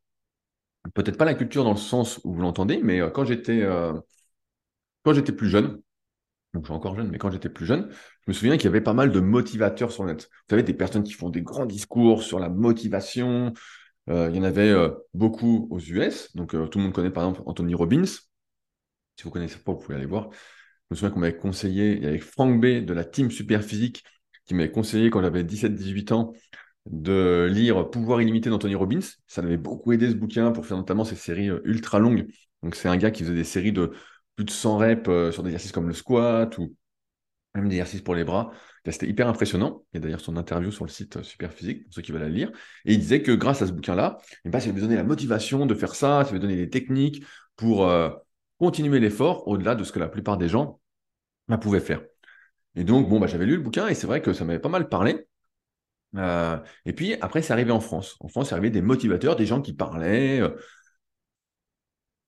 Peut-être 0.94 1.16
pas 1.16 1.24
la 1.24 1.34
culture 1.34 1.64
dans 1.64 1.72
le 1.72 1.76
sens 1.78 2.20
où 2.24 2.34
vous 2.34 2.40
l'entendez, 2.40 2.80
mais 2.82 3.00
euh, 3.00 3.10
quand 3.10 3.24
j'étais 3.24 3.62
euh, 3.62 3.92
quand 5.04 5.14
j'étais 5.14 5.32
plus 5.32 5.48
jeune, 5.48 5.80
donc 6.54 6.66
je 6.66 6.72
encore 6.72 6.96
jeune, 6.96 7.08
mais 7.10 7.18
quand 7.18 7.30
j'étais 7.30 7.48
plus 7.48 7.66
jeune, 7.66 7.88
je 7.90 8.30
me 8.30 8.32
souviens 8.32 8.56
qu'il 8.56 8.64
y 8.64 8.68
avait 8.68 8.80
pas 8.80 8.94
mal 8.94 9.12
de 9.12 9.20
motivateurs 9.20 9.92
sur 9.92 10.04
le 10.04 10.12
net. 10.12 10.24
Vous 10.24 10.50
savez, 10.50 10.62
des 10.62 10.74
personnes 10.74 11.02
qui 11.02 11.12
font 11.12 11.30
des 11.30 11.42
grands 11.42 11.66
discours 11.66 12.22
sur 12.22 12.38
la 12.38 12.48
motivation. 12.48 13.52
il 14.08 14.34
y 14.34 14.38
en 14.38 14.42
avait 14.42 14.74
beaucoup 15.12 15.68
aux 15.70 15.80
US. 15.80 16.34
Donc 16.34 16.50
tout 16.70 16.78
le 16.78 16.84
monde 16.84 16.92
connaît 16.94 17.10
par 17.10 17.24
exemple 17.24 17.42
Anthony 17.46 17.74
Robbins. 17.74 18.06
Si 18.06 19.24
vous 19.24 19.30
connaissez 19.30 19.58
pas, 19.58 19.72
vous 19.72 19.78
pouvez 19.78 19.96
aller 19.96 20.06
voir. 20.06 20.30
Je 20.32 20.94
me 20.94 20.96
souviens 20.96 21.10
qu'on 21.10 21.20
m'avait 21.20 21.36
conseillé, 21.36 21.96
il 21.96 22.02
y 22.02 22.06
avait 22.06 22.18
Frank 22.18 22.60
B 22.60 22.84
de 22.84 22.94
la 22.94 23.04
team 23.04 23.30
Super 23.30 23.62
Physique 23.62 24.04
qui 24.46 24.54
m'avait 24.54 24.70
conseillé 24.70 25.10
quand 25.10 25.20
j'avais 25.20 25.42
17-18 25.42 26.12
ans 26.12 26.32
de 26.86 27.48
lire 27.50 27.90
Pouvoir 27.90 28.20
illimité 28.20 28.50
d'Anthony 28.50 28.74
Robbins. 28.74 29.00
Ça 29.26 29.42
m'avait 29.42 29.56
beaucoup 29.56 29.92
aidé 29.92 30.10
ce 30.10 30.14
bouquin 30.14 30.52
pour 30.52 30.66
faire 30.66 30.76
notamment 30.76 31.04
ces 31.04 31.16
séries 31.16 31.48
euh, 31.50 31.60
ultra 31.64 31.98
longues. 31.98 32.26
Donc 32.62 32.74
c'est 32.74 32.88
un 32.88 32.96
gars 32.96 33.10
qui 33.10 33.22
faisait 33.24 33.34
des 33.34 33.44
séries 33.44 33.72
de 33.72 33.92
plus 34.36 34.44
de 34.44 34.50
100 34.50 34.78
reps 34.78 35.08
euh, 35.08 35.32
sur 35.32 35.42
des 35.42 35.50
exercices 35.50 35.72
comme 35.72 35.88
le 35.88 35.94
squat 35.94 36.56
ou 36.58 36.74
même 37.54 37.68
des 37.68 37.76
exercices 37.76 38.02
pour 38.02 38.14
les 38.14 38.24
bras. 38.24 38.50
C'était 38.88 39.08
hyper 39.08 39.28
impressionnant. 39.28 39.84
Il 39.92 39.96
y 39.96 39.98
a 39.98 40.00
d'ailleurs 40.00 40.20
son 40.20 40.36
interview 40.36 40.70
sur 40.70 40.84
le 40.84 40.90
site 40.90 41.16
euh, 41.16 41.22
Super 41.22 41.52
Physique, 41.52 41.84
pour 41.84 41.94
ceux 41.94 42.02
qui 42.02 42.12
veulent 42.12 42.22
la 42.22 42.28
lire. 42.28 42.50
Et 42.84 42.92
il 42.92 42.98
disait 43.00 43.22
que 43.22 43.32
grâce 43.32 43.62
à 43.62 43.66
ce 43.66 43.72
bouquin-là, 43.72 44.18
eh 44.44 44.50
ben, 44.50 44.60
ça 44.60 44.70
lui 44.70 44.80
donnait 44.80 44.96
la 44.96 45.04
motivation 45.04 45.66
de 45.66 45.74
faire 45.74 45.94
ça, 45.94 46.24
ça 46.24 46.32
lui 46.32 46.40
donner 46.40 46.56
des 46.56 46.70
techniques 46.70 47.24
pour 47.56 47.90
continuer 48.58 49.00
l'effort 49.00 49.48
au-delà 49.48 49.74
de 49.74 49.82
ce 49.82 49.92
que 49.92 49.98
la 49.98 50.08
plupart 50.08 50.36
des 50.38 50.48
gens 50.48 50.80
bah, 51.48 51.58
pouvaient 51.58 51.80
faire. 51.80 52.02
Et 52.76 52.84
donc, 52.84 53.08
bon, 53.08 53.18
bah, 53.18 53.26
j'avais 53.26 53.46
lu 53.46 53.56
le 53.56 53.62
bouquin 53.62 53.88
et 53.88 53.94
c'est 53.94 54.06
vrai 54.06 54.22
que 54.22 54.32
ça 54.32 54.44
m'avait 54.44 54.60
pas 54.60 54.68
mal 54.68 54.88
parlé. 54.88 55.26
Euh, 56.16 56.58
et 56.84 56.92
puis 56.92 57.14
après, 57.20 57.42
c'est 57.42 57.52
arrivé 57.52 57.72
en 57.72 57.80
France. 57.80 58.16
En 58.20 58.28
France, 58.28 58.48
c'est 58.48 58.54
arrivé 58.54 58.70
des 58.70 58.82
motivateurs, 58.82 59.36
des 59.36 59.46
gens 59.46 59.60
qui 59.60 59.72
parlaient. 59.74 60.40
Euh. 60.40 60.50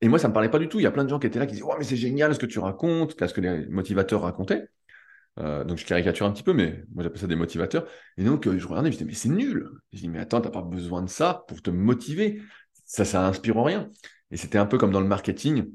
et 0.01 0.09
moi, 0.09 0.19
ça 0.19 0.29
ne 0.29 0.31
me 0.31 0.35
parlait 0.35 0.51
pas 0.51 0.59
du 0.59 0.69
tout. 0.69 0.79
Il 0.81 0.85
y 0.85 0.87
a 0.87 0.91
plein 0.91 1.05
de 1.05 1.09
gens 1.09 1.19
qui 1.19 1.27
étaient 1.27 1.39
là 1.39 1.47
qui 1.47 1.53
disaient 1.53 1.65
Ouais, 1.65 1.77
mais 1.79 1.85
c'est 1.85 1.97
génial 1.97 2.35
ce 2.35 2.39
que 2.39 2.47
tu 2.47 2.59
racontes, 2.59 3.13
ce 3.19 3.35
que 3.35 3.41
les 3.41 3.67
motivateurs 3.69 4.23
racontaient. 4.23 4.69
Euh, 5.39 5.65
donc 5.65 5.79
je 5.79 5.87
caricature 5.87 6.27
un 6.27 6.33
petit 6.33 6.43
peu, 6.43 6.53
mais 6.53 6.85
moi 6.93 7.05
j'appelle 7.05 7.21
ça 7.21 7.27
des 7.27 7.37
motivateurs. 7.37 7.87
Et 8.17 8.25
donc 8.25 8.49
je 8.49 8.67
regardais, 8.67 8.91
je 8.91 8.99
disais, 8.99 9.07
mais 9.07 9.15
c'est 9.15 9.29
nul. 9.29 9.71
Je 9.93 9.99
dis, 10.01 10.09
mais 10.09 10.21
attends, 10.21 10.41
t'as 10.41 10.51
pas 10.51 10.63
besoin 10.63 11.03
de 11.03 11.09
ça 11.09 11.45
pour 11.49 11.63
te 11.63 11.71
motiver. 11.71 12.43
Ça, 12.85 13.05
ça 13.05 13.27
inspire 13.27 13.63
rien. 13.63 13.91
Et 14.31 14.37
c'était 14.37 14.59
un 14.59 14.67
peu 14.67 14.79
comme 14.79 14.93
dans 14.93 15.01
le 15.01 15.07
marketing, 15.07 15.67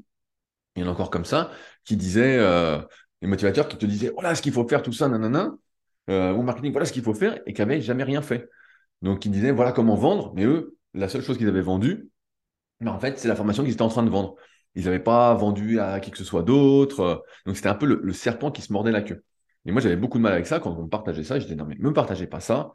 il 0.76 0.82
y 0.82 0.84
en 0.86 0.88
a 0.88 0.92
encore 0.92 1.10
comme 1.10 1.24
ça, 1.24 1.50
qui 1.84 1.96
disaient, 1.96 2.38
les 3.22 3.28
motivateurs 3.28 3.68
qui 3.68 3.78
te 3.78 3.86
disaient 3.86 4.10
voilà 4.10 4.34
ce 4.34 4.42
qu'il 4.42 4.52
faut 4.52 4.66
faire, 4.68 4.82
tout 4.82 4.92
ça, 4.92 5.08
nanana, 5.08 5.54
euh, 6.10 6.42
marketing, 6.42 6.72
voilà 6.72 6.86
ce 6.86 6.92
qu'il 6.92 7.02
faut 7.02 7.14
faire, 7.14 7.40
et 7.46 7.52
qui 7.52 7.60
n'avaient 7.60 7.80
jamais 7.80 8.04
rien 8.04 8.22
fait. 8.22 8.48
Donc 9.02 9.24
ils 9.24 9.30
disaient 9.30 9.52
voilà 9.52 9.72
comment 9.72 9.96
vendre, 9.96 10.32
mais 10.34 10.44
eux, 10.44 10.76
la 10.94 11.08
seule 11.08 11.22
chose 11.22 11.38
qu'ils 11.38 11.48
avaient 11.48 11.60
vendue, 11.60 12.10
mais 12.80 12.90
en 12.90 12.98
fait, 12.98 13.18
c'est 13.18 13.28
la 13.28 13.36
formation 13.36 13.62
qu'ils 13.64 13.72
étaient 13.72 13.82
en 13.82 13.88
train 13.88 14.02
de 14.02 14.10
vendre. 14.10 14.36
Ils 14.74 14.84
n'avaient 14.84 14.98
pas 15.00 15.34
vendu 15.34 15.80
à 15.80 16.00
qui 16.00 16.10
que 16.10 16.18
ce 16.18 16.24
soit 16.24 16.42
d'autre. 16.42 17.24
Donc 17.46 17.56
c'était 17.56 17.68
un 17.68 17.74
peu 17.74 17.86
le, 17.86 18.12
serpent 18.12 18.50
qui 18.50 18.62
se 18.62 18.72
mordait 18.72 18.92
la 18.92 19.02
queue. 19.02 19.24
Et 19.66 19.72
moi, 19.72 19.80
j'avais 19.80 19.96
beaucoup 19.96 20.18
de 20.18 20.22
mal 20.22 20.32
avec 20.32 20.46
ça 20.46 20.60
quand 20.60 20.76
on 20.76 20.84
me 20.84 20.88
partageait 20.88 21.24
ça. 21.24 21.38
Je 21.38 21.44
disais 21.44 21.56
non, 21.56 21.64
mais 21.66 21.76
ne 21.76 21.82
me 21.82 21.92
partagez 21.92 22.26
pas 22.26 22.40
ça. 22.40 22.72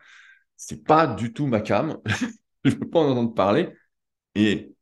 C'est 0.56 0.84
pas 0.84 1.08
du 1.08 1.34
tout 1.34 1.48
ma 1.48 1.62
cam. 1.62 1.98
je 2.63 2.72
ne 2.72 2.76
veux 2.76 2.89
pas 2.89 3.00
en 3.00 3.12
entendre 3.12 3.34
parler. 3.34 3.70
Et 4.36 4.74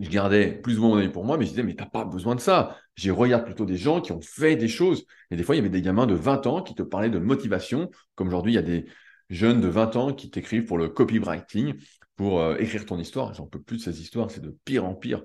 je 0.00 0.08
gardais 0.08 0.52
plus 0.52 0.78
ou 0.78 0.82
moins 0.82 0.90
mon 0.90 0.96
avis 0.96 1.08
pour 1.10 1.24
moi, 1.24 1.36
mais 1.36 1.44
je 1.44 1.50
disais, 1.50 1.62
mais 1.62 1.74
t'as 1.74 1.86
pas 1.86 2.04
besoin 2.04 2.34
de 2.34 2.40
ça. 2.40 2.78
J'y 2.96 3.10
regarde 3.10 3.44
plutôt 3.44 3.66
des 3.66 3.76
gens 3.76 4.00
qui 4.00 4.12
ont 4.12 4.20
fait 4.20 4.56
des 4.56 4.68
choses. 4.68 5.04
Et 5.30 5.36
des 5.36 5.42
fois, 5.42 5.54
il 5.54 5.58
y 5.58 5.60
avait 5.60 5.68
des 5.68 5.82
gamins 5.82 6.06
de 6.06 6.14
20 6.14 6.46
ans 6.46 6.62
qui 6.62 6.74
te 6.74 6.82
parlaient 6.82 7.10
de 7.10 7.18
motivation, 7.18 7.90
comme 8.14 8.28
aujourd'hui, 8.28 8.52
il 8.52 8.56
y 8.56 8.58
a 8.58 8.62
des 8.62 8.86
jeunes 9.28 9.60
de 9.60 9.68
20 9.68 9.96
ans 9.96 10.12
qui 10.14 10.30
t'écrivent 10.30 10.64
pour 10.64 10.78
le 10.78 10.88
copywriting, 10.88 11.74
pour 12.16 12.40
euh, 12.40 12.56
écrire 12.56 12.86
ton 12.86 12.98
histoire. 12.98 13.34
J'en 13.34 13.46
peux 13.46 13.60
plus 13.60 13.78
de 13.78 13.82
ces 13.82 14.00
histoires, 14.00 14.30
c'est 14.30 14.42
de 14.42 14.56
pire 14.64 14.84
en 14.84 14.94
pire. 14.94 15.22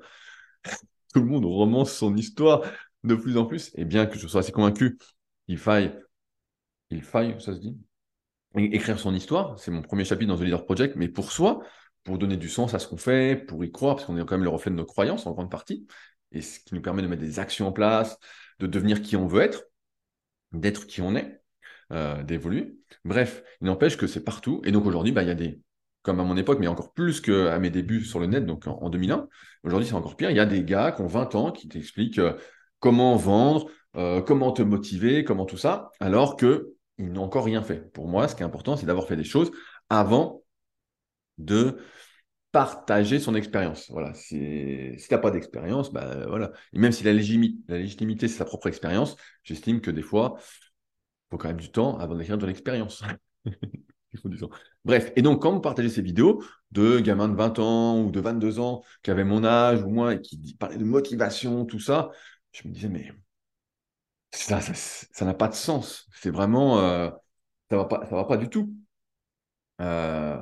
Tout 1.14 1.22
le 1.22 1.26
monde 1.26 1.46
romance 1.46 1.94
son 1.94 2.16
histoire 2.16 2.62
de 3.04 3.16
plus 3.16 3.38
en 3.38 3.46
plus. 3.46 3.72
Et 3.76 3.86
bien 3.86 4.06
que 4.06 4.20
je 4.20 4.28
sois 4.28 4.42
assez 4.42 4.52
convaincu 4.52 4.98
qu'il 5.46 5.58
faille, 5.58 5.98
il 6.90 7.02
faille, 7.02 7.36
ça 7.40 7.54
se 7.54 7.60
dit, 7.60 7.78
écrire 8.56 9.00
son 9.00 9.14
histoire, 9.14 9.58
c'est 9.60 9.72
mon 9.72 9.82
premier 9.82 10.04
chapitre 10.04 10.30
dans 10.34 10.38
The 10.38 10.44
Leader 10.44 10.66
Project, 10.66 10.96
mais 10.96 11.08
pour 11.08 11.32
soi, 11.32 11.62
pour 12.08 12.18
donner 12.18 12.38
du 12.38 12.48
sens 12.48 12.74
à 12.74 12.80
ce 12.80 12.88
qu'on 12.88 12.96
fait, 12.96 13.36
pour 13.36 13.66
y 13.66 13.70
croire, 13.70 13.98
parce 13.98 14.08
qu'on 14.08 14.16
est 14.16 14.22
quand 14.22 14.36
même 14.36 14.46
le 14.46 14.50
reflet 14.50 14.72
de 14.72 14.78
nos 14.78 14.86
croyances 14.86 15.28
en 15.28 15.34
grande 15.34 15.52
partie, 15.52 15.86
et 16.32 16.42
ce 16.42 16.62
qui 16.62 16.74
nous 16.74 16.82
permet 16.82 17.02
de 17.02 17.08
mettre 17.08 17.22
des 17.22 17.38
actions 17.38 17.68
en 17.68 17.74
place, 17.74 18.18
de 18.60 18.66
devenir 18.66 19.02
qui 19.02 19.18
on 19.18 19.28
veut 19.28 19.42
être, 19.42 19.66
d'être 20.54 20.88
qui 20.88 21.02
on 21.02 21.18
est, 21.18 21.42
euh, 21.92 22.24
d'évoluer. 22.24 22.78
Bref, 23.04 23.44
il 23.60 23.68
n'empêche 23.68 23.98
que 23.98 24.08
c'est 24.08 24.24
partout. 24.24 24.62
Et 24.64 24.72
donc 24.72 24.86
aujourd'hui, 24.86 25.12
bah, 25.12 25.22
il 25.22 25.28
y 25.28 25.32
a 25.32 25.36
des, 25.36 25.60
comme 26.02 26.22
à 26.22 26.24
mon 26.24 26.38
époque, 26.38 26.60
mais 26.62 26.68
encore 26.68 26.94
plus 26.94 27.20
qu'à 27.20 27.60
mes 27.60 27.70
débuts 27.70 28.06
sur 28.06 28.22
le 28.22 28.28
net, 28.28 28.46
donc 28.46 28.68
en, 28.68 28.90
2001, 28.90 29.28
aujourd'hui 29.66 29.90
c'est 29.90 29.96
encore 29.96 30.16
pire, 30.16 30.30
il 30.30 30.38
y 30.38 30.40
a 30.40 30.46
des 30.46 30.64
gars 30.64 30.94
qui 30.94 31.02
ont 31.02 31.08
20 31.08 31.36
ans 31.36 31.52
qui 31.52 31.68
t'expliquent 31.68 32.20
euh, 32.20 32.38
comment 32.80 33.18
vendre, 33.18 33.70
euh, 33.98 34.22
comment 34.22 34.54
te 34.54 34.62
motiver, 34.62 35.26
comment 35.26 35.46
tout 35.46 35.58
ça, 35.58 35.92
alors 36.00 36.38
qu'ils 36.38 36.62
n'ont 37.00 37.24
encore 37.24 37.44
rien 37.44 37.64
fait. 37.64 37.92
Pour 37.92 38.08
moi, 38.08 38.30
ce 38.30 38.36
qui 38.36 38.44
est 38.44 38.46
important, 38.46 38.78
c'est 38.78 38.86
d'avoir 38.86 39.08
fait 39.08 39.18
des 39.18 39.26
choses 39.26 39.52
avant 39.90 40.42
de 41.38 41.78
partager 42.58 43.20
son 43.20 43.36
expérience. 43.36 43.92
Voilà. 43.92 44.16
Si, 44.16 44.36
tu 44.98 45.08
n'as 45.12 45.20
pas 45.20 45.30
d'expérience, 45.30 45.94
bah, 45.94 46.26
voilà. 46.28 46.52
Et 46.74 46.80
même 46.80 46.92
si 46.92 47.04
la, 47.04 47.14
la 47.14 47.78
légitimité, 47.78 48.28
c'est 48.28 48.38
sa 48.38 48.46
propre 48.46 48.66
expérience, 48.66 49.16
j'estime 49.44 49.80
que 49.80 49.92
des 49.92 50.02
fois, 50.02 50.38
il 50.40 50.44
faut 51.32 51.38
quand 51.38 51.50
même 51.50 51.60
du 51.60 51.72
temps 51.72 52.00
avant 52.00 52.16
faut 54.22 54.30
du 54.30 54.38
temps. 54.40 54.50
Bref, 54.86 55.12
et 55.16 55.22
donc 55.22 55.44
quand 55.44 55.52
vous 55.52 55.62
partagez 55.62 55.90
ces 55.90 56.02
vidéos 56.02 56.44
de 56.72 57.00
gamins 57.00 57.30
de 57.30 57.36
20 57.36 57.60
ans 57.60 58.02
ou 58.02 58.10
de 58.10 58.20
22 58.20 58.60
ans 58.60 58.82
qui 59.04 59.12
avaient 59.12 59.24
mon 59.24 59.44
âge 59.46 59.84
ou 59.84 59.90
moins 59.90 60.12
et 60.12 60.22
qui 60.22 60.56
parlaient 60.60 60.78
de 60.78 60.84
motivation, 60.84 61.66
tout 61.66 61.80
ça, 61.80 62.10
je 62.54 62.68
me 62.68 62.74
disais, 62.74 62.90
mais 62.90 63.12
ça 64.32 64.60
ça 64.62 65.26
n'a 65.26 65.34
pas 65.34 65.48
de 65.48 65.54
sens. 65.54 66.08
C'est 66.14 66.32
vraiment, 66.32 66.80
euh, 66.80 67.10
ça 67.70 67.78
va, 67.78 67.88
va 68.12 68.26
pas 68.26 68.38
du 68.38 68.50
tout. 68.50 68.74
Euh, 69.82 70.42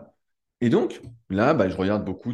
et 0.62 0.70
donc, 0.70 1.02
là, 1.30 1.54
bah, 1.54 1.70
je 1.70 1.76
regarde 1.76 2.06
beaucoup 2.06 2.34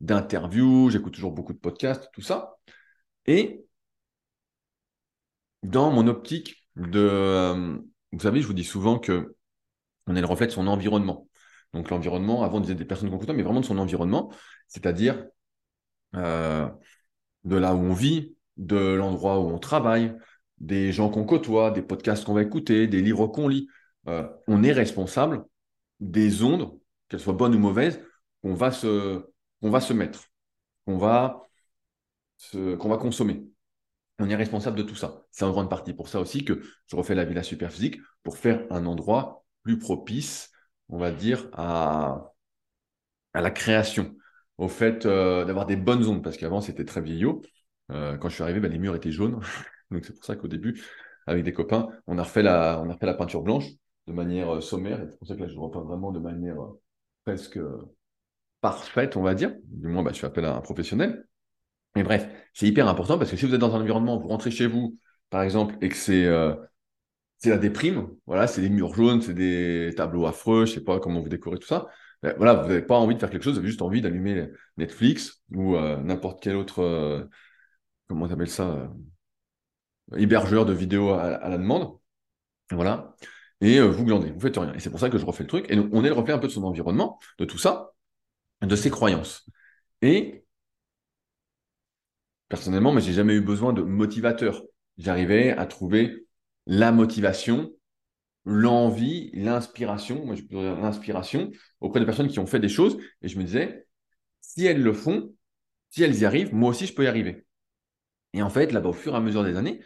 d'interviews, 0.00 0.90
j'écoute 0.90 1.14
toujours 1.14 1.32
beaucoup 1.32 1.52
de 1.52 1.58
podcasts, 1.58 2.10
tout 2.12 2.22
ça. 2.22 2.56
Et 3.26 3.64
dans 5.62 5.90
mon 5.90 6.06
optique 6.06 6.66
de... 6.76 7.00
Euh, 7.00 7.78
vous 8.12 8.20
savez, 8.20 8.40
je 8.40 8.46
vous 8.46 8.54
dis 8.54 8.64
souvent 8.64 8.98
que 8.98 9.36
on 10.06 10.16
est 10.16 10.20
le 10.20 10.26
reflet 10.26 10.46
de 10.46 10.52
son 10.52 10.66
environnement. 10.66 11.28
Donc 11.72 11.90
l'environnement, 11.90 12.42
avant 12.42 12.58
on 12.58 12.60
disait 12.60 12.74
des 12.74 12.84
personnes 12.84 13.10
qu'on 13.10 13.18
côtoie, 13.18 13.34
mais 13.34 13.42
vraiment 13.42 13.60
de 13.60 13.66
son 13.66 13.78
environnement, 13.78 14.32
c'est-à-dire 14.66 15.24
euh, 16.16 16.68
de 17.44 17.56
là 17.56 17.74
où 17.74 17.78
on 17.78 17.92
vit, 17.92 18.34
de 18.56 18.94
l'endroit 18.94 19.38
où 19.38 19.48
on 19.48 19.58
travaille, 19.58 20.16
des 20.58 20.92
gens 20.92 21.10
qu'on 21.10 21.24
côtoie, 21.24 21.70
des 21.70 21.82
podcasts 21.82 22.24
qu'on 22.24 22.34
va 22.34 22.42
écouter, 22.42 22.86
des 22.88 23.00
livres 23.00 23.28
qu'on 23.28 23.48
lit. 23.48 23.68
Euh, 24.08 24.28
on 24.48 24.62
est 24.64 24.72
responsable 24.72 25.44
des 26.00 26.42
ondes 26.42 26.79
qu'elle 27.10 27.20
soit 27.20 27.34
bonne 27.34 27.54
ou 27.54 27.58
mauvaise, 27.58 28.02
qu'on 28.42 28.54
va 28.54 28.70
se, 28.72 29.26
va 29.60 29.80
se 29.80 29.92
mettre, 29.92 30.24
qu'on 30.86 30.96
va, 30.96 31.42
qu'on 32.52 32.88
va 32.88 32.96
consommer. 32.96 33.44
On 34.18 34.28
est 34.30 34.36
responsable 34.36 34.76
de 34.78 34.82
tout 34.82 34.94
ça. 34.94 35.24
C'est 35.30 35.44
en 35.44 35.50
grande 35.50 35.70
partie 35.70 35.94
pour 35.94 36.08
ça 36.08 36.20
aussi 36.20 36.44
que 36.44 36.62
je 36.86 36.96
refais 36.96 37.14
la 37.14 37.24
villa 37.24 37.42
superphysique 37.42 37.98
pour 38.22 38.38
faire 38.38 38.66
un 38.70 38.86
endroit 38.86 39.44
plus 39.62 39.78
propice, 39.78 40.50
on 40.88 40.98
va 40.98 41.10
dire, 41.10 41.48
à, 41.52 42.32
la 43.34 43.50
création, 43.50 44.14
au 44.58 44.68
fait 44.68 45.06
d'avoir 45.06 45.66
des 45.66 45.76
bonnes 45.76 46.06
ondes, 46.06 46.22
parce 46.22 46.36
qu'avant, 46.36 46.60
c'était 46.60 46.84
très 46.84 47.00
vieillot. 47.00 47.42
quand 47.88 48.28
je 48.28 48.34
suis 48.34 48.42
arrivé, 48.42 48.60
bah, 48.60 48.68
les 48.68 48.78
murs 48.78 48.94
étaient 48.94 49.12
jaunes. 49.12 49.40
Donc, 49.90 50.04
c'est 50.04 50.14
pour 50.14 50.24
ça 50.24 50.36
qu'au 50.36 50.48
début, 50.48 50.82
avec 51.26 51.44
des 51.44 51.52
copains, 51.52 51.88
on 52.06 52.18
a 52.18 52.22
refait 52.22 52.42
la, 52.42 52.80
on 52.80 52.88
a 52.90 52.94
refait 52.94 53.06
la 53.06 53.14
peinture 53.14 53.42
blanche 53.42 53.66
de 54.06 54.12
manière 54.12 54.62
sommaire. 54.62 55.00
C'est 55.10 55.18
pour 55.18 55.28
ça 55.28 55.34
que 55.34 55.40
là, 55.40 55.48
je 55.48 55.58
repeins 55.58 55.82
vraiment 55.82 56.12
de 56.12 56.20
manière 56.20 56.56
presque 57.24 57.58
parfaite, 58.60 59.16
on 59.16 59.22
va 59.22 59.34
dire. 59.34 59.54
Du 59.64 59.88
moins, 59.88 60.02
bah, 60.02 60.12
je 60.12 60.20
fais 60.20 60.26
appel 60.26 60.44
à 60.44 60.54
un 60.54 60.60
professionnel. 60.60 61.26
Mais 61.96 62.02
bref, 62.02 62.28
c'est 62.54 62.66
hyper 62.66 62.88
important 62.88 63.18
parce 63.18 63.30
que 63.30 63.36
si 63.36 63.46
vous 63.46 63.54
êtes 63.54 63.60
dans 63.60 63.74
un 63.74 63.80
environnement, 63.80 64.18
vous 64.18 64.28
rentrez 64.28 64.50
chez 64.50 64.66
vous, 64.66 64.98
par 65.28 65.42
exemple, 65.42 65.76
et 65.80 65.88
que 65.88 65.96
c'est 65.96 66.24
euh, 66.24 66.54
la 67.44 67.58
déprime, 67.58 68.08
voilà, 68.26 68.46
c'est 68.46 68.60
des 68.60 68.68
murs 68.68 68.94
jaunes, 68.94 69.22
c'est 69.22 69.34
des 69.34 69.92
tableaux 69.96 70.26
affreux, 70.26 70.66
je 70.66 70.74
sais 70.74 70.84
pas 70.84 71.00
comment 71.00 71.20
vous 71.20 71.28
décorez 71.28 71.58
tout 71.58 71.66
ça. 71.66 71.88
Ben, 72.22 72.34
voilà, 72.36 72.54
vous 72.54 72.68
n'avez 72.68 72.82
pas 72.82 72.96
envie 72.96 73.14
de 73.14 73.20
faire 73.20 73.30
quelque 73.30 73.42
chose, 73.42 73.54
vous 73.54 73.60
avez 73.60 73.68
juste 73.68 73.82
envie 73.82 74.02
d'allumer 74.02 74.48
Netflix 74.76 75.42
ou 75.52 75.74
euh, 75.76 75.96
n'importe 76.02 76.42
quel 76.42 76.56
autre, 76.56 76.80
euh, 76.80 77.24
comment 78.08 78.26
on 78.26 78.30
appelle 78.30 78.48
ça, 78.48 78.92
hébergeur 80.16 80.66
de 80.66 80.72
vidéos 80.72 81.10
à, 81.10 81.48
la 81.48 81.58
demande. 81.58 81.98
Voilà. 82.70 83.16
Et 83.60 83.80
vous 83.80 84.04
glandez, 84.04 84.30
vous 84.30 84.40
faites 84.40 84.56
rien. 84.56 84.72
Et 84.74 84.80
c'est 84.80 84.90
pour 84.90 85.00
ça 85.00 85.10
que 85.10 85.18
je 85.18 85.26
refais 85.26 85.44
le 85.44 85.48
truc. 85.48 85.66
Et 85.70 85.78
on 85.92 86.04
est 86.04 86.08
le 86.08 86.14
reflet 86.14 86.32
un 86.32 86.38
peu 86.38 86.46
de 86.46 86.52
son 86.52 86.64
environnement, 86.64 87.18
de 87.38 87.44
tout 87.44 87.58
ça, 87.58 87.92
de 88.62 88.76
ses 88.76 88.90
croyances. 88.90 89.46
Et 90.02 90.44
personnellement, 92.48 92.92
mais 92.92 93.00
j'ai 93.00 93.12
jamais 93.12 93.34
eu 93.34 93.40
besoin 93.40 93.72
de 93.72 93.82
motivateur. 93.82 94.62
J'arrivais 94.98 95.52
à 95.52 95.66
trouver 95.66 96.26
la 96.66 96.92
motivation, 96.92 97.72
l'envie, 98.44 99.30
l'inspiration, 99.34 100.24
moi 100.24 100.34
je 100.34 100.42
peux 100.42 100.56
dire 100.56 100.76
l'inspiration 100.76 101.50
auprès 101.80 102.00
de 102.00 102.04
personnes 102.04 102.28
qui 102.28 102.38
ont 102.38 102.46
fait 102.46 102.60
des 102.60 102.68
choses 102.68 102.98
et 103.22 103.28
je 103.28 103.38
me 103.38 103.44
disais, 103.44 103.86
si 104.40 104.66
elles 104.66 104.82
le 104.82 104.92
font, 104.92 105.34
si 105.90 106.02
elles 106.02 106.18
y 106.18 106.24
arrivent, 106.24 106.54
moi 106.54 106.70
aussi 106.70 106.86
je 106.86 106.94
peux 106.94 107.04
y 107.04 107.06
arriver. 107.06 107.46
Et 108.32 108.42
en 108.42 108.50
fait, 108.50 108.72
là-bas, 108.72 108.90
au 108.90 108.92
fur 108.92 109.14
et 109.14 109.16
à 109.16 109.20
mesure 109.20 109.44
des 109.44 109.56
années, 109.56 109.80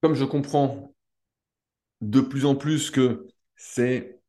comme 0.00 0.14
je 0.14 0.24
comprends 0.24 0.94
de 2.02 2.20
plus 2.20 2.44
en 2.44 2.56
plus 2.56 2.90
que 2.90 3.26
c'est 3.56 4.20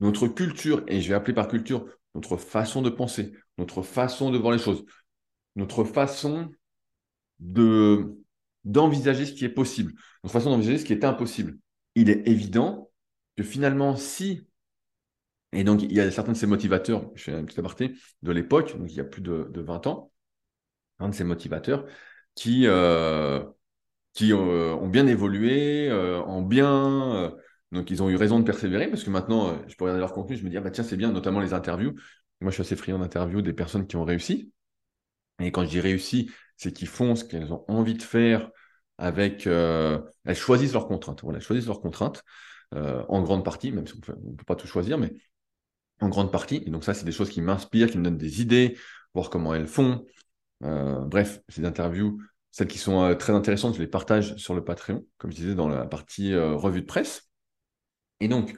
notre 0.00 0.28
culture, 0.28 0.84
et 0.88 1.00
je 1.00 1.08
vais 1.08 1.14
appeler 1.14 1.34
par 1.34 1.48
culture 1.48 1.86
notre 2.14 2.36
façon 2.36 2.82
de 2.82 2.90
penser, 2.90 3.32
notre 3.56 3.82
façon 3.82 4.30
de 4.30 4.38
voir 4.38 4.52
les 4.52 4.58
choses, 4.58 4.84
notre 5.56 5.84
façon 5.84 6.50
de 7.38 8.16
d'envisager 8.64 9.24
ce 9.24 9.32
qui 9.32 9.46
est 9.46 9.48
possible, 9.48 9.94
notre 10.22 10.34
façon 10.34 10.50
d'envisager 10.50 10.76
ce 10.76 10.84
qui 10.84 10.92
est 10.92 11.04
impossible. 11.04 11.56
Il 11.94 12.10
est 12.10 12.28
évident 12.28 12.90
que 13.38 13.42
finalement, 13.42 13.96
si, 13.96 14.46
et 15.52 15.64
donc 15.64 15.82
il 15.82 15.92
y 15.92 16.00
a 16.00 16.10
certains 16.10 16.32
de 16.32 16.36
ces 16.36 16.46
motivateurs, 16.46 17.10
je 17.14 17.24
fais 17.24 17.32
un 17.32 17.44
petit 17.44 17.58
aparté, 17.58 17.94
de 18.22 18.32
l'époque, 18.32 18.76
donc 18.78 18.90
il 18.90 18.96
y 18.96 19.00
a 19.00 19.04
plus 19.04 19.22
de, 19.22 19.48
de 19.50 19.60
20 19.62 19.86
ans, 19.86 20.12
un 20.98 21.08
de 21.08 21.14
ces 21.14 21.24
motivateurs 21.24 21.86
qui, 22.34 22.66
euh, 22.66 23.42
qui 24.12 24.32
euh, 24.32 24.74
ont 24.74 24.88
bien 24.88 25.06
évolué, 25.06 25.88
euh, 25.88 26.20
en 26.22 26.42
bien, 26.42 27.32
donc 27.72 27.90
ils 27.90 28.02
ont 28.02 28.10
eu 28.10 28.16
raison 28.16 28.40
de 28.40 28.44
persévérer, 28.44 28.88
parce 28.88 29.04
que 29.04 29.10
maintenant, 29.10 29.56
je 29.68 29.76
peux 29.76 29.84
regarder 29.84 30.00
leur 30.00 30.12
contenu, 30.12 30.36
je 30.36 30.44
me 30.44 30.50
dis, 30.50 30.56
ah 30.56 30.60
bah 30.60 30.70
tiens, 30.70 30.84
c'est 30.84 30.96
bien, 30.96 31.12
notamment 31.12 31.40
les 31.40 31.54
interviews. 31.54 31.94
Moi, 32.40 32.50
je 32.50 32.54
suis 32.54 32.62
assez 32.62 32.76
friand 32.76 32.98
d'interviews 32.98 33.42
des 33.42 33.52
personnes 33.52 33.86
qui 33.86 33.96
ont 33.96 34.04
réussi. 34.04 34.50
Et 35.40 35.52
quand 35.52 35.64
je 35.64 35.68
dis 35.70 35.80
réussi, 35.80 36.30
c'est 36.56 36.72
qu'ils 36.72 36.88
font 36.88 37.14
ce 37.16 37.24
qu'elles 37.24 37.52
ont 37.52 37.64
envie 37.68 37.94
de 37.94 38.02
faire 38.02 38.50
avec. 38.98 39.46
Euh, 39.46 40.00
elles 40.24 40.36
choisissent 40.36 40.72
leurs 40.74 40.86
contraintes. 40.88 41.22
Voilà, 41.22 41.38
elles 41.38 41.44
choisissent 41.44 41.66
leurs 41.66 41.80
contraintes 41.80 42.22
euh, 42.74 43.04
en 43.08 43.22
grande 43.22 43.44
partie, 43.44 43.72
même 43.72 43.86
si 43.86 43.94
on 43.94 44.30
ne 44.30 44.36
peut 44.36 44.44
pas 44.44 44.56
tout 44.56 44.66
choisir, 44.66 44.98
mais 44.98 45.12
en 46.00 46.08
grande 46.08 46.32
partie. 46.32 46.62
Et 46.66 46.70
donc, 46.70 46.84
ça, 46.84 46.94
c'est 46.94 47.04
des 47.04 47.12
choses 47.12 47.30
qui 47.30 47.40
m'inspirent, 47.42 47.90
qui 47.90 47.98
me 47.98 48.04
donnent 48.04 48.18
des 48.18 48.42
idées, 48.42 48.78
voir 49.14 49.30
comment 49.30 49.54
elles 49.54 49.68
font. 49.68 50.04
Euh, 50.64 51.00
bref, 51.00 51.40
ces 51.48 51.64
interviews, 51.64 52.20
celles 52.50 52.68
qui 52.68 52.78
sont 52.78 53.14
très 53.16 53.32
intéressantes, 53.32 53.74
je 53.74 53.80
les 53.80 53.86
partage 53.86 54.36
sur 54.36 54.54
le 54.54 54.64
Patreon, 54.64 55.04
comme 55.18 55.30
je 55.30 55.36
disais 55.36 55.54
dans 55.54 55.68
la 55.68 55.86
partie 55.86 56.34
revue 56.34 56.80
de 56.82 56.86
presse. 56.86 57.30
Et 58.20 58.28
donc, 58.28 58.54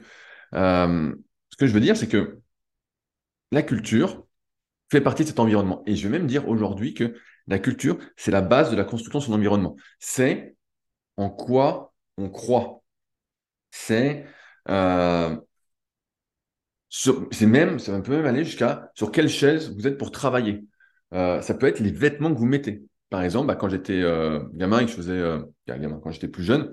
ce 0.53 1.57
que 1.57 1.67
je 1.67 1.73
veux 1.73 1.79
dire, 1.79 1.95
c'est 1.95 2.07
que 2.07 2.39
la 3.51 3.61
culture 3.61 4.25
fait 4.91 5.01
partie 5.01 5.23
de 5.23 5.29
cet 5.29 5.39
environnement. 5.39 5.83
Et 5.85 5.95
je 5.95 6.07
vais 6.07 6.17
même 6.17 6.27
dire 6.27 6.47
aujourd'hui 6.47 6.93
que 6.93 7.15
la 7.47 7.59
culture, 7.59 7.97
c'est 8.15 8.31
la 8.31 8.41
base 8.41 8.71
de 8.71 8.75
la 8.75 8.83
construction 8.83 9.19
de 9.19 9.23
son 9.25 9.33
environnement. 9.33 9.75
C'est 9.99 10.55
en 11.17 11.29
quoi 11.29 11.93
on 12.17 12.29
croit. 12.29 12.83
C'est 13.71 14.25
euh, 14.69 15.35
c'est 16.89 17.47
même, 17.47 17.79
ça 17.79 17.99
peut 18.01 18.15
même 18.15 18.25
aller 18.25 18.43
jusqu'à 18.43 18.91
sur 18.95 19.11
quelle 19.11 19.29
chaise 19.29 19.73
vous 19.75 19.87
êtes 19.87 19.97
pour 19.97 20.11
travailler. 20.11 20.63
Euh, 21.13 21.41
ça 21.41 21.55
peut 21.55 21.67
être 21.67 21.79
les 21.79 21.91
vêtements 21.91 22.31
que 22.33 22.37
vous 22.39 22.45
mettez. 22.45 22.83
Par 23.13 23.21
exemple, 23.21 23.47
bah, 23.47 23.55
quand 23.55 23.69
j'étais 23.69 24.01
euh, 24.01 24.39
gamin 24.53 24.79
et 24.79 24.85
que 24.85 24.91
je 24.91 24.95
faisais, 24.95 25.21
gamin, 25.67 25.99
quand 26.03 26.11
j'étais 26.11 26.27
plus 26.27 26.43
jeune, 26.43 26.71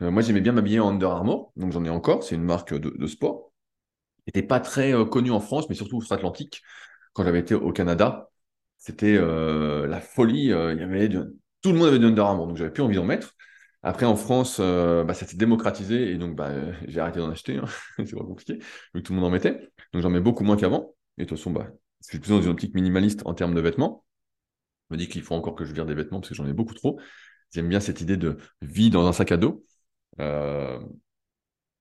moi 0.00 0.22
j'aimais 0.22 0.40
bien 0.40 0.52
m'habiller 0.52 0.80
en 0.80 0.90
Under 0.90 1.10
Armour, 1.10 1.52
donc 1.56 1.72
j'en 1.72 1.84
ai 1.84 1.90
encore, 1.90 2.22
c'est 2.22 2.36
une 2.36 2.44
marque 2.44 2.72
de, 2.72 2.90
de 2.90 3.06
sport. 3.06 3.52
N'était 4.26 4.42
pas 4.46 4.60
très 4.60 4.92
connue 5.10 5.30
en 5.32 5.40
France, 5.40 5.68
mais 5.68 5.74
surtout 5.74 5.96
outre-Atlantique. 5.96 6.62
Quand 7.12 7.24
j'avais 7.24 7.40
été 7.40 7.54
au 7.54 7.72
Canada, 7.72 8.30
c'était 8.80 9.16
euh, 9.16 9.86
la 9.86 10.00
folie. 10.00 10.52
Euh, 10.52 10.74
Tout 11.62 11.72
le 11.72 11.78
monde 11.78 11.88
avait 11.88 11.98
du 11.98 12.06
Under 12.06 12.24
Armour, 12.24 12.46
donc 12.48 12.56
j'avais 12.56 12.70
plus 12.72 12.82
envie 12.82 12.96
d'en 12.96 13.04
mettre. 13.04 13.34
Après, 13.82 14.06
en 14.06 14.16
France, 14.16 14.58
euh, 14.60 15.04
bah, 15.04 15.14
ça 15.14 15.26
s'est 15.26 15.36
démocratisé 15.36 16.10
et 16.12 16.18
donc 16.18 16.34
bah, 16.36 16.50
j'ai 16.88 17.00
arrêté 17.00 17.18
d'en 17.18 17.30
acheter. 17.30 17.58
Hein. 17.58 17.64
c'est 17.98 18.16
pas 18.16 18.24
compliqué. 18.24 18.58
Tout 18.94 19.12
le 19.12 19.16
monde 19.16 19.26
en 19.26 19.30
mettait. 19.30 19.68
Donc 19.92 20.02
j'en 20.02 20.10
mets 20.10 20.20
beaucoup 20.20 20.44
moins 20.44 20.56
qu'avant. 20.56 20.94
Et 21.18 21.24
de 21.24 21.28
toute 21.28 21.38
façon, 21.38 21.54
je 22.02 22.08
suis 22.08 22.18
plus 22.18 22.30
dans 22.30 22.40
une 22.40 22.48
optique 22.50 22.74
minimaliste 22.74 23.22
en 23.26 23.34
termes 23.34 23.54
de 23.54 23.60
vêtements. 23.60 24.04
Je 24.90 24.94
me 24.94 24.98
dis 24.98 25.08
qu'il 25.08 25.22
faut 25.22 25.34
encore 25.34 25.54
que 25.54 25.64
je 25.64 25.72
vire 25.72 25.86
des 25.86 25.94
vêtements 25.94 26.20
parce 26.20 26.30
que 26.30 26.34
j'en 26.34 26.46
ai 26.46 26.52
beaucoup 26.52 26.74
trop. 26.74 27.00
J'aime 27.54 27.68
bien 27.68 27.80
cette 27.80 28.00
idée 28.00 28.16
de 28.16 28.36
vie 28.60 28.90
dans 28.90 29.06
un 29.06 29.12
sac 29.12 29.32
à 29.32 29.36
dos. 29.36 29.64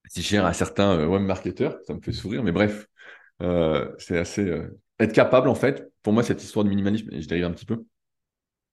si 0.07 0.23
cher 0.23 0.45
à 0.45 0.53
certains 0.53 1.05
web 1.07 1.21
marketeurs, 1.21 1.77
ça 1.85 1.93
me 1.93 2.01
fait 2.01 2.11
sourire, 2.11 2.43
mais 2.43 2.51
bref, 2.51 2.87
c'est 3.97 4.17
assez 4.17 4.61
être 4.99 5.13
capable, 5.13 5.47
en 5.47 5.55
fait, 5.55 5.91
pour 6.03 6.13
moi, 6.13 6.23
cette 6.23 6.43
histoire 6.43 6.65
de 6.65 6.69
minimalisme, 6.69 7.09
et 7.11 7.21
je 7.21 7.27
dérive 7.27 7.45
un 7.45 7.51
petit 7.51 7.65
peu, 7.65 7.85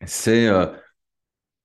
c'est 0.05 0.49
euh, 0.49 0.67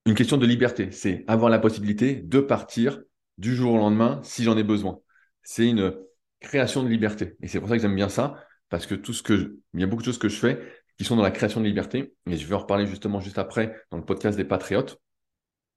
une 0.06 0.14
question 0.14 0.36
de 0.36 0.46
liberté. 0.46 0.90
C'est 0.92 1.24
avoir 1.26 1.50
la 1.50 1.58
possibilité 1.58 2.14
de 2.14 2.40
partir 2.40 3.00
du 3.38 3.54
jour 3.54 3.74
au 3.74 3.78
lendemain 3.78 4.20
si 4.22 4.44
j'en 4.44 4.56
ai 4.56 4.62
besoin. 4.62 5.00
C'est 5.42 5.68
une 5.68 5.94
création 6.40 6.82
de 6.82 6.88
liberté. 6.88 7.36
Et 7.42 7.48
c'est 7.48 7.58
pour 7.58 7.68
ça 7.68 7.76
que 7.76 7.82
j'aime 7.82 7.96
bien 7.96 8.08
ça, 8.08 8.36
parce 8.68 8.86
que 8.86 8.94
tout 8.94 9.12
ce 9.12 9.22
que, 9.22 9.58
il 9.74 9.80
y 9.80 9.82
a 9.82 9.86
beaucoup 9.86 10.02
de 10.02 10.06
choses 10.06 10.18
que 10.18 10.28
je 10.28 10.38
fais 10.38 10.60
qui 11.02 11.08
sont 11.08 11.16
dans 11.16 11.22
la 11.24 11.32
création 11.32 11.60
de 11.60 11.66
liberté. 11.66 12.14
Et 12.26 12.36
je 12.36 12.46
vais 12.46 12.54
en 12.54 12.60
reparler 12.60 12.86
justement 12.86 13.18
juste 13.18 13.36
après 13.36 13.74
dans 13.90 13.98
le 13.98 14.04
podcast 14.04 14.36
des 14.36 14.44
Patriotes 14.44 15.00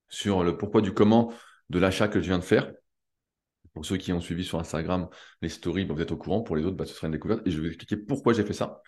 sur 0.07 0.43
le 0.43 0.55
pourquoi 0.55 0.81
du 0.81 0.93
comment 0.93 1.33
de 1.71 1.79
l'achat 1.79 2.07
que 2.07 2.21
je 2.21 2.27
viens 2.27 2.38
de 2.38 2.43
faire. 2.43 2.71
Pour 3.73 3.83
ceux 3.88 3.97
qui 3.97 4.13
ont 4.13 4.21
suivi 4.21 4.45
sur 4.45 4.59
Instagram 4.59 5.09
les 5.41 5.49
stories, 5.49 5.85
bah, 5.85 5.95
vous 5.95 6.01
êtes 6.01 6.11
au 6.11 6.15
courant. 6.15 6.41
Pour 6.41 6.55
les 6.55 6.63
autres, 6.63 6.77
bah, 6.77 6.85
ce 6.85 6.93
sera 6.93 7.07
une 7.07 7.13
découverte. 7.13 7.41
Et 7.47 7.49
je 7.49 7.55
vais 7.55 7.63
vous 7.63 7.67
expliquer 7.69 7.97
pourquoi 7.97 8.33
j'ai 8.33 8.43
fait 8.43 8.53
ça. 8.53 8.83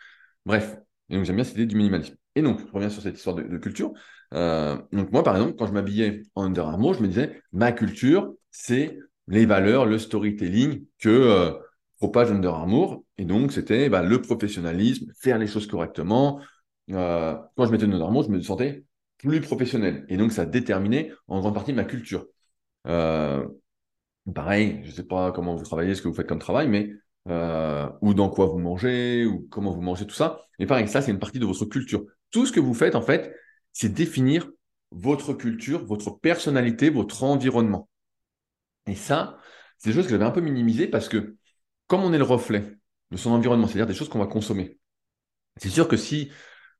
Bref, 0.46 0.78
et 1.10 1.16
donc 1.16 1.26
j'aime 1.26 1.38
bien 1.38 1.44
cette 1.44 1.56
idée 1.56 1.66
du 1.66 1.76
minimalisme. 1.76 2.16
Et 2.36 2.44
donc, 2.44 2.60
je 2.60 2.72
reviens 2.72 2.92
sur 2.92 3.02
cette 3.02 3.18
histoire 3.18 3.36
de, 3.36 3.58
culture. 3.58 3.94
Euh, 4.36 4.78
donc 4.92 5.12
moi, 5.12 5.24
par 5.24 5.38
exemple, 5.38 5.56
quand 5.58 5.66
je 5.66 5.74
m'habillais 5.74 6.22
en 6.36 6.44
Under 6.44 6.68
Armour, 6.68 6.94
je 6.94 7.02
me 7.02 7.08
disais, 7.08 7.42
ma 7.52 7.72
culture, 7.72 8.32
c'est 8.52 9.00
les 9.28 9.48
valeurs, 9.48 9.88
le 9.88 9.98
storytelling 9.98 10.86
que 11.00 11.10
euh, 11.10 11.54
propage 11.98 12.32
Under 12.32 12.54
Armour. 12.54 13.04
Et 13.18 13.26
donc, 13.26 13.52
c'était 13.52 13.90
bah, 13.90 14.02
le 14.02 14.22
professionnalisme, 14.22 15.12
faire 15.20 15.38
les 15.38 15.48
choses 15.48 15.68
correctement. 15.68 16.42
Euh, 16.92 17.36
quand 17.56 17.66
je 17.66 17.72
mettais 17.72 17.86
Under 17.86 18.02
Armour, 18.02 18.24
je 18.24 18.30
me 18.30 18.42
sentais 18.42 18.86
plus 19.18 19.42
professionnel. 19.42 20.06
Et 20.10 20.18
donc, 20.18 20.32
ça 20.32 20.46
déterminait 20.46 21.12
en 21.28 21.40
grande 21.40 21.54
partie 21.54 21.74
ma 21.74 21.86
culture. 21.86 22.26
Euh, 22.88 23.46
Pareil, 24.34 24.82
je 24.84 24.90
ne 24.90 24.94
sais 24.94 25.04
pas 25.04 25.32
comment 25.32 25.56
vous 25.56 25.64
travaillez, 25.64 25.96
ce 25.96 26.02
que 26.02 26.10
vous 26.10 26.14
faites 26.14 26.28
comme 26.28 26.40
travail, 26.40 26.68
mais 26.68 26.92
euh, 27.30 27.88
ou 28.02 28.14
dans 28.14 28.30
quoi 28.30 28.48
vous 28.48 28.60
mangez, 28.60 29.26
ou 29.26 29.48
comment 29.50 29.74
vous 29.74 29.82
mangez, 29.82 30.06
tout 30.06 30.16
ça. 30.16 30.42
Mais 30.60 30.66
pareil, 30.66 30.88
ça, 30.88 31.02
c'est 31.02 31.12
une 31.12 31.20
partie 31.20 31.40
de 31.40 31.46
votre 31.46 31.66
culture. 31.66 32.04
Tout 32.32 32.46
ce 32.46 32.52
que 32.52 32.60
vous 32.60 32.74
faites, 32.74 32.96
en 32.96 33.02
fait, 33.02 33.34
c'est 33.72 33.94
définir 33.94 34.50
votre 34.92 35.34
culture, 35.34 35.86
votre 35.86 36.12
personnalité, 36.12 36.90
votre 36.90 37.24
environnement. 37.24 37.88
Et 38.86 38.96
ça, 38.96 39.38
c'est 39.78 39.92
des 39.92 39.96
choses 39.96 40.06
que 40.06 40.12
j'avais 40.12 40.26
un 40.26 40.32
peu 40.32 40.42
minimisées 40.42 40.88
parce 40.88 41.08
que 41.08 41.38
comme 41.88 42.04
on 42.04 42.14
est 42.14 42.18
le 42.18 42.24
reflet 42.24 42.78
de 43.12 43.18
son 43.18 43.32
environnement, 43.32 43.68
c'est-à-dire 43.68 43.88
des 43.88 43.94
choses 43.94 44.10
qu'on 44.10 44.20
va 44.20 44.28
consommer, 44.28 44.80
c'est 45.58 45.70
sûr 45.70 45.88
que 45.88 45.98
si 45.98 46.32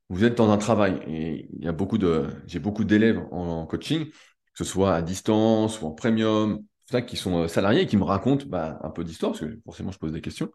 vous 0.08 0.24
êtes 0.24 0.36
dans 0.36 0.50
un 0.50 0.58
travail, 0.58 1.00
et 1.06 1.48
il 1.52 1.64
y 1.64 1.68
a 1.68 1.72
beaucoup 1.72 1.98
de, 1.98 2.28
j'ai 2.46 2.58
beaucoup 2.60 2.84
d'élèves 2.84 3.18
en, 3.30 3.66
coaching, 3.66 4.06
que 4.06 4.14
ce 4.54 4.64
soit 4.64 4.94
à 4.94 5.02
distance 5.02 5.80
ou 5.80 5.86
en 5.86 5.92
premium, 5.92 6.64
qui 7.06 7.16
sont 7.16 7.42
euh, 7.42 7.48
salariés 7.48 7.82
et 7.82 7.86
qui 7.86 7.98
me 7.98 8.04
racontent 8.04 8.46
bah, 8.46 8.78
un 8.82 8.90
peu 8.90 9.04
d'histoire, 9.04 9.32
parce 9.32 9.44
que 9.44 9.60
forcément, 9.64 9.92
je 9.92 9.98
pose 9.98 10.12
des 10.12 10.22
questions. 10.22 10.50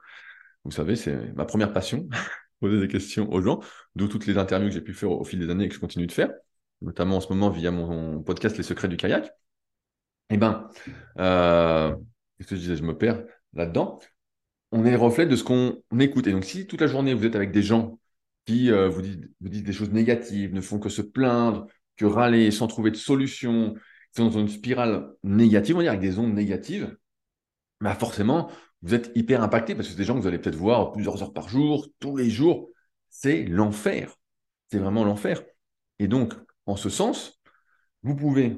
Vous 0.63 0.71
savez, 0.71 0.95
c'est 0.95 1.33
ma 1.33 1.45
première 1.45 1.73
passion, 1.73 2.07
poser 2.59 2.79
des 2.79 2.87
questions 2.87 3.31
aux 3.31 3.41
gens, 3.41 3.59
d'où 3.95 4.07
toutes 4.07 4.25
les 4.25 4.37
interviews 4.37 4.69
que 4.69 4.73
j'ai 4.73 4.81
pu 4.81 4.93
faire 4.93 5.11
au, 5.11 5.23
fil 5.23 5.39
des 5.39 5.49
années 5.49 5.65
et 5.65 5.69
que 5.69 5.75
je 5.75 5.79
continue 5.79 6.07
de 6.07 6.11
faire, 6.11 6.31
notamment 6.81 7.17
en 7.17 7.21
ce 7.21 7.29
moment 7.29 7.49
via 7.49 7.69
mon, 7.71 8.23
podcast 8.23 8.57
Les 8.57 8.63
secrets 8.63 8.87
du 8.87 8.97
kayak. 8.97 9.31
Eh 10.29 10.37
ben, 10.37 10.69
euh, 11.19 11.95
qu'est-ce 12.37 12.49
que 12.49 12.55
je 12.55 12.61
disais? 12.61 12.75
Je 12.77 12.83
me 12.83 12.97
perds 12.97 13.23
là-dedans. 13.53 13.99
On 14.75 14.85
est 14.85 14.91
le 14.91 14.97
reflet 14.97 15.27
de 15.27 15.35
ce 15.35 15.43
qu'on 15.43 15.83
écoute. 15.99 16.25
Et 16.25 16.31
donc, 16.31 16.45
si 16.45 16.65
toute 16.65 16.81
la 16.81 16.87
journée, 16.87 17.13
vous 17.13 17.25
êtes 17.25 17.35
avec 17.35 17.51
des 17.51 17.61
gens 17.61 17.99
qui 18.45 18.71
euh, 18.71 18.89
vous, 18.89 19.03
disent, 19.03 19.63
des 19.63 19.71
choses 19.71 19.91
négatives, 19.91 20.51
ne 20.51 20.61
font 20.61 20.79
que 20.79 20.89
se 20.89 21.03
plaindre, 21.03 21.67
que 21.95 22.05
râler 22.05 22.49
sans 22.49 22.65
trouver 22.65 22.89
de 22.89 22.95
solution, 22.95 23.75
sont 24.17 24.25
dans 24.25 24.39
une 24.39 24.49
spirale 24.49 25.11
négative, 25.23 25.75
on 25.75 25.77
va 25.77 25.83
dire, 25.83 25.91
avec 25.91 26.01
des 26.01 26.17
ondes 26.17 26.33
négatives, 26.33 26.97
bah 27.81 27.93
forcément, 27.93 28.49
vous 28.81 28.95
êtes 28.95 29.11
hyper 29.13 29.43
impacté 29.43 29.75
parce 29.75 29.87
que 29.87 29.91
c'est 29.93 29.97
des 29.97 30.05
gens 30.05 30.15
que 30.15 30.21
vous 30.21 30.27
allez 30.27 30.39
peut-être 30.39 30.55
voir 30.55 30.91
plusieurs 30.91 31.21
heures 31.21 31.33
par 31.33 31.49
jour, 31.49 31.87
tous 31.99 32.17
les 32.17 32.31
jours. 32.31 32.69
C'est 33.09 33.43
l'enfer. 33.43 34.15
C'est 34.71 34.79
vraiment 34.79 35.03
l'enfer. 35.03 35.43
Et 35.99 36.07
donc, 36.07 36.33
en 36.65 36.77
ce 36.77 36.89
sens, 36.89 37.39
vous 38.01 38.15
pouvez 38.15 38.57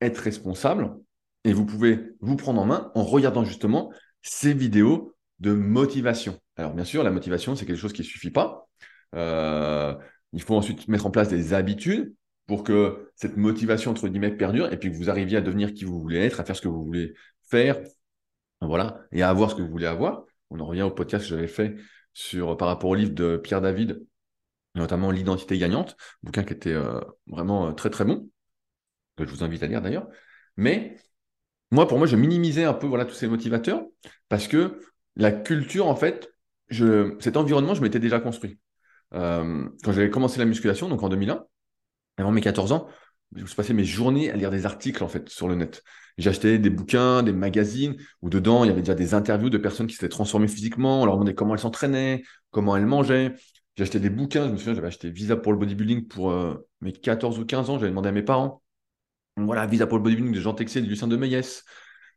être 0.00 0.18
responsable 0.18 0.94
et 1.42 1.52
vous 1.52 1.66
pouvez 1.66 2.12
vous 2.20 2.36
prendre 2.36 2.60
en 2.60 2.64
main 2.64 2.92
en 2.94 3.02
regardant 3.02 3.44
justement 3.44 3.92
ces 4.22 4.54
vidéos 4.54 5.16
de 5.40 5.52
motivation. 5.52 6.38
Alors, 6.56 6.74
bien 6.74 6.84
sûr, 6.84 7.02
la 7.02 7.10
motivation, 7.10 7.54
c'est 7.54 7.66
quelque 7.66 7.78
chose 7.78 7.92
qui 7.92 8.02
ne 8.02 8.06
suffit 8.06 8.30
pas. 8.30 8.68
Euh, 9.14 9.94
il 10.32 10.42
faut 10.42 10.56
ensuite 10.56 10.88
mettre 10.88 11.06
en 11.06 11.10
place 11.10 11.28
des 11.28 11.54
habitudes 11.54 12.14
pour 12.46 12.64
que 12.64 13.10
cette 13.14 13.36
motivation, 13.36 13.90
entre 13.90 14.08
guillemets, 14.08 14.30
perdure 14.30 14.72
et 14.72 14.78
puis 14.78 14.90
que 14.90 14.96
vous 14.96 15.10
arriviez 15.10 15.38
à 15.38 15.40
devenir 15.40 15.74
qui 15.74 15.84
vous 15.84 16.00
voulez 16.00 16.18
être, 16.18 16.40
à 16.40 16.44
faire 16.44 16.56
ce 16.56 16.62
que 16.62 16.68
vous 16.68 16.84
voulez 16.84 17.14
faire, 17.50 17.78
voilà, 18.60 19.02
et 19.12 19.22
à 19.22 19.28
avoir 19.30 19.50
ce 19.50 19.56
que 19.56 19.62
vous 19.62 19.70
voulez 19.70 19.86
avoir. 19.86 20.24
On 20.50 20.60
en 20.60 20.66
revient 20.66 20.82
au 20.82 20.90
podcast 20.90 21.24
que 21.24 21.30
j'avais 21.30 21.48
fait 21.48 21.76
sur, 22.14 22.56
par 22.56 22.68
rapport 22.68 22.90
au 22.90 22.94
livre 22.94 23.12
de 23.12 23.36
Pierre 23.36 23.60
David, 23.60 24.04
notamment 24.74 25.10
L'identité 25.10 25.58
gagnante, 25.58 25.96
bouquin 26.22 26.42
qui 26.42 26.52
était 26.52 26.72
euh, 26.72 27.00
vraiment 27.26 27.68
euh, 27.68 27.72
très 27.72 27.90
très 27.90 28.04
bon, 28.04 28.28
que 29.16 29.24
je 29.26 29.30
vous 29.30 29.44
invite 29.44 29.62
à 29.62 29.66
lire 29.66 29.82
d'ailleurs. 29.82 30.08
Mais 30.56 30.96
moi, 31.70 31.86
pour 31.86 31.98
moi, 31.98 32.06
je 32.06 32.16
minimisais 32.16 32.64
un 32.64 32.74
peu 32.74 32.86
voilà, 32.86 33.04
tous 33.04 33.14
ces 33.14 33.28
motivateurs 33.28 33.84
parce 34.28 34.48
que 34.48 34.80
la 35.18 35.32
culture, 35.32 35.86
en 35.86 35.96
fait, 35.96 36.32
cet 36.70 37.36
environnement, 37.36 37.74
je 37.74 37.82
m'étais 37.82 37.98
déjà 37.98 38.20
construit. 38.20 38.58
Euh, 39.14 39.68
quand 39.82 39.92
j'avais 39.92 40.10
commencé 40.10 40.38
la 40.38 40.44
musculation, 40.44 40.88
donc 40.88 41.02
en 41.02 41.08
2001, 41.08 41.44
avant 42.18 42.30
mes 42.30 42.40
14 42.40 42.72
ans, 42.72 42.88
je 43.34 43.54
passais 43.54 43.74
mes 43.74 43.84
journées 43.84 44.30
à 44.30 44.36
lire 44.36 44.50
des 44.50 44.64
articles 44.64 45.04
en 45.04 45.08
fait 45.08 45.28
sur 45.28 45.48
le 45.48 45.54
net. 45.54 45.82
J'achetais 46.16 46.58
des 46.58 46.70
bouquins, 46.70 47.22
des 47.22 47.32
magazines 47.32 47.96
où 48.22 48.30
dedans 48.30 48.64
il 48.64 48.68
y 48.68 48.70
avait 48.70 48.80
déjà 48.80 48.94
des 48.94 49.14
interviews 49.14 49.50
de 49.50 49.58
personnes 49.58 49.86
qui 49.86 49.94
s'étaient 49.94 50.08
transformées 50.08 50.48
physiquement. 50.48 51.02
On 51.02 51.04
leur 51.04 51.14
demandait 51.14 51.34
comment 51.34 51.54
elles 51.54 51.60
s'entraînaient, 51.60 52.22
comment 52.50 52.76
elles 52.76 52.86
mangeaient. 52.86 53.34
J'achetais 53.76 54.00
des 54.00 54.10
bouquins. 54.10 54.46
Je 54.48 54.52
me 54.52 54.56
souviens, 54.56 54.74
j'avais 54.74 54.88
acheté 54.88 55.10
Visa 55.10 55.36
pour 55.36 55.52
le 55.52 55.58
bodybuilding 55.58 56.08
pour 56.08 56.30
euh, 56.30 56.66
mes 56.80 56.92
14 56.92 57.38
ou 57.38 57.44
15 57.44 57.70
ans. 57.70 57.78
J'avais 57.78 57.90
demandé 57.90 58.08
à 58.08 58.12
mes 58.12 58.22
parents. 58.22 58.62
Voilà, 59.36 59.66
Visa 59.66 59.86
pour 59.86 59.98
le 59.98 60.02
bodybuilding 60.02 60.34
de 60.34 60.40
Jean 60.40 60.54
Texier 60.54 60.80
et 60.80 60.84
de 60.84 60.88
Lucien 60.88 61.06
de 61.06 61.16
Meyès. 61.16 61.64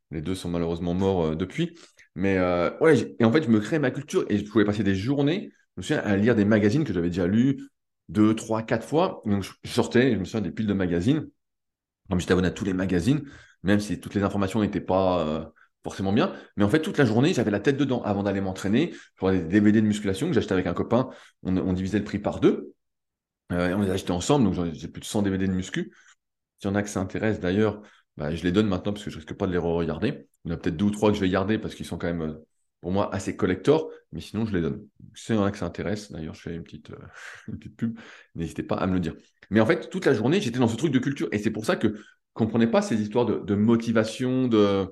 Les 0.10 0.22
deux 0.22 0.36
sont 0.36 0.50
malheureusement 0.50 0.94
morts 0.94 1.26
euh, 1.26 1.36
depuis. 1.36 1.78
Mais 2.15 2.38
euh, 2.38 2.69
et 3.19 3.26
en 3.26 3.32
fait, 3.32 3.43
je 3.43 3.50
me 3.50 3.60
créais 3.60 3.80
ma 3.80 3.91
culture 3.91 4.26
et 4.30 4.38
je 4.38 4.45
pouvais 4.45 4.65
passer 4.65 4.84
des 4.84 4.95
journées, 4.95 5.52
je 5.78 5.82
me 5.82 5.84
souviens, 5.84 6.04
à 6.04 6.15
lire 6.17 6.36
des 6.36 6.45
magazines 6.45 6.84
que 6.84 6.93
j'avais 6.93 7.10
déjà 7.10 7.28
lus 7.28 7.69
deux, 8.10 8.36
trois, 8.36 8.62
quatre 8.63 8.86
fois. 8.86 9.21
Donc, 9.26 9.43
je 9.63 9.71
sortais, 9.71 10.13
je 10.13 10.17
me 10.17 10.26
souviens 10.26 10.41
des 10.41 10.52
piles 10.52 10.67
de 10.67 10.74
magazines. 10.74 11.30
J'étais 12.17 12.34
abonné 12.34 12.50
à 12.50 12.52
tous 12.52 12.65
les 12.65 12.74
magazines, 12.74 13.24
même 13.63 13.80
si 13.80 14.00
toutes 14.00 14.15
les 14.15 14.24
informations 14.24 14.60
n'étaient 14.60 14.82
pas 14.82 15.26
euh, 15.26 15.45
forcément 15.84 16.12
bien. 16.12 16.34
Mais 16.58 16.65
en 16.65 16.69
fait, 16.69 16.82
toute 16.82 16.97
la 16.97 17.06
journée, 17.06 17.34
j'avais 17.34 17.52
la 17.52 17.62
tête 17.62 17.78
dedans. 17.78 18.02
Avant 18.04 18.24
d'aller 18.24 18.41
m'entraîner, 18.41 18.93
je 19.21 19.28
des 19.30 19.43
DVD 19.43 19.82
de 19.82 19.88
musculation 19.88 20.28
que 20.28 20.34
j'achetais 20.34 20.52
avec 20.54 20.67
un 20.67 20.74
copain. 20.74 21.10
On, 21.43 21.71
divisait 21.74 22.00
le 22.00 22.04
prix 22.04 22.19
par 22.19 22.41
deux. 22.41 22.74
Euh, 23.54 23.74
on 23.76 23.82
les 23.82 23.91
achetait 23.91 24.12
ensemble. 24.12 24.54
Donc, 24.54 24.74
j'ai 24.74 24.88
plus 24.89 25.00
de 25.00 25.06
100 25.06 25.21
DVD 25.21 25.47
de 25.47 25.54
muscu. 25.54 25.93
S'il 26.60 26.69
y 26.69 26.74
en 26.74 26.76
a 26.76 26.84
que 26.84 26.89
ça 26.89 27.00
intéresse 27.00 27.39
d'ailleurs, 27.39 27.82
bah, 28.17 28.34
je 28.36 28.43
les 28.43 28.52
donne 28.52 28.67
maintenant 28.67 28.93
parce 28.93 29.06
que 29.06 29.12
je 29.12 29.17
risque 29.17 29.34
pas 29.34 29.47
de 29.47 29.52
les 29.52 29.58
re-regarder. 29.58 30.28
Il 30.45 30.50
y 30.50 30.54
en 30.54 30.56
a 30.56 30.58
peut-être 30.58 30.78
deux 30.78 30.86
ou 30.86 30.91
trois 30.91 31.10
que 31.10 31.15
je 31.15 31.21
vais 31.21 31.30
garder 31.30 31.58
parce 31.58 31.76
qu'ils 31.76 31.86
sont 31.86 31.97
quand 31.97 32.08
même, 32.08 32.21
euh, 32.21 32.34
pour 32.82 32.91
moi, 32.91 33.13
assez 33.13 33.36
collector, 33.36 33.89
mais 34.12 34.21
sinon, 34.21 34.45
je 34.45 34.54
les 34.54 34.62
donne. 34.62 34.86
Si 35.15 35.34
y 35.34 35.38
en 35.38 35.43
a 35.43 35.52
que 35.52 35.58
ça 35.58 35.65
intéresse, 35.65 36.12
d'ailleurs, 36.12 36.34
je 36.34 36.41
fais 36.41 36.56
une 36.56 36.63
petite, 36.63 36.91
euh, 36.91 36.97
une 37.47 37.58
petite 37.58 37.76
pub, 37.76 38.00
n'hésitez 38.36 38.63
pas 38.63 38.76
à 38.76 38.88
me 38.88 38.93
le 38.93 39.00
dire. 39.00 39.15
Mais 39.50 39.60
en 39.60 39.65
fait, 39.65 39.89
toute 39.89 40.06
la 40.06 40.13
journée, 40.13 40.41
j'étais 40.41 40.60
dans 40.60 40.67
ce 40.67 40.76
truc 40.78 40.91
de 40.91 41.00
culture 41.00 41.28
et 41.32 41.38
c'est 41.39 41.52
pour 41.52 41.65
ça 41.65 41.76
que 41.76 41.95
je 41.95 42.02
comprenais 42.34 42.67
pas 42.67 42.82
ces 42.82 43.02
histoires 43.02 43.26
de, 43.26 43.56
motivation, 43.56 44.47
de, 44.47 44.88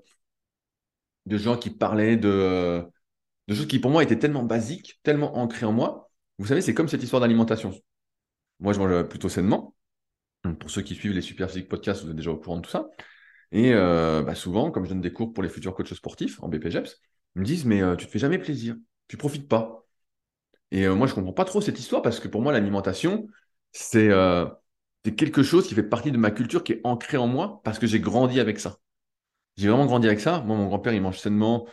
de 1.26 1.38
gens 1.38 1.58
qui 1.58 1.70
parlaient 1.70 2.18
de, 2.18 2.84
de 3.48 3.56
choses 3.56 3.68
qui, 3.68 3.80
pour 3.80 3.92
moi, 3.92 4.04
étaient 4.04 4.20
tellement 4.20 4.44
basiques, 4.44 5.00
tellement 5.04 5.38
ancrées 5.38 5.66
en 5.66 5.72
moi. 5.72 6.12
Vous 6.38 6.48
savez, 6.48 6.62
c'est 6.62 6.74
comme 6.74 6.88
cette 6.88 7.04
histoire 7.04 7.22
d'alimentation. 7.22 7.74
Moi, 8.60 8.74
je 8.74 8.80
mange 8.80 9.04
plutôt 9.04 9.30
sainement. 9.30 9.76
Pour 10.60 10.70
ceux 10.70 10.82
qui 10.82 10.96
suivent 10.96 11.14
les 11.14 11.22
Super 11.22 11.50
Physique 11.50 11.68
Podcasts, 11.68 12.04
vous 12.04 12.10
êtes 12.10 12.16
déjà 12.16 12.32
au 12.32 12.38
courant 12.38 12.58
de 12.58 12.62
tout 12.62 12.70
ça. 12.70 12.88
Et 13.52 13.74
euh, 13.74 14.22
bah, 14.22 14.36
souvent, 14.36 14.72
comme 14.72 14.86
je 14.86 14.90
donne 14.90 15.02
des 15.02 15.12
cours 15.12 15.34
pour 15.34 15.44
les 15.44 15.50
futurs 15.50 15.76
coachs 15.76 15.94
sportifs 15.94 16.42
en 16.44 16.48
BPGEPS, 16.48 17.02
ils 17.36 17.40
me 17.40 17.46
disent 17.46 17.66
Mais 17.66 17.82
euh, 17.82 17.96
tu 17.96 18.06
te 18.06 18.12
fais 18.12 18.20
jamais 18.20 18.38
plaisir, 18.38 18.76
tu 19.08 19.18
profites 19.18 19.48
pas. 19.48 19.86
Et 20.72 20.86
euh, 20.88 20.96
moi, 20.96 21.08
je 21.08 21.16
comprends 21.16 21.34
pas 21.34 21.46
trop 21.46 21.62
cette 21.62 21.80
histoire 21.80 22.02
parce 22.02 22.20
que 22.20 22.28
pour 22.28 22.42
moi, 22.42 22.52
l'alimentation, 22.54 23.28
c'est 23.72 24.10
quelque 25.18 25.44
chose 25.44 25.68
qui 25.68 25.76
fait 25.76 25.84
partie 25.84 26.12
de 26.12 26.18
ma 26.18 26.32
culture, 26.32 26.64
qui 26.64 26.74
est 26.74 26.82
ancré 26.84 27.18
en 27.18 27.28
moi 27.28 27.62
parce 27.64 27.80
que 27.80 27.88
j'ai 27.88 28.00
grandi 28.00 28.40
avec 28.40 28.60
ça. 28.60 28.78
J'ai 29.58 29.68
vraiment 29.70 29.86
grandi 29.86 30.08
avec 30.08 30.20
ça. 30.20 30.42
Moi, 30.42 30.58
mon 30.58 30.68
grand-père, 30.68 30.94
il 30.94 31.02
mange 31.02 31.20
sainement. 31.20 31.68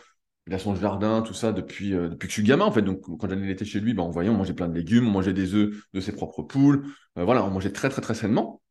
Il 0.47 0.53
a 0.53 0.59
son 0.59 0.75
jardin, 0.75 1.21
tout 1.21 1.33
ça, 1.33 1.51
depuis, 1.51 1.91
depuis 1.91 2.27
que 2.27 2.33
je 2.33 2.39
suis 2.39 2.43
gamin, 2.43 2.65
en 2.65 2.71
fait. 2.71 2.81
Donc, 2.81 3.01
quand 3.01 3.29
j'allais 3.29 3.45
l'été 3.45 3.65
chez 3.65 3.79
lui, 3.81 3.93
bah, 3.93 4.03
on 4.03 4.13
mangeait 4.13 4.53
plein 4.53 4.69
de 4.69 4.75
légumes, 4.75 5.07
on 5.07 5.11
mangeait 5.11 5.33
des 5.33 5.53
œufs 5.53 5.75
de 5.93 5.99
ses 5.99 6.13
propres 6.13 6.41
poules. 6.41 6.85
voilà, 7.15 7.43
on 7.43 7.51
mangeait 7.51 7.71
très, 7.71 7.89
très, 7.89 8.01
très 8.01 8.15
sainement. 8.15 8.61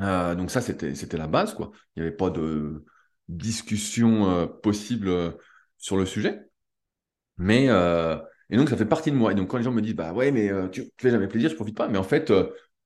Euh, 0.00 0.34
donc 0.34 0.50
ça, 0.50 0.60
c'était, 0.60 0.92
la 1.16 1.26
base. 1.26 1.56
Il 1.96 2.02
n'y 2.02 2.08
avait 2.08 2.16
pas 2.16 2.30
de 2.30 2.84
discussion 3.28 4.30
euh, 4.30 4.46
possible 4.46 5.08
euh, 5.08 5.30
sur 5.78 5.96
le 5.96 6.06
sujet. 6.06 6.40
Mais, 7.36 7.66
et 8.50 8.56
donc, 8.56 8.68
ça 8.68 8.76
fait 8.76 8.86
partie 8.86 9.10
de 9.10 9.16
moi. 9.16 9.32
Et 9.32 9.34
donc, 9.34 9.48
quand 9.48 9.58
les 9.58 9.62
gens 9.62 9.72
me 9.72 9.82
disent, 9.82 9.94
bah 9.94 10.12
ouais, 10.12 10.32
mais 10.32 10.50
tu 10.70 10.80
ne 10.82 10.86
fais 10.98 11.10
jamais 11.10 11.28
plaisir, 11.28 11.50
je 11.50 11.54
profite 11.54 11.76
pas. 11.76 11.88
Mais 11.88 11.98
en 11.98 12.02
fait, 12.02 12.32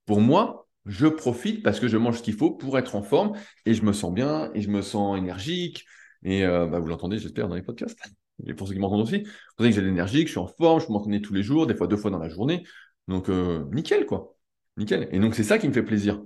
pour 0.05 0.21
moi, 0.21 0.67
je 0.85 1.07
profite 1.07 1.63
parce 1.63 1.79
que 1.79 1.87
je 1.87 1.97
mange 1.97 2.17
ce 2.17 2.23
qu'il 2.23 2.35
faut 2.35 2.51
pour 2.51 2.77
être 2.77 2.95
en 2.95 3.01
forme 3.01 3.35
et 3.65 3.73
je 3.73 3.83
me 3.83 3.93
sens 3.93 4.13
bien 4.13 4.51
et 4.53 4.61
je 4.61 4.69
me 4.69 4.81
sens 4.81 5.17
énergique. 5.17 5.85
Et 6.23 6.45
bah, 6.45 6.79
vous 6.79 6.87
l'entendez, 6.87 7.17
j'espère, 7.17 7.47
dans 7.47 7.55
les 7.55 7.61
podcasts. 7.61 7.99
Et 8.45 8.53
pour 8.53 8.67
ceux 8.67 8.73
qui 8.73 8.79
m'entendent 8.79 9.01
aussi, 9.01 9.23
vous 9.23 9.29
savez 9.57 9.69
que 9.69 9.75
j'ai 9.75 9.81
l'énergie, 9.81 10.21
que 10.21 10.27
je 10.27 10.31
suis 10.31 10.39
en 10.39 10.47
forme, 10.47 10.79
je 10.79 10.87
peux 10.87 11.21
tous 11.21 11.33
les 11.33 11.43
jours, 11.43 11.67
des 11.67 11.75
fois 11.75 11.87
deux 11.87 11.97
fois 11.97 12.11
dans 12.11 12.19
la 12.19 12.29
journée. 12.29 12.63
Donc, 13.07 13.29
nickel, 13.29 14.05
quoi. 14.05 14.35
Nickel. 14.77 15.09
Et 15.11 15.19
donc, 15.19 15.35
c'est 15.35 15.43
ça 15.43 15.57
qui 15.57 15.67
me 15.67 15.73
fait 15.73 15.83
plaisir. 15.83 16.21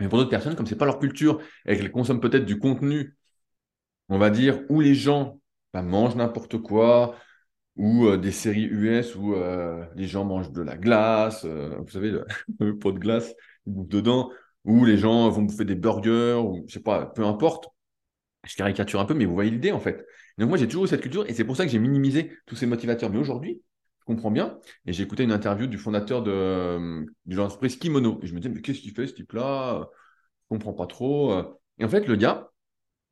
Mais 0.00 0.08
pour 0.08 0.18
d'autres 0.18 0.30
personnes, 0.30 0.56
comme 0.56 0.66
ce 0.66 0.74
n'est 0.74 0.78
pas 0.78 0.86
leur 0.86 0.98
culture 0.98 1.40
et 1.66 1.76
qu'elles 1.76 1.92
consomment 1.92 2.20
peut-être 2.20 2.44
du 2.44 2.58
contenu, 2.58 3.16
on 4.08 4.18
va 4.18 4.30
dire, 4.30 4.62
où 4.68 4.80
les 4.80 4.94
gens 4.94 5.40
bah, 5.72 5.82
mangent 5.82 6.16
n'importe 6.16 6.58
quoi, 6.58 7.16
ou 7.76 8.06
euh, 8.06 8.16
des 8.18 8.32
séries 8.32 8.64
US 8.64 9.14
où 9.16 9.34
euh, 9.34 9.84
les 9.96 10.06
gens 10.06 10.24
mangent 10.24 10.52
de 10.52 10.62
la 10.62 10.76
glace, 10.76 11.44
euh, 11.44 11.76
vous 11.78 11.88
savez, 11.88 12.12
le, 12.58 12.78
pot 12.78 12.92
de 12.92 12.98
glace, 12.98 13.34
ils 13.66 13.72
bouffent 13.72 13.88
dedans, 13.88 14.30
ou 14.64 14.84
les 14.84 14.98
gens 14.98 15.28
vont 15.30 15.42
bouffer 15.42 15.64
des 15.64 15.76
burgers, 15.76 16.40
ou 16.44 16.64
je 16.68 16.74
sais 16.74 16.80
pas, 16.80 17.06
peu 17.06 17.24
importe. 17.24 17.68
Je 18.44 18.56
caricature 18.56 19.00
un 19.00 19.04
peu, 19.04 19.14
mais 19.14 19.26
vous 19.26 19.34
voyez 19.34 19.50
l'idée 19.50 19.72
en 19.72 19.80
fait. 19.80 20.06
Donc 20.38 20.48
moi 20.48 20.56
j'ai 20.56 20.66
toujours 20.66 20.88
cette 20.88 21.02
culture 21.02 21.28
et 21.28 21.34
c'est 21.34 21.44
pour 21.44 21.56
ça 21.56 21.66
que 21.66 21.70
j'ai 21.70 21.78
minimisé 21.78 22.32
tous 22.46 22.56
ces 22.56 22.66
motivateurs. 22.66 23.10
Mais 23.10 23.18
aujourd'hui, 23.18 23.62
je 24.00 24.04
comprends 24.06 24.30
bien. 24.30 24.58
Et 24.86 24.92
j'ai 24.92 25.02
écouté 25.02 25.24
une 25.24 25.32
interview 25.32 25.66
du 25.66 25.78
fondateur 25.78 26.22
de, 26.22 27.06
d'entreprise 27.26 27.76
Kimono. 27.78 28.18
Et 28.22 28.26
je 28.26 28.34
me 28.34 28.40
disais, 28.40 28.52
mais 28.52 28.62
qu'est-ce 28.62 28.80
qu'il 28.80 28.92
fait 28.92 29.06
ce 29.06 29.14
type-là? 29.14 29.88
Je 30.42 30.48
comprends 30.48 30.72
pas 30.72 30.86
trop. 30.86 31.32
Et 31.78 31.84
en 31.84 31.88
fait, 31.88 32.06
le 32.06 32.16
gars, 32.16 32.50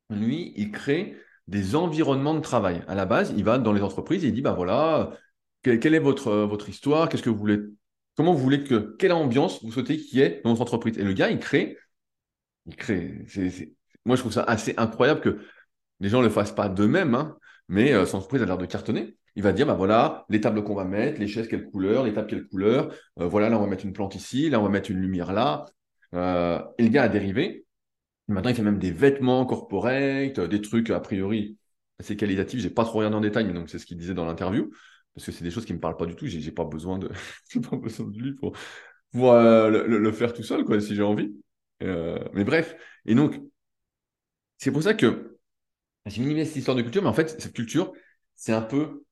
lui, 0.09 0.53
il 0.55 0.71
crée 0.71 1.15
des 1.47 1.75
environnements 1.75 2.35
de 2.35 2.41
travail. 2.41 2.83
À 2.87 2.95
la 2.95 3.05
base, 3.05 3.33
il 3.35 3.43
va 3.43 3.57
dans 3.57 3.73
les 3.73 3.81
entreprises 3.81 4.23
et 4.23 4.27
il 4.27 4.33
dit, 4.33 4.41
bah 4.41 4.53
voilà, 4.53 5.11
quelle, 5.63 5.93
est 5.93 5.99
votre, 5.99 6.31
votre 6.31 6.69
histoire? 6.69 7.09
Qu'est-ce 7.09 7.23
que 7.23 7.29
vous 7.29 7.37
voulez 7.37 7.59
Comment 8.15 8.33
vous 8.33 8.43
voulez 8.43 8.63
que, 8.63 8.95
quelle 8.99 9.13
ambiance 9.13 9.63
vous 9.63 9.71
souhaitez 9.71 9.97
qu'il 9.97 10.19
y 10.19 10.21
ait 10.21 10.41
dans 10.43 10.51
votre 10.51 10.61
entreprise? 10.61 10.97
Et 10.97 11.03
le 11.03 11.13
gars, 11.13 11.29
il 11.29 11.39
crée, 11.39 11.77
il 12.65 12.75
crée. 12.75 13.25
Moi, 14.05 14.15
je 14.15 14.21
trouve 14.21 14.33
ça 14.33 14.43
assez 14.43 14.73
incroyable 14.77 15.21
que 15.21 15.39
les 15.99 16.09
gens 16.09 16.19
ne 16.19 16.25
le 16.25 16.29
fassent 16.29 16.53
pas 16.55 16.69
d'eux-mêmes, 16.69 17.15
hein, 17.15 17.37
mais 17.67 17.93
euh, 17.93 18.05
son 18.05 18.17
entreprise 18.17 18.41
a 18.41 18.45
l'air 18.45 18.57
de 18.57 18.65
cartonner. 18.65 19.17
Il 19.35 19.43
va 19.43 19.53
dire, 19.53 19.65
bah 19.65 19.73
voilà, 19.73 20.25
les 20.29 20.41
tables 20.41 20.63
qu'on 20.63 20.75
va 20.75 20.85
mettre, 20.85 21.19
les 21.19 21.27
chaises 21.27 21.47
quelle 21.47 21.65
couleur, 21.65 22.03
les 22.03 22.13
tables 22.13 22.27
quelle 22.27 22.47
couleur, 22.47 22.93
euh, 23.19 23.27
voilà, 23.27 23.49
là 23.49 23.57
on 23.57 23.61
va 23.61 23.67
mettre 23.67 23.85
une 23.85 23.93
plante 23.93 24.15
ici, 24.15 24.49
là 24.49 24.59
on 24.59 24.63
va 24.63 24.69
mettre 24.69 24.91
une 24.91 24.99
lumière 24.99 25.31
là. 25.33 25.65
Euh, 26.13 26.61
et 26.77 26.83
le 26.83 26.89
gars 26.89 27.03
a 27.03 27.09
dérivé. 27.09 27.65
Maintenant, 28.27 28.49
il 28.49 28.55
fait 28.55 28.63
même 28.63 28.79
des 28.79 28.91
vêtements 28.91 29.45
corporate, 29.45 30.39
euh, 30.39 30.47
des 30.47 30.61
trucs 30.61 30.89
a 30.89 30.99
priori 30.99 31.57
assez 31.99 32.15
qualitatifs. 32.17 32.59
J'ai 32.59 32.69
pas 32.69 32.83
trop 32.85 32.99
regardé 32.99 33.17
en 33.17 33.21
détail, 33.21 33.45
mais 33.45 33.53
donc 33.53 33.69
c'est 33.69 33.79
ce 33.79 33.85
qu'il 33.85 33.97
disait 33.97 34.13
dans 34.13 34.25
l'interview, 34.25 34.69
parce 35.15 35.25
que 35.25 35.31
c'est 35.31 35.43
des 35.43 35.51
choses 35.51 35.65
qui 35.65 35.73
me 35.73 35.79
parlent 35.79 35.97
pas 35.97 36.05
du 36.05 36.15
tout. 36.15 36.27
J'ai 36.27 36.51
pas 36.51 36.65
besoin 36.65 36.99
de, 36.99 37.09
pas 37.69 37.77
besoin 37.77 38.07
de 38.07 38.19
lui 38.19 38.33
pour, 38.33 38.53
pour 39.11 39.33
le, 39.33 40.11
faire 40.11 40.33
tout 40.33 40.43
seul, 40.43 40.65
quoi, 40.65 40.79
si 40.81 40.95
j'ai 40.95 41.03
envie. 41.03 41.33
mais 41.79 42.43
bref, 42.43 42.75
et 43.05 43.15
donc 43.15 43.39
c'est 44.59 44.71
pour 44.71 44.83
ça 44.83 44.93
que 44.93 45.39
j'ai 46.05 46.21
minimisé 46.21 46.45
cette 46.45 46.57
histoire 46.57 46.77
de 46.77 46.81
culture, 46.81 47.01
mais 47.01 47.09
en 47.09 47.13
fait, 47.13 47.41
cette 47.41 47.53
culture, 47.53 47.93
c'est 48.35 48.53
un 48.53 48.61
peu 48.61 49.03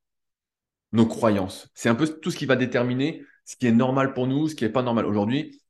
nos 0.92 1.06
croyances. 1.06 1.70
C'est 1.74 1.90
un 1.90 1.96
peu 1.96 2.08
tout 2.08 2.32
ce 2.32 2.38
qui 2.38 2.46
va 2.46 2.56
déterminer 2.56 3.24
ce 3.46 3.56
qui 3.56 3.68
est 3.68 3.72
normal 3.72 4.14
pour 4.14 4.28
nous, 4.28 4.48
ce 4.50 4.56
qui 4.56 4.64
n'est 4.64 4.72
pas 4.72 4.84
normal. 4.84 5.06
Aujourd'hui, 5.06 5.62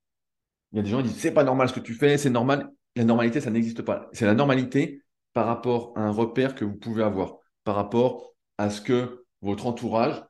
il 0.72 0.78
y 0.78 0.80
a 0.80 0.84
des 0.84 0.90
gens 0.90 1.02
qui 1.02 1.10
disent 1.10 1.20
c'est 1.20 1.32
pas 1.32 1.44
normal 1.44 1.70
ce 1.70 1.74
que 1.74 1.80
tu 1.80 1.94
fais, 1.94 2.18
c'est 2.18 2.30
normal. 2.30 2.72
La 2.96 3.04
normalité, 3.04 3.40
ça 3.40 3.52
n'existe 3.52 3.84
pas. 3.84 4.10
C'est 4.14 4.26
la 4.26 4.34
normalité 4.34 5.04
par 5.34 5.46
rapport 5.46 5.94
à 5.96 6.02
un 6.02 6.12
repère 6.12 6.56
que 6.56 6.66
vous 6.66 6.76
pouvez 6.76 7.04
avoir, 7.04 7.38
par 7.64 7.76
rapport 7.76 8.34
à 8.58 8.70
ce 8.72 8.82
que 8.82 9.26
votre 9.42 9.68
entourage, 9.68 10.24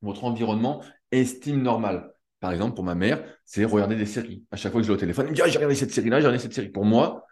votre 0.00 0.24
environnement 0.24 0.82
estime 1.12 1.62
normal. 1.62 2.10
par 2.40 2.52
exemple, 2.52 2.74
pour 2.74 2.84
ma 2.84 2.94
mère, 2.94 3.22
c'est 3.44 3.66
regarder 3.66 3.96
des 3.96 4.06
séries. 4.06 4.46
À 4.50 4.56
chaque 4.56 4.72
fois 4.72 4.80
que 4.80 4.86
je 4.86 4.90
l'ai 4.90 4.96
au 4.96 5.00
téléphone, 5.00 5.26
elle 5.26 5.32
me 5.32 5.36
dit 5.36 5.42
ah, 5.42 5.48
j'ai 5.48 5.58
regardé 5.58 5.74
cette 5.74 5.92
série-là, 5.92 6.20
j'ai 6.20 6.26
regardé 6.26 6.42
cette 6.42 6.54
série. 6.54 6.70
Pour 6.70 6.86
moi, 6.86 7.26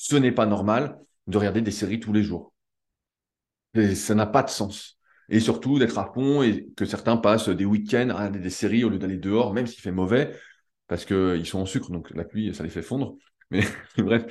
ce 0.00 0.16
n'est 0.16 0.32
pas 0.32 0.46
normal 0.46 0.98
de 1.26 1.36
regarder 1.36 1.60
des 1.60 1.70
séries 1.70 2.00
tous 2.00 2.14
les 2.14 2.22
jours. 2.22 2.54
Et 3.74 3.94
ça 3.94 4.14
n'a 4.14 4.26
pas 4.26 4.42
de 4.42 4.48
sens. 4.48 4.98
Et 5.28 5.40
surtout 5.40 5.78
d'être 5.78 5.98
à 5.98 6.10
fond 6.14 6.42
et 6.42 6.66
que 6.74 6.86
certains 6.86 7.18
passent 7.18 7.50
des 7.50 7.66
week-ends 7.66 8.08
à 8.08 8.14
regarder 8.14 8.38
des 8.38 8.48
séries 8.48 8.82
au 8.82 8.88
lieu 8.88 8.98
d'aller 8.98 9.18
dehors, 9.18 9.52
même 9.52 9.66
s'il 9.66 9.82
fait 9.82 9.92
mauvais, 9.92 10.34
parce 10.86 11.04
qu'ils 11.04 11.44
sont 11.44 11.60
en 11.60 11.66
sucre, 11.66 11.90
donc 11.90 12.10
la 12.12 12.24
pluie, 12.24 12.54
ça 12.54 12.62
les 12.62 12.70
fait 12.70 12.80
fondre. 12.80 13.16
Mais 13.50 13.62
bref, 13.98 14.24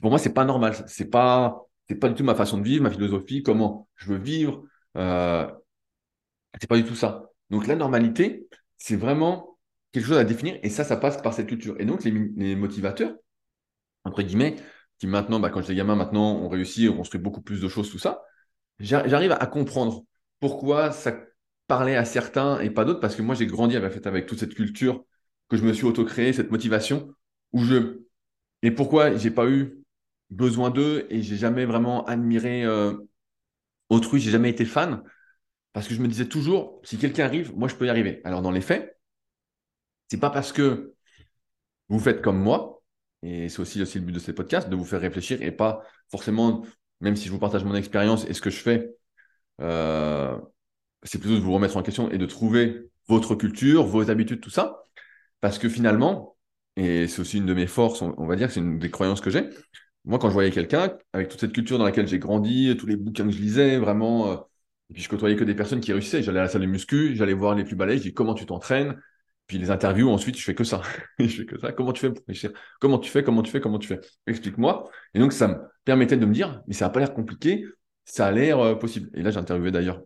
pour 0.00 0.08
moi, 0.10 0.18
c'est 0.18 0.32
pas 0.32 0.46
normal. 0.46 0.74
C'est 0.86 1.10
pas, 1.10 1.66
pas 2.00 2.08
du 2.08 2.14
tout 2.14 2.24
ma 2.24 2.34
façon 2.34 2.56
de 2.56 2.64
vivre, 2.64 2.82
ma 2.82 2.90
philosophie, 2.90 3.42
comment 3.42 3.88
je 3.96 4.06
veux 4.06 4.18
vivre. 4.18 4.64
Euh, 4.96 5.46
c'est 6.58 6.66
pas 6.66 6.78
du 6.78 6.84
tout 6.84 6.94
ça. 6.94 7.30
Donc 7.50 7.66
la 7.66 7.76
normalité, 7.76 8.48
c'est 8.78 8.96
vraiment 8.96 9.58
quelque 9.92 10.06
chose 10.06 10.16
à 10.16 10.24
définir, 10.24 10.58
et 10.62 10.70
ça, 10.70 10.82
ça 10.82 10.96
passe 10.96 11.20
par 11.20 11.34
cette 11.34 11.48
culture. 11.48 11.76
Et 11.78 11.84
donc 11.84 12.04
les, 12.04 12.10
les 12.10 12.56
motivateurs, 12.56 13.14
entre 14.04 14.22
guillemets, 14.22 14.56
qui 15.00 15.08
maintenant, 15.08 15.40
bah, 15.40 15.50
quand 15.50 15.60
j'étais 15.62 15.74
gamin, 15.74 15.96
maintenant, 15.96 16.36
on 16.36 16.48
réussit, 16.48 16.88
on 16.88 16.96
construit 16.96 17.20
beaucoup 17.20 17.42
plus 17.42 17.60
de 17.60 17.68
choses, 17.68 17.90
tout 17.90 17.98
ça 17.98 18.22
j'arrive 18.80 19.32
à 19.32 19.46
comprendre 19.46 20.04
pourquoi 20.40 20.92
ça 20.92 21.14
parlait 21.66 21.96
à 21.96 22.04
certains 22.04 22.60
et 22.60 22.70
pas 22.70 22.84
d'autres, 22.84 23.00
parce 23.00 23.14
que 23.14 23.22
moi, 23.22 23.34
j'ai 23.34 23.46
grandi 23.46 23.76
avec, 23.76 24.06
avec 24.06 24.26
toute 24.26 24.38
cette 24.38 24.54
culture 24.54 25.04
que 25.48 25.56
je 25.56 25.64
me 25.64 25.72
suis 25.72 25.84
auto-créée, 25.84 26.32
cette 26.32 26.50
motivation, 26.50 27.12
où 27.52 27.62
je... 27.64 28.00
Et 28.62 28.70
pourquoi 28.70 29.16
j'ai 29.16 29.30
pas 29.30 29.48
eu 29.48 29.78
besoin 30.30 30.70
d'eux 30.70 31.06
et 31.10 31.22
j'ai 31.22 31.36
jamais 31.36 31.64
vraiment 31.64 32.04
admiré 32.06 32.64
euh, 32.64 32.94
autrui, 33.88 34.20
j'ai 34.20 34.30
jamais 34.30 34.50
été 34.50 34.64
fan, 34.64 35.02
parce 35.72 35.86
que 35.86 35.94
je 35.94 36.00
me 36.00 36.08
disais 36.08 36.26
toujours, 36.26 36.80
si 36.84 36.98
quelqu'un 36.98 37.24
arrive, 37.24 37.56
moi, 37.56 37.68
je 37.68 37.74
peux 37.74 37.86
y 37.86 37.90
arriver. 37.90 38.20
Alors, 38.24 38.42
dans 38.42 38.50
les 38.50 38.60
faits, 38.60 38.98
c'est 40.08 40.20
pas 40.20 40.30
parce 40.30 40.52
que 40.52 40.94
vous 41.88 41.98
faites 41.98 42.22
comme 42.22 42.38
moi, 42.40 42.79
et 43.22 43.48
c'est 43.48 43.60
aussi, 43.60 43.78
le 43.78 44.00
but 44.00 44.12
de 44.12 44.18
ces 44.18 44.32
podcasts, 44.32 44.68
de 44.68 44.76
vous 44.76 44.84
faire 44.84 45.00
réfléchir 45.00 45.42
et 45.42 45.52
pas 45.52 45.82
forcément 46.10 46.64
même 47.00 47.16
si 47.16 47.26
je 47.26 47.32
vous 47.32 47.38
partage 47.38 47.64
mon 47.64 47.74
expérience 47.74 48.26
et 48.28 48.34
ce 48.34 48.40
que 48.40 48.50
je 48.50 48.58
fais, 48.58 48.90
euh, 49.60 50.36
c'est 51.02 51.18
plutôt 51.18 51.36
de 51.36 51.40
vous 51.40 51.52
remettre 51.52 51.76
en 51.76 51.82
question 51.82 52.10
et 52.10 52.18
de 52.18 52.26
trouver 52.26 52.90
votre 53.08 53.34
culture, 53.34 53.84
vos 53.84 54.10
habitudes, 54.10 54.40
tout 54.40 54.50
ça. 54.50 54.84
Parce 55.40 55.58
que 55.58 55.68
finalement, 55.68 56.36
et 56.76 57.08
c'est 57.08 57.20
aussi 57.20 57.38
une 57.38 57.46
de 57.46 57.54
mes 57.54 57.66
forces, 57.66 58.02
on, 58.02 58.26
va 58.26 58.36
dire 58.36 58.50
c'est 58.50 58.60
une 58.60 58.78
des 58.78 58.90
croyances 58.90 59.20
que 59.20 59.30
j'ai. 59.30 59.48
Moi, 60.04 60.18
quand 60.18 60.28
je 60.28 60.34
voyais 60.34 60.50
quelqu'un, 60.50 60.96
avec 61.12 61.28
toute 61.28 61.40
cette 61.40 61.52
culture 61.52 61.78
dans 61.78 61.84
laquelle 61.84 62.08
j'ai 62.08 62.18
grandi, 62.18 62.74
tous 62.78 62.86
les 62.86 62.96
bouquins 62.96 63.24
que 63.24 63.32
je 63.32 63.40
lisais, 63.40 63.78
vraiment, 63.78 64.32
euh, 64.32 64.36
et 64.90 64.94
puis 64.94 65.02
je 65.02 65.08
côtoyais 65.08 65.36
que 65.36 65.44
des 65.44 65.54
personnes 65.54 65.80
qui 65.80 65.92
réussissaient. 65.92 66.22
J'allais 66.22 66.40
à 66.40 66.44
la 66.44 66.48
salle 66.48 66.62
de 66.62 66.66
muscu, 66.66 67.14
j'allais 67.16 67.34
voir 67.34 67.54
les 67.54 67.64
plus 67.64 67.76
balèzes, 67.76 67.98
je 67.98 68.08
dis 68.08 68.14
comment 68.14 68.34
tu 68.34 68.46
t'entraînes? 68.46 69.00
Puis 69.50 69.58
les 69.58 69.72
interviews, 69.72 70.08
ensuite, 70.08 70.38
je 70.38 70.44
fais 70.44 70.54
que 70.54 70.62
ça. 70.62 70.80
je 71.18 71.26
fais 71.26 71.44
que 71.44 71.58
ça. 71.58 71.72
Comment 71.72 71.92
tu 71.92 72.00
fais 72.02 72.12
pour 72.12 72.24
réussir? 72.24 72.52
Comment 72.80 73.00
tu 73.00 73.10
fais? 73.10 73.24
Comment 73.24 73.42
tu 73.42 73.50
fais? 73.50 73.60
Comment 73.60 73.80
tu 73.80 73.88
fais? 73.88 74.00
Explique-moi. 74.28 74.88
Et 75.12 75.18
donc, 75.18 75.32
ça 75.32 75.48
me 75.48 75.56
permettait 75.84 76.16
de 76.16 76.24
me 76.24 76.32
dire, 76.32 76.62
mais 76.68 76.74
ça 76.74 76.84
n'a 76.84 76.90
pas 76.90 77.00
l'air 77.00 77.12
compliqué, 77.12 77.64
ça 78.04 78.28
a 78.28 78.30
l'air 78.30 78.60
euh, 78.60 78.76
possible. 78.76 79.10
Et 79.12 79.24
là, 79.24 79.32
j'ai 79.32 79.38
interviewé 79.38 79.72
d'ailleurs 79.72 80.02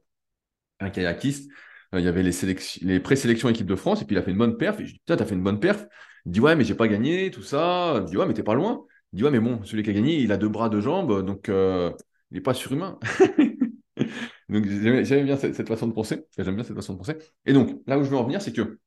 un 0.81 0.89
kayakiste. 0.89 1.51
Euh, 1.95 2.01
il 2.01 2.07
y 2.07 2.09
avait 2.09 2.23
les, 2.23 2.33
les 2.81 3.01
présélections 3.01 3.51
équipe 3.51 3.67
de 3.67 3.77
France, 3.77 4.01
et 4.01 4.07
puis 4.07 4.17
il 4.17 4.19
a 4.19 4.23
fait 4.23 4.31
une 4.31 4.39
bonne 4.39 4.57
perf. 4.57 4.81
Et 4.81 4.87
je 4.87 4.93
dis, 4.95 4.99
putain, 5.01 5.19
t'as 5.19 5.27
fait 5.27 5.35
une 5.35 5.43
bonne 5.43 5.61
perf. 5.61 5.87
Il 6.25 6.33
dit, 6.33 6.41
ouais, 6.41 6.57
mais 6.57 6.65
j'ai 6.65 6.75
pas 6.75 6.89
gagné, 6.89 7.31
tout 7.31 7.43
ça. 7.43 8.01
Je 8.01 8.05
dis, 8.07 8.17
ouais, 8.17 8.25
mais 8.25 8.33
t'es 8.33 8.43
pas 8.43 8.55
loin. 8.55 8.87
Il 9.13 9.19
dit, 9.19 9.25
ouais, 9.25 9.31
mais 9.31 9.41
bon, 9.41 9.63
celui 9.65 9.83
qui 9.83 9.91
a 9.91 9.93
gagné, 9.93 10.21
il 10.21 10.33
a 10.33 10.39
deux 10.39 10.49
bras, 10.49 10.71
deux 10.71 10.81
jambes, 10.81 11.23
donc 11.23 11.51
euh, 11.51 11.93
il 12.31 12.37
n'est 12.37 12.41
pas 12.41 12.55
surhumain. 12.55 12.99
donc, 14.49 14.67
j'aime 14.67 15.27
bien 15.27 15.37
cette, 15.37 15.69
façon 15.69 15.87
de 15.87 15.93
penser. 15.93 16.25
J'aime 16.39 16.55
bien 16.55 16.65
cette 16.65 16.77
façon 16.77 16.95
de 16.95 16.99
penser. 16.99 17.19
Et 17.45 17.53
donc, 17.53 17.83
là 17.87 17.99
où 17.99 18.05
je 18.05 18.09
veux 18.09 18.17
en 18.17 18.25
venir, 18.25 18.41
c'est 18.41 18.55
que 18.55 18.79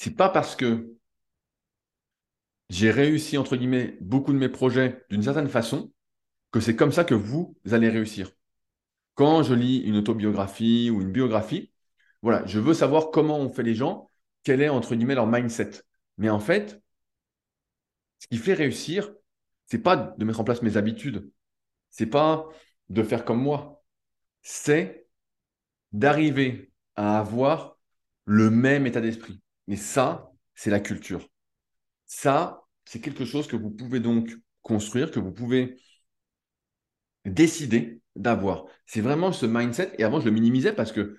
c'est 0.00 0.16
pas 0.16 0.30
parce 0.30 0.56
que 0.56 0.96
j'ai 2.70 2.90
réussi, 2.90 3.36
entre 3.36 3.54
guillemets, 3.56 3.98
beaucoup 4.00 4.32
de 4.32 4.38
mes 4.38 4.48
projets 4.48 5.04
d'une 5.10 5.22
certaine 5.22 5.48
façon 5.48 5.92
que 6.52 6.60
c'est 6.60 6.74
comme 6.74 6.90
ça 6.90 7.04
que 7.04 7.14
vous 7.14 7.54
allez 7.70 7.90
réussir. 7.90 8.32
Quand 9.14 9.42
je 9.42 9.52
lis 9.52 9.78
une 9.78 9.96
autobiographie 9.96 10.88
ou 10.90 11.02
une 11.02 11.12
biographie, 11.12 11.70
voilà, 12.22 12.46
je 12.46 12.58
veux 12.58 12.72
savoir 12.72 13.10
comment 13.10 13.40
ont 13.40 13.50
fait 13.50 13.62
les 13.62 13.74
gens, 13.74 14.08
quel 14.42 14.62
est, 14.62 14.70
entre 14.70 14.94
guillemets, 14.94 15.14
leur 15.14 15.26
mindset. 15.26 15.82
Mais 16.16 16.30
en 16.30 16.40
fait, 16.40 16.80
ce 18.20 18.26
qui 18.28 18.38
fait 18.38 18.54
réussir, 18.54 19.12
c'est 19.66 19.82
pas 19.82 19.96
de 19.96 20.24
mettre 20.24 20.40
en 20.40 20.44
place 20.44 20.62
mes 20.62 20.78
habitudes, 20.78 21.30
c'est 21.90 22.06
pas 22.06 22.48
de 22.88 23.02
faire 23.02 23.26
comme 23.26 23.42
moi, 23.42 23.84
c'est 24.40 25.06
d'arriver 25.92 26.72
à 26.96 27.18
avoir 27.18 27.78
le 28.24 28.50
même 28.50 28.86
état 28.86 29.02
d'esprit. 29.02 29.42
Mais 29.70 29.76
ça, 29.76 30.32
c'est 30.56 30.70
la 30.70 30.80
culture. 30.80 31.28
Ça, 32.06 32.64
c'est 32.84 33.00
quelque 33.00 33.24
chose 33.24 33.46
que 33.46 33.54
vous 33.54 33.70
pouvez 33.70 34.00
donc 34.00 34.28
construire, 34.62 35.12
que 35.12 35.20
vous 35.20 35.30
pouvez 35.30 35.78
décider 37.24 38.00
d'avoir. 38.16 38.64
C'est 38.84 39.00
vraiment 39.00 39.30
ce 39.30 39.46
mindset. 39.46 39.92
Et 39.98 40.02
avant, 40.02 40.18
je 40.18 40.24
le 40.24 40.32
minimisais 40.32 40.72
parce 40.72 40.90
que 40.90 41.18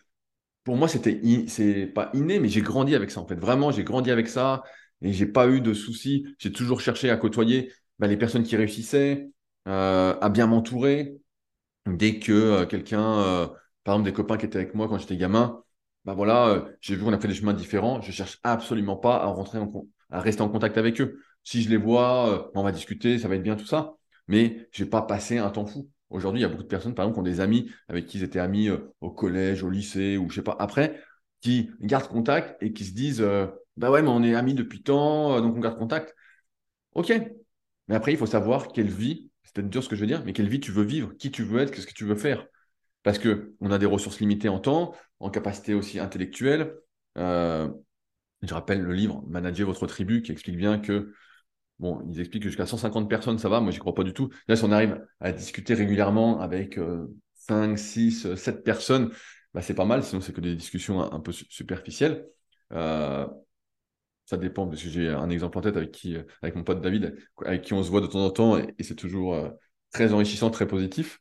pour 0.66 0.76
moi, 0.76 0.90
c'était 0.90 1.22
c'est 1.48 1.88
pas 1.88 2.12
inné, 2.14 2.42
mais 2.42 2.50
j'ai 2.50 2.62
grandi 2.62 2.94
avec 2.94 3.10
ça 3.12 3.22
en 3.22 3.28
fait. 3.28 3.36
Vraiment, 3.36 3.72
j'ai 3.72 3.86
grandi 3.86 4.12
avec 4.12 4.28
ça 4.28 4.64
et 5.02 5.14
j'ai 5.14 5.28
pas 5.28 5.48
eu 5.48 5.62
de 5.62 5.74
soucis. 5.74 6.26
J'ai 6.38 6.52
toujours 6.52 6.82
cherché 6.82 7.10
à 7.10 7.16
côtoyer 7.16 7.72
bah, 8.00 8.08
les 8.08 8.18
personnes 8.18 8.44
qui 8.44 8.58
réussissaient, 8.58 9.30
euh, 9.70 10.20
à 10.20 10.30
bien 10.30 10.48
m'entourer. 10.48 11.16
Dès 11.88 12.20
que 12.20 12.34
euh, 12.34 12.66
quelqu'un, 12.66 13.22
euh, 13.22 13.48
par 13.86 13.96
exemple, 13.96 14.10
des 14.10 14.14
copains 14.14 14.38
qui 14.38 14.46
étaient 14.46 14.58
avec 14.58 14.76
moi 14.76 14.90
quand 14.90 14.98
j'étais 14.98 15.18
gamin, 15.18 15.64
bah 16.06 16.14
voilà, 16.14 16.48
euh, 16.50 16.62
j'ai 16.82 16.96
vu 16.96 17.04
qu'on 17.04 17.14
a 17.14 17.20
fait 17.20 17.28
des 17.28 17.34
chemins 17.36 17.54
différents. 17.54 18.02
Je 18.02 18.12
cherche 18.12 18.40
absolument 18.44 18.96
pas 18.98 19.18
à 19.18 19.28
rentrer 19.28 19.60
en, 19.60 19.72
à 20.10 20.20
rester 20.20 20.42
en 20.42 20.50
contact 20.50 20.78
avec 20.78 21.00
eux. 21.02 21.20
Si 21.44 21.62
je 21.62 21.70
les 21.70 21.78
vois, 21.78 22.30
euh, 22.30 22.52
on 22.56 22.64
va 22.64 22.72
discuter, 22.72 23.20
ça 23.20 23.28
va 23.28 23.36
être 23.36 23.44
bien 23.44 23.56
tout 23.56 23.66
ça. 23.66 23.94
Mais 24.28 24.68
je 24.72 24.84
vais 24.84 24.90
pas 24.90 25.02
passer 25.04 25.38
un 25.38 25.50
temps 25.50 25.66
fou. 25.66 25.90
Aujourd'hui, 26.10 26.42
il 26.42 26.44
y 26.44 26.46
a 26.46 26.50
beaucoup 26.50 26.64
de 26.64 26.68
personnes, 26.68 26.96
par 26.96 27.06
exemple, 27.06 27.16
qui 27.16 27.20
ont 27.30 27.32
des 27.34 27.40
amis 27.40 27.72
avec 27.88 28.06
qui 28.06 28.18
ils 28.18 28.24
étaient 28.24 28.40
amis 28.40 28.70
euh, 28.70 28.94
au 29.02 29.12
collège, 29.12 29.64
au 29.64 29.70
lycée, 29.70 30.18
ou 30.18 30.30
je 30.30 30.36
sais 30.36 30.42
pas, 30.44 30.56
après, 30.60 31.00
qui 31.42 31.70
gardent 31.82 32.08
contact 32.08 32.62
et 32.62 32.74
qui 32.74 32.86
se 32.86 32.94
disent, 32.94 33.26
bah 33.78 33.90
ouais, 33.90 34.02
mais 34.04 34.10
on 34.10 34.22
est 34.24 34.36
amis 34.36 34.54
depuis 34.54 34.84
tant, 34.84 35.42
donc 35.42 35.56
on 35.56 35.60
garde 35.60 35.78
contact. 35.78 36.16
Ok. 36.94 37.14
Mais 37.88 37.96
après, 37.96 38.14
il 38.14 38.18
faut 38.18 38.28
savoir 38.28 38.70
quelle 38.70 38.90
vie, 38.90 39.32
c'est 39.44 39.54
peut-être 39.56 39.70
dur 39.70 39.84
ce 39.84 39.90
que 39.90 39.96
je 39.96 40.02
veux 40.02 40.08
dire, 40.08 40.24
mais 40.26 40.34
quelle 40.34 40.50
vie 40.50 40.60
tu 40.60 40.72
veux 40.72 40.84
vivre, 40.84 41.14
qui 41.18 41.32
tu 41.32 41.44
veux 41.44 41.62
être, 41.62 41.72
qu'est-ce 41.72 41.88
que 41.88 41.94
tu 41.94 42.06
veux 42.06 42.16
faire? 42.16 42.46
Parce 43.04 43.20
qu'on 43.20 43.72
a 43.72 43.78
des 43.78 43.86
ressources 43.86 44.20
limitées 44.20 44.50
en 44.50 44.60
temps, 44.60 44.94
en 45.20 45.30
capacité 45.30 45.74
aussi 45.74 46.00
intellectuelle. 46.00 46.76
Euh, 47.18 47.70
je 48.42 48.54
rappelle 48.54 48.82
le 48.82 48.94
livre 48.94 49.24
Manager 49.28 49.68
votre 49.68 49.88
tribu 49.88 50.22
qui 50.22 50.32
explique 50.32 50.58
bien 50.58 50.80
que, 50.80 51.14
bon, 51.80 52.02
ils 52.10 52.20
expliquent 52.20 52.44
que 52.44 52.50
jusqu'à 52.50 52.66
150 52.66 53.10
personnes, 53.10 53.40
ça 53.40 53.50
va, 53.50 53.60
moi, 53.60 53.72
j'y 53.72 53.80
crois 53.80 53.96
pas 53.96 54.04
du 54.04 54.14
tout. 54.14 54.30
Là, 54.48 54.56
si 54.56 54.64
on 54.64 54.72
arrive 54.72 55.04
à 55.20 55.32
discuter 55.32 55.74
régulièrement 55.74 56.40
avec 56.42 56.80
5, 57.36 57.78
6, 57.78 58.36
7 58.36 58.64
personnes, 58.64 59.12
bah, 59.54 59.62
c'est 59.62 59.74
pas 59.74 59.86
mal, 59.86 60.04
sinon 60.04 60.22
c'est 60.22 60.34
que 60.34 60.42
des 60.42 60.56
discussions 60.56 61.02
un, 61.02 61.20
peu 61.20 61.32
superficielles. 61.32 62.26
Euh, 62.72 63.28
ça 64.26 64.38
dépend, 64.38 64.68
parce 64.68 64.82
que 64.82 64.90
j'ai 64.90 65.10
un 65.10 65.30
exemple 65.30 65.58
en 65.58 65.62
tête 65.62 65.76
avec, 65.76 65.92
qui, 65.92 66.16
avec 66.42 66.56
mon 66.56 66.64
pote 66.64 66.82
David, 66.82 67.18
avec 67.46 67.64
qui 67.64 67.74
on 67.74 67.84
se 67.84 67.90
voit 67.90 68.02
de 68.02 68.08
temps 68.08 68.26
en 68.26 68.32
temps, 68.32 68.58
et, 68.58 68.74
c'est 68.82 68.96
toujours 68.96 69.36
euh, 69.36 69.50
très 69.92 70.14
enrichissant, 70.14 70.50
très 70.52 70.68
positif 70.68 71.20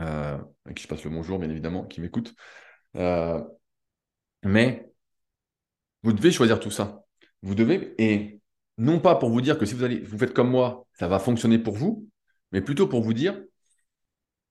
euh, 0.00 0.38
qui 0.74 0.82
je 0.82 0.88
passe 0.88 1.04
le 1.04 1.10
bonjour, 1.10 1.38
bien 1.38 1.50
évidemment, 1.50 1.84
qui 1.84 2.00
m'écoute. 2.00 2.34
Euh, 2.96 3.42
mais 4.42 4.90
vous 6.02 6.12
devez 6.12 6.30
choisir 6.30 6.60
tout 6.60 6.70
ça. 6.70 7.04
Vous 7.42 7.54
devez, 7.54 7.94
et 7.98 8.40
non 8.78 9.00
pas 9.00 9.16
pour 9.16 9.30
vous 9.30 9.40
dire 9.40 9.58
que 9.58 9.66
si 9.66 9.74
vous 9.74 9.84
allez, 9.84 10.00
vous 10.00 10.18
faites 10.18 10.34
comme 10.34 10.50
moi, 10.50 10.86
ça 10.92 11.08
va 11.08 11.18
fonctionner 11.18 11.58
pour 11.58 11.74
vous, 11.74 12.08
mais 12.52 12.60
plutôt 12.60 12.86
pour 12.86 13.02
vous 13.02 13.14
dire 13.14 13.40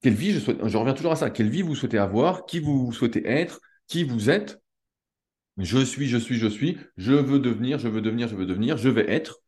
quelle 0.02 0.14
vie. 0.14 0.32
Je 0.32 0.76
reviens 0.76 0.94
toujours 0.94 1.12
à 1.12 1.16
ça. 1.16 1.30
Quelle 1.30 1.50
vie 1.50 1.62
vous 1.62 1.74
souhaitez 1.74 1.98
avoir, 1.98 2.46
qui 2.46 2.60
vous 2.60 2.92
souhaitez 2.92 3.26
être, 3.26 3.60
qui 3.86 4.04
vous 4.04 4.30
êtes. 4.30 4.60
Je 5.56 5.84
suis, 5.84 6.08
je 6.08 6.18
suis, 6.18 6.36
je 6.36 6.46
suis. 6.46 6.78
Je 6.96 7.12
veux 7.12 7.40
devenir, 7.40 7.78
je 7.78 7.88
veux 7.88 8.00
devenir, 8.00 8.28
je 8.28 8.36
veux 8.36 8.46
devenir. 8.46 8.76
Je 8.76 8.88
vais 8.88 9.10
être. 9.10 9.40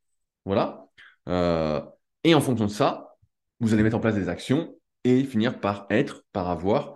Voilà. 0.45 0.87
Euh, 1.29 1.81
et 2.25 2.35
en 2.35 2.41
fonction 2.41 2.67
de 2.67 2.71
ça, 2.71 3.17
vous 3.61 3.75
allez 3.75 3.83
mettre 3.83 3.97
en 3.97 4.01
place 4.01 4.15
des 4.15 4.29
actions 4.29 4.75
et 5.05 5.25
finir 5.25 5.61
par 5.61 5.87
être, 5.91 6.25
par 6.33 6.49
avoir 6.49 6.95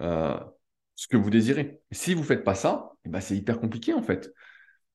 euh, 0.00 0.38
ce 0.96 1.06
que 1.08 1.16
vous 1.16 1.30
désirez. 1.30 1.80
Si 1.90 2.14
vous 2.14 2.20
ne 2.20 2.26
faites 2.26 2.44
pas 2.44 2.54
ça, 2.54 2.92
eh 3.04 3.08
ben 3.08 3.20
c'est 3.20 3.36
hyper 3.36 3.60
compliqué 3.60 3.92
en 3.94 4.02
fait. 4.02 4.32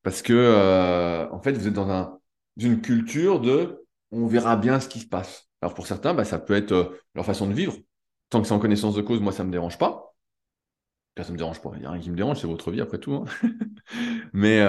Parce 0.03 0.21
que 0.21 0.33
euh, 0.33 1.29
en 1.31 1.41
fait, 1.41 1.53
vous 1.53 1.67
êtes 1.67 1.73
dans 1.73 1.89
un, 1.89 2.19
une 2.57 2.81
culture 2.81 3.39
de 3.39 3.85
on 4.11 4.27
verra 4.27 4.55
bien 4.57 4.79
ce 4.79 4.89
qui 4.89 4.99
se 4.99 5.07
passe. 5.07 5.49
Alors 5.61 5.73
pour 5.73 5.87
certains, 5.87 6.13
bah, 6.13 6.25
ça 6.25 6.39
peut 6.39 6.55
être 6.55 6.71
euh, 6.71 7.01
leur 7.15 7.25
façon 7.25 7.47
de 7.47 7.53
vivre. 7.53 7.77
Tant 8.29 8.41
que 8.41 8.47
c'est 8.47 8.53
en 8.53 8.59
connaissance 8.59 8.95
de 8.95 9.01
cause, 9.01 9.19
moi, 9.21 9.33
ça 9.33 9.43
ne 9.43 9.47
me 9.47 9.51
dérange 9.51 9.77
pas. 9.77 10.15
Ça 11.17 11.25
ne 11.27 11.33
me 11.33 11.37
dérange 11.37 11.61
pas. 11.61 11.71
Il 11.75 11.81
n'y 11.81 11.85
a 11.85 11.91
rien 11.91 12.01
qui 12.01 12.09
me 12.11 12.15
dérange, 12.15 12.39
c'est 12.39 12.47
votre 12.47 12.71
vie 12.71 12.79
après 12.81 12.99
tout. 12.99 13.13
Hein. 13.13 13.25
mais, 14.33 14.61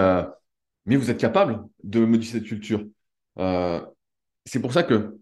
mais 0.86 0.97
vous 0.97 1.11
êtes 1.11 1.20
capable 1.20 1.64
de 1.84 2.05
modifier 2.05 2.41
cette 2.41 2.49
culture. 2.49 2.84
c'est 4.45 4.61
pour 4.61 4.72
ça 4.72 4.82
que 4.82 5.20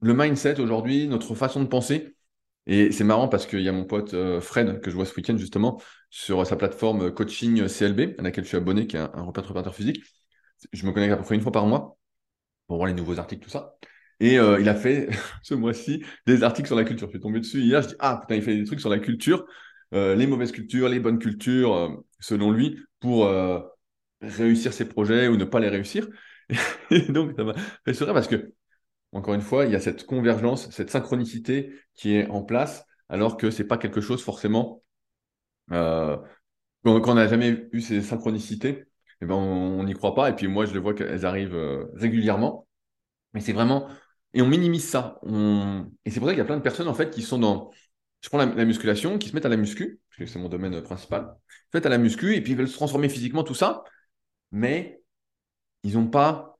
le 0.00 0.14
mindset 0.14 0.60
aujourd'hui, 0.60 1.08
notre 1.08 1.34
façon 1.34 1.62
de 1.62 1.66
penser, 1.68 2.14
Et 2.66 2.92
c'est 2.92 3.04
marrant 3.04 3.28
parce 3.28 3.46
qu'il 3.46 3.62
y 3.62 3.70
a 3.70 3.72
mon 3.72 3.86
pote 3.86 4.14
euh, 4.14 4.40
Fred, 4.42 4.80
que 4.82 4.90
je 4.90 4.96
vois 4.96 5.06
ce 5.06 5.16
week-end 5.16 5.38
justement, 5.38 5.82
sur 6.10 6.46
sa 6.46 6.56
plateforme 6.56 7.12
coaching 7.14 7.68
CLB, 7.68 8.16
à 8.18 8.22
laquelle 8.22 8.44
je 8.44 8.50
suis 8.50 8.58
abonné, 8.58 8.86
qui 8.88 8.96
est 8.96 9.00
un, 9.00 9.12
un 9.14 9.32
préparateur 9.32 9.74
physique. 9.74 10.04
Je 10.72 10.86
me 10.86 10.92
connecte 10.92 11.12
à 11.14 11.18
peu 11.18 11.24
près 11.24 11.36
une 11.36 11.42
fois 11.42 11.52
par 11.52 11.66
mois 11.66 11.98
pour 12.68 12.76
voir 12.78 12.88
les 12.88 12.94
nouveaux 12.94 13.18
articles, 13.18 13.42
tout 13.44 13.50
ça. 13.50 13.76
Et 14.20 14.38
euh, 14.38 14.60
il 14.60 14.68
a 14.68 14.74
fait 14.76 15.08
ce 15.42 15.54
mois-ci 15.54 16.04
des 16.26 16.42
articles 16.44 16.68
sur 16.68 16.76
la 16.76 16.84
culture. 16.84 17.08
Je 17.08 17.12
suis 17.12 17.20
tombé 17.20 17.40
dessus 17.40 17.60
hier, 17.62 17.82
je 17.82 17.88
dis 17.88 17.94
Ah 18.00 18.18
putain, 18.22 18.36
il 18.36 18.42
fait 18.42 18.56
des 18.56 18.64
trucs 18.64 18.80
sur 18.80 18.90
la 18.90 18.98
culture, 19.00 19.46
euh, 19.94 20.14
les 20.16 20.26
mauvaises 20.26 20.52
cultures, 20.52 20.88
les 20.88 21.00
bonnes 21.00 21.18
cultures, 21.18 22.02
selon 22.20 22.50
lui, 22.52 22.78
pour 23.00 23.28
réussir 24.20 24.72
ses 24.72 24.86
projets 24.88 25.28
ou 25.28 25.36
ne 25.36 25.44
pas 25.44 25.60
les 25.60 25.68
réussir. 25.68 26.08
Et 26.90 27.00
donc, 27.02 27.32
ça 27.36 27.44
m'a 27.44 27.54
fait 27.54 28.06
parce 28.06 28.28
que, 28.28 28.52
encore 29.16 29.34
une 29.34 29.40
fois, 29.40 29.64
il 29.66 29.72
y 29.72 29.76
a 29.76 29.80
cette 29.80 30.06
convergence, 30.06 30.70
cette 30.70 30.90
synchronicité 30.90 31.72
qui 31.94 32.14
est 32.14 32.28
en 32.28 32.42
place, 32.42 32.84
alors 33.08 33.36
que 33.36 33.50
c'est 33.50 33.64
pas 33.66 33.78
quelque 33.78 34.00
chose 34.00 34.22
forcément. 34.22 34.82
quand 35.70 36.22
on 36.84 37.14
n'a 37.14 37.28
jamais 37.28 37.68
eu 37.72 37.80
ces 37.80 38.02
synchronicités, 38.02 38.84
eh 39.20 39.26
ben, 39.26 39.34
on 39.34 39.82
n'y 39.84 39.94
croit 39.94 40.14
pas. 40.14 40.30
Et 40.30 40.34
puis 40.34 40.48
moi, 40.48 40.66
je 40.66 40.74
le 40.74 40.80
vois 40.80 40.94
qu'elles 40.94 41.26
arrivent 41.26 41.58
régulièrement. 41.94 42.66
Mais 43.34 43.40
c'est 43.40 43.52
vraiment 43.52 43.88
et 44.36 44.42
on 44.42 44.46
minimise 44.48 44.86
ça. 44.86 45.18
Et 46.04 46.10
c'est 46.10 46.20
pour 46.20 46.28
ça 46.28 46.34
qu'il 46.34 46.38
y 46.38 46.42
a 46.42 46.44
plein 46.44 46.58
de 46.58 46.62
personnes 46.62 46.88
en 46.88 46.94
fait 46.94 47.10
qui 47.10 47.22
sont 47.22 47.38
dans. 47.38 47.70
Je 48.20 48.28
prends 48.28 48.38
la, 48.38 48.64
musculation, 48.66 49.18
qui 49.18 49.30
se 49.30 49.34
mettent 49.34 49.46
à 49.46 49.48
la 49.48 49.56
muscu, 49.56 50.00
parce 50.10 50.18
que 50.18 50.26
c'est 50.26 50.38
mon 50.38 50.50
domaine 50.50 50.82
principal. 50.82 51.34
Ils 51.48 51.72
se 51.72 51.76
mettent 51.76 51.86
à 51.86 51.90
la 51.90 51.98
muscu 51.98 52.34
et 52.34 52.42
puis 52.42 52.52
ils 52.52 52.58
veulent 52.58 52.68
se 52.68 52.74
transformer 52.74 53.08
physiquement, 53.08 53.44
tout 53.44 53.54
ça. 53.54 53.82
Mais 54.52 55.00
ils 55.84 55.94
n'ont 55.94 56.08
pas 56.08 56.55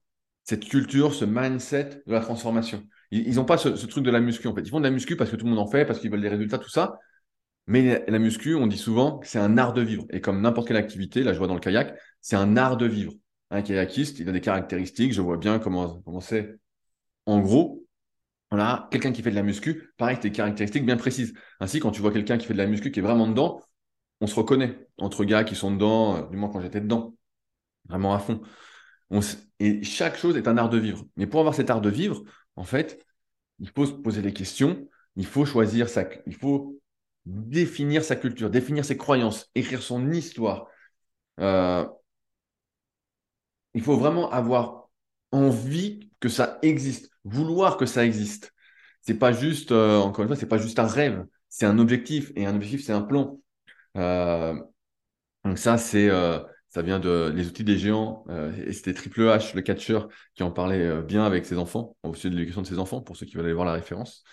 cette 0.48 0.64
culture, 0.64 1.14
ce 1.14 1.24
mindset 1.24 2.02
de 2.06 2.12
la 2.12 2.20
transformation. 2.20 2.82
Ils 3.10 3.34
n'ont 3.36 3.44
pas 3.44 3.58
ce, 3.58 3.68
truc 3.86 4.04
de 4.04 4.10
la 4.10 4.20
muscu 4.20 4.48
en 4.48 4.54
fait. 4.54 4.62
Ils 4.62 4.70
font 4.70 4.78
de 4.78 4.84
la 4.84 4.90
muscu 4.90 5.16
parce 5.16 5.30
que 5.30 5.36
tout 5.36 5.44
le 5.44 5.50
monde 5.50 5.60
en 5.60 5.70
fait, 5.70 5.84
parce 5.84 6.00
qu'ils 6.00 6.10
veulent 6.10 6.20
des 6.22 6.28
résultats, 6.28 6.58
tout 6.58 6.70
ça. 6.70 6.98
Mais 7.66 8.04
la, 8.06 8.18
muscu, 8.18 8.54
on 8.54 8.66
dit 8.66 8.78
souvent 8.78 9.18
que 9.18 9.26
c'est 9.26 9.40
un 9.40 9.58
art 9.58 9.72
de 9.72 9.82
vivre. 9.82 10.06
Et 10.10 10.20
comme 10.20 10.40
n'importe 10.40 10.68
quelle 10.68 10.76
activité, 10.76 11.22
là 11.22 11.32
je 11.32 11.38
vois 11.38 11.48
dans 11.48 11.54
le 11.54 11.60
kayak, 11.60 11.98
c'est 12.20 12.36
un 12.36 12.56
art 12.56 12.76
de 12.76 12.86
vivre. 12.86 13.12
Un 13.50 13.62
kayakiste, 13.62 14.18
il 14.20 14.28
a 14.28 14.32
des 14.32 14.40
caractéristiques, 14.40 15.12
je 15.12 15.20
vois 15.20 15.36
bien 15.36 15.58
comment 15.58 16.20
c'est 16.20 16.58
en 17.26 17.40
gros, 17.40 17.84
voilà, 18.50 18.88
quelqu'un 18.92 19.12
qui 19.12 19.22
fait 19.22 19.30
de 19.30 19.34
la 19.34 19.42
muscu, 19.42 19.92
pareil, 19.98 20.18
des 20.18 20.32
caractéristiques 20.32 20.86
bien 20.86 20.96
précises. 20.96 21.34
Ainsi, 21.60 21.80
quand 21.80 21.90
tu 21.90 22.00
vois 22.00 22.12
quelqu'un 22.12 22.38
qui 22.38 22.46
fait 22.46 22.54
de 22.54 22.58
la 22.58 22.66
muscu 22.66 22.92
qui 22.92 23.00
est 23.00 23.02
vraiment 23.02 23.26
dedans, 23.26 23.60
on 24.20 24.26
se 24.26 24.34
reconnaît 24.36 24.88
entre 24.98 25.24
gars 25.24 25.44
qui 25.44 25.56
sont 25.56 25.72
dedans, 25.72 26.16
euh, 26.16 26.28
du 26.30 26.36
moins 26.36 26.48
quand 26.50 26.60
j'étais 26.60 26.80
dedans, 26.80 27.14
vraiment 27.88 28.14
à 28.14 28.18
fond. 28.20 28.40
Et 29.60 29.82
chaque 29.84 30.16
chose 30.18 30.36
est 30.36 30.48
un 30.48 30.58
art 30.58 30.68
de 30.68 30.78
vivre. 30.78 31.04
Mais 31.16 31.26
pour 31.26 31.40
avoir 31.40 31.54
cet 31.54 31.70
art 31.70 31.80
de 31.80 31.90
vivre, 31.90 32.22
en 32.56 32.64
fait, 32.64 33.04
il 33.60 33.70
faut 33.70 33.86
se 33.86 33.92
poser 33.92 34.22
des 34.22 34.32
questions, 34.32 34.88
il 35.16 35.26
faut 35.26 35.44
choisir 35.44 35.88
sa, 35.88 36.04
il 36.26 36.34
faut 36.34 36.80
définir 37.24 38.04
sa 38.04 38.16
culture, 38.16 38.50
définir 38.50 38.84
ses 38.84 38.96
croyances, 38.96 39.50
écrire 39.54 39.82
son 39.82 40.10
histoire. 40.12 40.68
Euh, 41.40 41.86
il 43.74 43.82
faut 43.82 43.96
vraiment 43.96 44.30
avoir 44.30 44.88
envie 45.32 46.10
que 46.20 46.28
ça 46.28 46.58
existe 46.62 47.10
vouloir 47.26 47.76
que 47.76 47.86
ça 47.86 48.04
existe. 48.06 48.52
C'est 49.02 49.18
pas 49.18 49.32
juste, 49.32 49.72
euh, 49.72 49.98
encore 49.98 50.22
une 50.22 50.28
fois, 50.28 50.36
c'est 50.36 50.46
pas 50.46 50.58
juste 50.58 50.78
un 50.78 50.86
rêve, 50.86 51.26
c'est 51.48 51.66
un 51.66 51.78
objectif 51.78 52.32
et 52.36 52.46
un 52.46 52.54
objectif, 52.54 52.84
c'est 52.84 52.92
un 52.92 53.02
plan. 53.02 53.40
Euh, 53.96 54.54
donc 55.44 55.58
ça, 55.58 55.78
c'est, 55.78 56.08
ça 56.68 56.82
vient 56.82 56.98
de 56.98 57.32
les 57.34 57.46
outils 57.46 57.64
des 57.64 57.78
géants 57.78 58.24
et 58.66 58.72
c'était 58.72 58.92
Triple 58.92 59.22
H, 59.22 59.54
le 59.54 59.62
catcheur, 59.62 60.08
qui 60.34 60.42
en 60.42 60.50
parlait 60.50 61.02
bien 61.02 61.24
avec 61.24 61.46
ses 61.46 61.58
enfants, 61.58 61.96
au 62.02 62.14
sujet 62.14 62.30
de 62.30 62.34
l'éducation 62.34 62.62
de 62.62 62.66
ses 62.66 62.78
enfants, 62.78 63.00
pour 63.00 63.16
ceux 63.16 63.24
qui 63.24 63.36
veulent 63.36 63.46
aller 63.46 63.54
voir 63.54 63.66
la 63.66 63.72
référence 63.72 64.24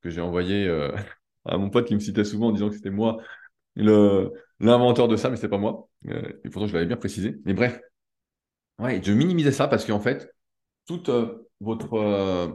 que 0.00 0.08
j'ai 0.08 0.20
envoyé 0.20 0.68
à 1.44 1.58
mon 1.58 1.70
pote 1.70 1.86
qui 1.86 1.94
me 1.94 2.00
citait 2.00 2.24
souvent 2.24 2.48
en 2.48 2.52
disant 2.52 2.68
que 2.68 2.76
c'était 2.76 2.90
moi 2.90 3.18
l'inventeur 3.76 5.08
de 5.08 5.16
ça, 5.16 5.30
mais 5.30 5.36
c'est 5.36 5.48
pas 5.48 5.58
moi. 5.58 5.88
et 6.04 6.48
pourtant, 6.50 6.66
je 6.66 6.74
l'avais 6.74 6.86
bien 6.86 6.96
précisé. 6.96 7.40
Mais 7.44 7.54
bref, 7.54 7.80
ouais, 8.78 9.00
je 9.02 9.12
minimisais 9.12 9.52
ça 9.52 9.68
parce 9.68 9.84
qu'en 9.84 10.00
fait, 10.00 10.32
toute 10.86 11.10
votre 11.60 11.94
euh, 11.94 12.48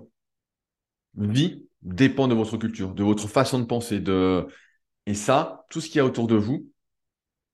vie 1.15 1.67
dépend 1.81 2.27
de 2.27 2.35
votre 2.35 2.57
culture, 2.57 2.93
de 2.93 3.03
votre 3.03 3.27
façon 3.27 3.59
de 3.59 3.65
penser. 3.65 3.99
De... 3.99 4.47
Et 5.05 5.13
ça, 5.13 5.65
tout 5.69 5.81
ce 5.81 5.87
qu'il 5.87 5.97
y 5.97 5.99
a 5.99 6.05
autour 6.05 6.27
de 6.27 6.35
vous, 6.35 6.69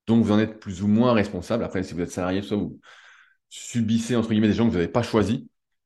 dont 0.08 0.20
vous 0.20 0.32
en 0.32 0.39
êtes 0.39 0.60
plus 0.60 0.84
ou 0.84 0.88
moins 0.88 1.14
responsable, 1.14 1.64
après, 1.64 1.84
si 1.84 1.93
vous 1.93 2.01
êtes 2.01 2.12
salarié, 2.12 2.41
soit 2.41 2.58
vous 2.58 2.80
subissez, 3.49 4.16
entre 4.16 4.30
guillemets, 4.30 4.47
des 4.47 4.54
gens 4.54 4.66
que 4.66 4.72
vous 4.72 4.78
n'avez 4.78 4.88
pas 4.91 5.04
choisis, 5.04 5.38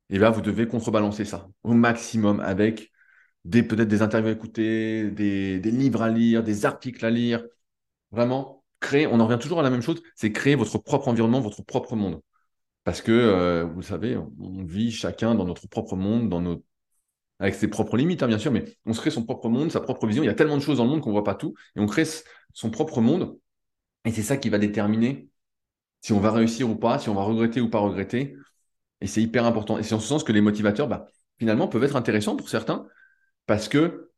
et 0.09 0.15
eh 0.15 0.19
bien, 0.19 0.29
vous 0.29 0.41
devez 0.41 0.67
contrebalancer 0.67 1.25
ça 1.25 1.49
au 1.63 1.73
maximum 1.73 2.39
avec 2.39 2.91
peut-être 3.49 3.87
des 3.87 4.01
interviews 4.01 4.29
à 4.29 4.33
écouter, 4.33 5.09
des, 5.11 5.59
livres 5.59 6.01
à 6.01 6.09
lire, 6.09 6.43
des 6.43 6.65
articles 6.65 7.05
à 7.05 7.09
lire. 7.09 7.43
Vraiment, 8.11 8.63
créer, 8.79 9.07
on 9.07 9.19
en 9.19 9.27
revient 9.27 9.39
toujours 9.39 9.59
à 9.59 9.63
la 9.63 9.69
même 9.69 9.81
chose, 9.81 10.01
c'est 10.15 10.31
créer 10.31 10.55
votre 10.55 10.77
propre 10.77 11.07
environnement, 11.07 11.41
votre 11.41 11.63
propre 11.63 11.95
monde. 11.95 12.21
Parce 12.83 13.01
que, 13.01 13.11
euh, 13.11 13.65
vous 13.65 13.81
savez, 13.81 14.17
on, 14.17 14.63
vit 14.63 14.91
chacun 14.91 15.35
dans 15.35 15.45
notre 15.45 15.67
propre 15.67 15.95
monde, 15.95 16.61
avec 17.39 17.55
ses 17.55 17.67
propres 17.67 17.97
limites, 17.97 18.23
hein, 18.23 18.27
bien 18.27 18.39
sûr, 18.39 18.51
mais 18.51 18.65
on 18.85 18.93
se 18.93 19.01
crée 19.01 19.11
son 19.11 19.23
propre 19.23 19.49
monde, 19.49 19.71
sa 19.71 19.81
propre 19.81 20.07
vision. 20.07 20.23
Il 20.23 20.27
y 20.27 20.29
a 20.29 20.33
tellement 20.33 20.57
de 20.57 20.61
choses 20.61 20.77
dans 20.77 20.85
le 20.85 20.89
monde 20.89 21.01
qu'on 21.01 21.09
ne 21.09 21.15
voit 21.15 21.23
pas 21.23 21.35
tout, 21.35 21.53
et 21.75 21.79
on 21.79 21.85
crée 21.85 22.05
son 22.53 22.69
propre 22.69 23.01
monde. 23.01 23.37
Et 24.07 24.11
c'est 24.11 24.23
ça 24.23 24.37
qui 24.37 24.47
va 24.47 24.57
déterminer 24.57 25.27
si 26.01 26.13
on 26.13 26.21
va 26.21 26.31
réussir 26.31 26.69
ou 26.69 26.77
pas, 26.77 26.97
si 26.97 27.09
on 27.09 27.13
va 27.13 27.23
regretter 27.23 27.59
ou 27.59 27.69
pas 27.69 27.79
regretter. 27.79 28.37
Et 29.01 29.07
c'est 29.07 29.21
hyper 29.21 29.45
important. 29.45 29.77
Et 29.77 29.83
c'est 29.83 29.95
en 29.95 29.99
ce 29.99 30.07
sens 30.07 30.23
que 30.23 30.31
les 30.31 30.39
motivateurs, 30.39 30.87
bah, 30.87 31.07
finalement, 31.39 31.67
peuvent 31.67 31.83
être 31.83 31.97
intéressants 31.97 32.37
pour 32.37 32.47
certains, 32.47 32.87
parce 33.47 33.67
que 33.67 34.11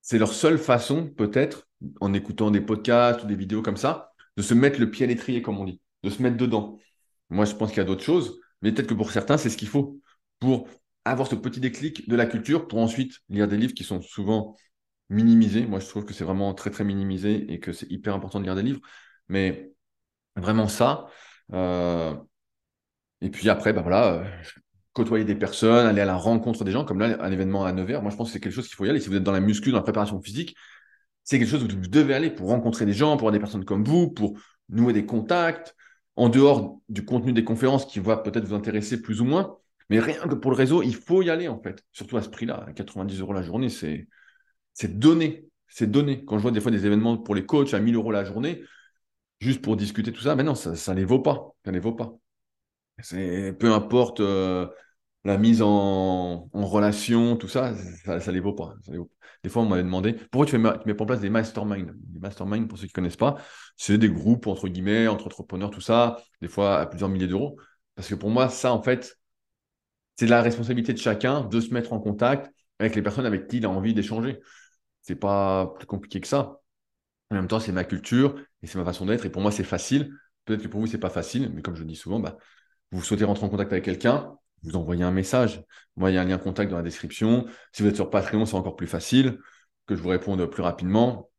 c'est 0.00 0.16
leur 0.16 0.32
seule 0.32 0.56
façon, 0.56 1.10
peut-être, 1.10 1.68
en 2.00 2.14
écoutant 2.14 2.50
des 2.50 2.62
podcasts 2.62 3.24
ou 3.24 3.26
des 3.26 3.36
vidéos 3.36 3.60
comme 3.60 3.76
ça, 3.76 4.14
de 4.38 4.42
se 4.42 4.54
mettre 4.54 4.80
le 4.80 4.90
pied 4.90 5.04
à 5.04 5.08
l'étrier, 5.08 5.42
comme 5.42 5.58
on 5.58 5.66
dit, 5.66 5.82
de 6.02 6.08
se 6.08 6.22
mettre 6.22 6.38
dedans. 6.38 6.78
Moi, 7.28 7.44
je 7.44 7.54
pense 7.54 7.68
qu'il 7.68 7.78
y 7.78 7.82
a 7.82 7.84
d'autres 7.84 8.02
choses, 8.02 8.40
mais 8.62 8.72
peut-être 8.72 8.88
que 8.88 8.94
pour 8.94 9.10
certains, 9.10 9.36
c'est 9.36 9.50
ce 9.50 9.58
qu'il 9.58 9.68
faut 9.68 10.00
pour 10.40 10.66
avoir 11.04 11.28
ce 11.28 11.34
petit 11.34 11.60
déclic 11.60 12.08
de 12.08 12.16
la 12.16 12.24
culture, 12.24 12.68
pour 12.68 12.78
ensuite 12.78 13.18
lire 13.28 13.48
des 13.48 13.58
livres 13.58 13.74
qui 13.74 13.84
sont 13.84 14.00
souvent 14.00 14.56
minimisés. 15.10 15.66
Moi, 15.66 15.80
je 15.80 15.88
trouve 15.88 16.06
que 16.06 16.14
c'est 16.14 16.24
vraiment 16.24 16.54
très, 16.54 16.70
très 16.70 16.84
minimisé 16.84 17.52
et 17.52 17.60
que 17.60 17.74
c'est 17.74 17.90
hyper 17.92 18.14
important 18.14 18.40
de 18.40 18.44
lire 18.44 18.56
des 18.56 18.62
livres. 18.62 18.80
Mais 19.28 19.72
vraiment 20.36 20.68
ça. 20.68 21.06
Euh, 21.52 22.14
et 23.20 23.30
puis 23.30 23.48
après, 23.48 23.72
bah 23.72 23.82
voilà, 23.82 24.14
euh, 24.14 24.24
côtoyer 24.92 25.24
des 25.24 25.34
personnes, 25.34 25.86
aller 25.86 26.00
à 26.00 26.04
la 26.04 26.16
rencontre 26.16 26.64
des 26.64 26.72
gens, 26.72 26.84
comme 26.84 26.98
là, 26.98 27.16
un 27.20 27.32
événement 27.32 27.64
à 27.64 27.72
Nevers. 27.72 28.02
Moi, 28.02 28.10
je 28.10 28.16
pense 28.16 28.28
que 28.28 28.32
c'est 28.34 28.40
quelque 28.40 28.52
chose 28.52 28.66
qu'il 28.66 28.76
faut 28.76 28.84
y 28.84 28.90
aller. 28.90 29.00
Si 29.00 29.08
vous 29.08 29.16
êtes 29.16 29.22
dans 29.22 29.32
la 29.32 29.40
muscu, 29.40 29.70
dans 29.70 29.78
la 29.78 29.82
préparation 29.82 30.20
physique, 30.20 30.56
c'est 31.24 31.38
quelque 31.38 31.50
chose 31.50 31.64
où 31.64 31.68
vous 31.68 31.88
devez 31.88 32.14
aller 32.14 32.30
pour 32.30 32.48
rencontrer 32.48 32.86
des 32.86 32.92
gens, 32.92 33.16
pour 33.16 33.28
avoir 33.28 33.32
des 33.32 33.38
personnes 33.38 33.64
comme 33.64 33.84
vous, 33.84 34.10
pour 34.10 34.38
nouer 34.68 34.92
des 34.92 35.06
contacts, 35.06 35.74
en 36.16 36.28
dehors 36.28 36.80
du 36.88 37.04
contenu 37.04 37.32
des 37.32 37.44
conférences 37.44 37.84
qui 37.84 38.00
va 38.00 38.16
peut-être 38.16 38.44
vous 38.46 38.54
intéresser 38.54 39.02
plus 39.02 39.20
ou 39.20 39.24
moins. 39.24 39.58
Mais 39.90 40.00
rien 40.00 40.26
que 40.28 40.34
pour 40.34 40.50
le 40.50 40.56
réseau, 40.56 40.82
il 40.82 40.94
faut 40.94 41.22
y 41.22 41.30
aller 41.30 41.48
en 41.48 41.60
fait. 41.60 41.84
Surtout 41.92 42.16
à 42.16 42.22
ce 42.22 42.28
prix-là, 42.28 42.66
90 42.74 43.20
euros 43.20 43.32
la 43.32 43.42
journée, 43.42 43.68
c'est 43.68 44.08
donné. 44.98 45.48
C'est 45.68 45.90
donné. 45.90 46.24
Quand 46.24 46.38
je 46.38 46.42
vois 46.42 46.52
des 46.52 46.60
fois 46.60 46.70
des 46.70 46.86
événements 46.86 47.18
pour 47.18 47.34
les 47.34 47.44
coachs 47.44 47.74
à 47.74 47.80
1000 47.80 47.94
euros 47.96 48.12
la 48.12 48.24
journée, 48.24 48.62
juste 49.40 49.62
pour 49.62 49.76
discuter 49.76 50.12
tout 50.12 50.22
ça, 50.22 50.34
mais 50.36 50.42
non, 50.42 50.54
ça, 50.54 50.76
ça 50.76 50.94
les 50.94 51.04
vaut 51.04 51.20
pas. 51.20 51.54
Ça 51.64 51.72
les 51.72 51.80
vaut 51.80 51.94
pas. 51.94 52.12
C'est 53.02 53.52
peu 53.58 53.72
importe 53.72 54.20
euh, 54.20 54.66
la 55.24 55.38
mise 55.38 55.62
en, 55.62 56.48
relation, 56.54 57.36
tout 57.36 57.48
ça, 57.48 57.74
ça, 58.04 58.20
ça 58.20 58.32
les 58.32 58.40
vaut 58.40 58.54
pas. 58.54 58.74
Des 59.42 59.50
fois, 59.50 59.62
on 59.62 59.66
m'avait 59.66 59.82
demandé 59.82 60.14
pourquoi 60.14 60.46
tu, 60.46 60.52
fais, 60.52 60.78
tu 60.78 60.88
mets 60.88 61.00
en 61.00 61.06
place 61.06 61.20
des 61.20 61.30
masterminds. 61.30 61.92
Des 61.94 62.20
masterminds, 62.20 62.66
pour 62.66 62.78
ceux 62.78 62.86
qui 62.86 62.92
ne 62.92 62.94
connaissent 62.94 63.16
pas, 63.16 63.36
c'est 63.76 63.98
des 63.98 64.10
groupes, 64.10 64.46
entre 64.46 64.68
guillemets, 64.68 65.08
entre 65.08 65.26
entrepreneurs, 65.26 65.70
tout 65.70 65.80
ça, 65.80 66.16
des 66.40 66.48
fois 66.48 66.80
à 66.80 66.86
plusieurs 66.86 67.10
milliers 67.10 67.28
d'euros. 67.28 67.58
Parce 67.94 68.08
que 68.08 68.14
pour 68.14 68.30
moi, 68.30 68.48
ça, 68.48 68.72
en 68.72 68.82
fait, 68.82 69.18
c'est 70.16 70.26
la 70.26 70.42
responsabilité 70.42 70.92
de 70.92 70.98
chacun 70.98 71.42
de 71.42 71.60
se 71.60 71.72
mettre 71.74 71.92
en 71.92 72.00
contact 72.00 72.50
avec 72.78 72.94
les 72.94 73.02
personnes 73.02 73.26
avec 73.26 73.48
qui 73.48 73.58
il 73.58 73.66
a 73.66 73.70
envie 73.70 73.94
d'échanger. 73.94 74.40
C'est 75.02 75.16
pas 75.16 75.74
plus 75.78 75.86
compliqué 75.86 76.20
que 76.20 76.28
ça. 76.28 76.60
En 77.30 77.34
même 77.34 77.48
temps, 77.48 77.60
c'est 77.60 77.72
ma 77.72 77.84
culture 77.84 78.36
et 78.62 78.66
c'est 78.66 78.78
ma 78.78 78.84
façon 78.84 79.06
d'être. 79.06 79.26
Et 79.26 79.30
pour 79.30 79.42
moi, 79.42 79.50
c'est 79.50 79.64
facile. 79.64 80.12
Peut-être 80.44 80.62
que 80.62 80.68
pour 80.68 80.80
vous, 80.80 80.86
c'est 80.86 80.98
pas 80.98 81.10
facile, 81.10 81.50
mais 81.52 81.62
comme 81.62 81.74
je 81.74 81.80
le 81.80 81.88
dis 81.88 81.96
souvent, 81.96 82.20
bah, 82.20 82.36
vous 82.92 83.02
souhaitez 83.02 83.24
rentrer 83.24 83.46
en 83.46 83.48
contact 83.48 83.72
avec 83.72 83.84
quelqu'un, 83.84 84.36
vous 84.62 84.76
envoyez 84.76 85.02
un 85.02 85.10
message. 85.10 85.62
Moi, 85.96 86.10
il 86.10 86.14
y 86.14 86.18
a 86.18 86.22
un 86.22 86.24
lien 86.24 86.38
contact 86.38 86.70
dans 86.70 86.76
la 86.76 86.82
description. 86.82 87.46
Si 87.72 87.82
vous 87.82 87.88
êtes 87.88 87.96
sur 87.96 88.10
Patreon, 88.10 88.46
c'est 88.46 88.54
encore 88.54 88.76
plus 88.76 88.86
facile 88.86 89.38
que 89.86 89.96
je 89.96 90.02
vous 90.02 90.08
réponde 90.08 90.44
plus 90.46 90.62
rapidement. 90.62 91.30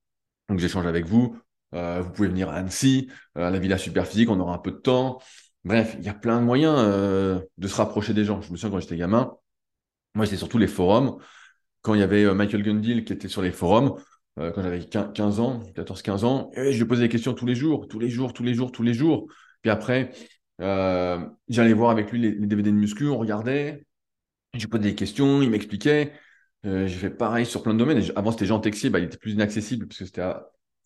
Donc, 0.50 0.60
j'échange 0.60 0.86
avec 0.86 1.06
vous. 1.06 1.38
Euh, 1.74 2.02
vous 2.02 2.12
pouvez 2.12 2.28
venir 2.30 2.50
à 2.50 2.56
Annecy, 2.56 3.10
euh, 3.38 3.48
à 3.48 3.50
la 3.50 3.60
Villa 3.60 3.78
Superphysique, 3.78 4.30
on 4.30 4.40
aura 4.40 4.56
un 4.56 4.60
peu 4.60 4.72
de 4.72 4.78
temps. 4.78 5.20
Bref, 5.66 5.96
il 6.00 6.06
y 6.06 6.10
a 6.10 6.14
plein 6.14 6.40
de 6.40 6.46
moyens 6.46 6.76
euh, 6.78 7.42
de 7.58 7.68
se 7.68 7.76
rapprocher 7.76 8.14
des 8.14 8.24
gens. 8.24 8.42
Je 8.42 8.52
me 8.52 8.58
souviens 8.58 8.72
quand 8.72 8.80
j'étais 8.80 8.98
gamin, 8.98 9.34
moi, 10.16 10.26
c'était 10.26 10.38
surtout 10.38 10.58
les 10.58 10.68
forums. 10.68 11.18
Quand 11.82 11.94
il 11.94 12.00
y 12.00 12.04
avait 12.04 12.34
Michael 12.34 12.64
Gundil 12.64 13.06
qui 13.06 13.14
était 13.14 13.28
sur 13.28 13.42
les 13.42 13.52
forums, 13.52 13.96
quand 14.38 14.62
j'avais 14.62 14.80
15 14.86 15.40
ans, 15.40 15.62
14-15 15.76 16.24
ans, 16.26 16.52
je 16.56 16.84
posais 16.84 17.04
des 17.04 17.10
questions 17.10 17.34
tous 17.34 17.46
les 17.46 17.56
jours, 17.56 17.88
tous 17.88 18.00
les 18.00 18.10
jours, 18.10 18.34
tous 18.34 18.44
les 18.44 18.54
jours, 18.54 18.72
tous 18.72 18.84
les 18.84 18.94
jours. 18.94 19.28
Puis 19.62 19.72
après, 19.72 20.12
j'allais 20.60 21.74
voir 21.74 21.92
avec 21.92 22.12
lui 22.12 22.22
les, 22.22 22.32
DVD 22.34 22.72
de 22.72 22.76
muscu, 22.76 23.08
on 23.08 23.18
regardait, 23.18 23.86
je 24.56 24.68
posais 24.68 24.84
des 24.84 24.96
questions, 24.96 25.42
il 25.42 25.50
m'expliquait. 25.50 26.14
j'ai 26.64 26.88
fait 26.90 27.10
pareil 27.10 27.46
sur 27.46 27.64
plein 27.64 27.74
de 27.74 27.80
domaines. 27.80 28.04
avant, 28.16 28.32
c'était 28.32 28.46
Jean 28.46 28.60
Texier, 28.60 28.90
bah, 28.90 29.00
il 29.00 29.06
était 29.06 29.18
plus 29.18 29.34
inaccessible 29.34 29.88
parce 29.88 30.00
que 30.00 30.06
c'était 30.06 30.34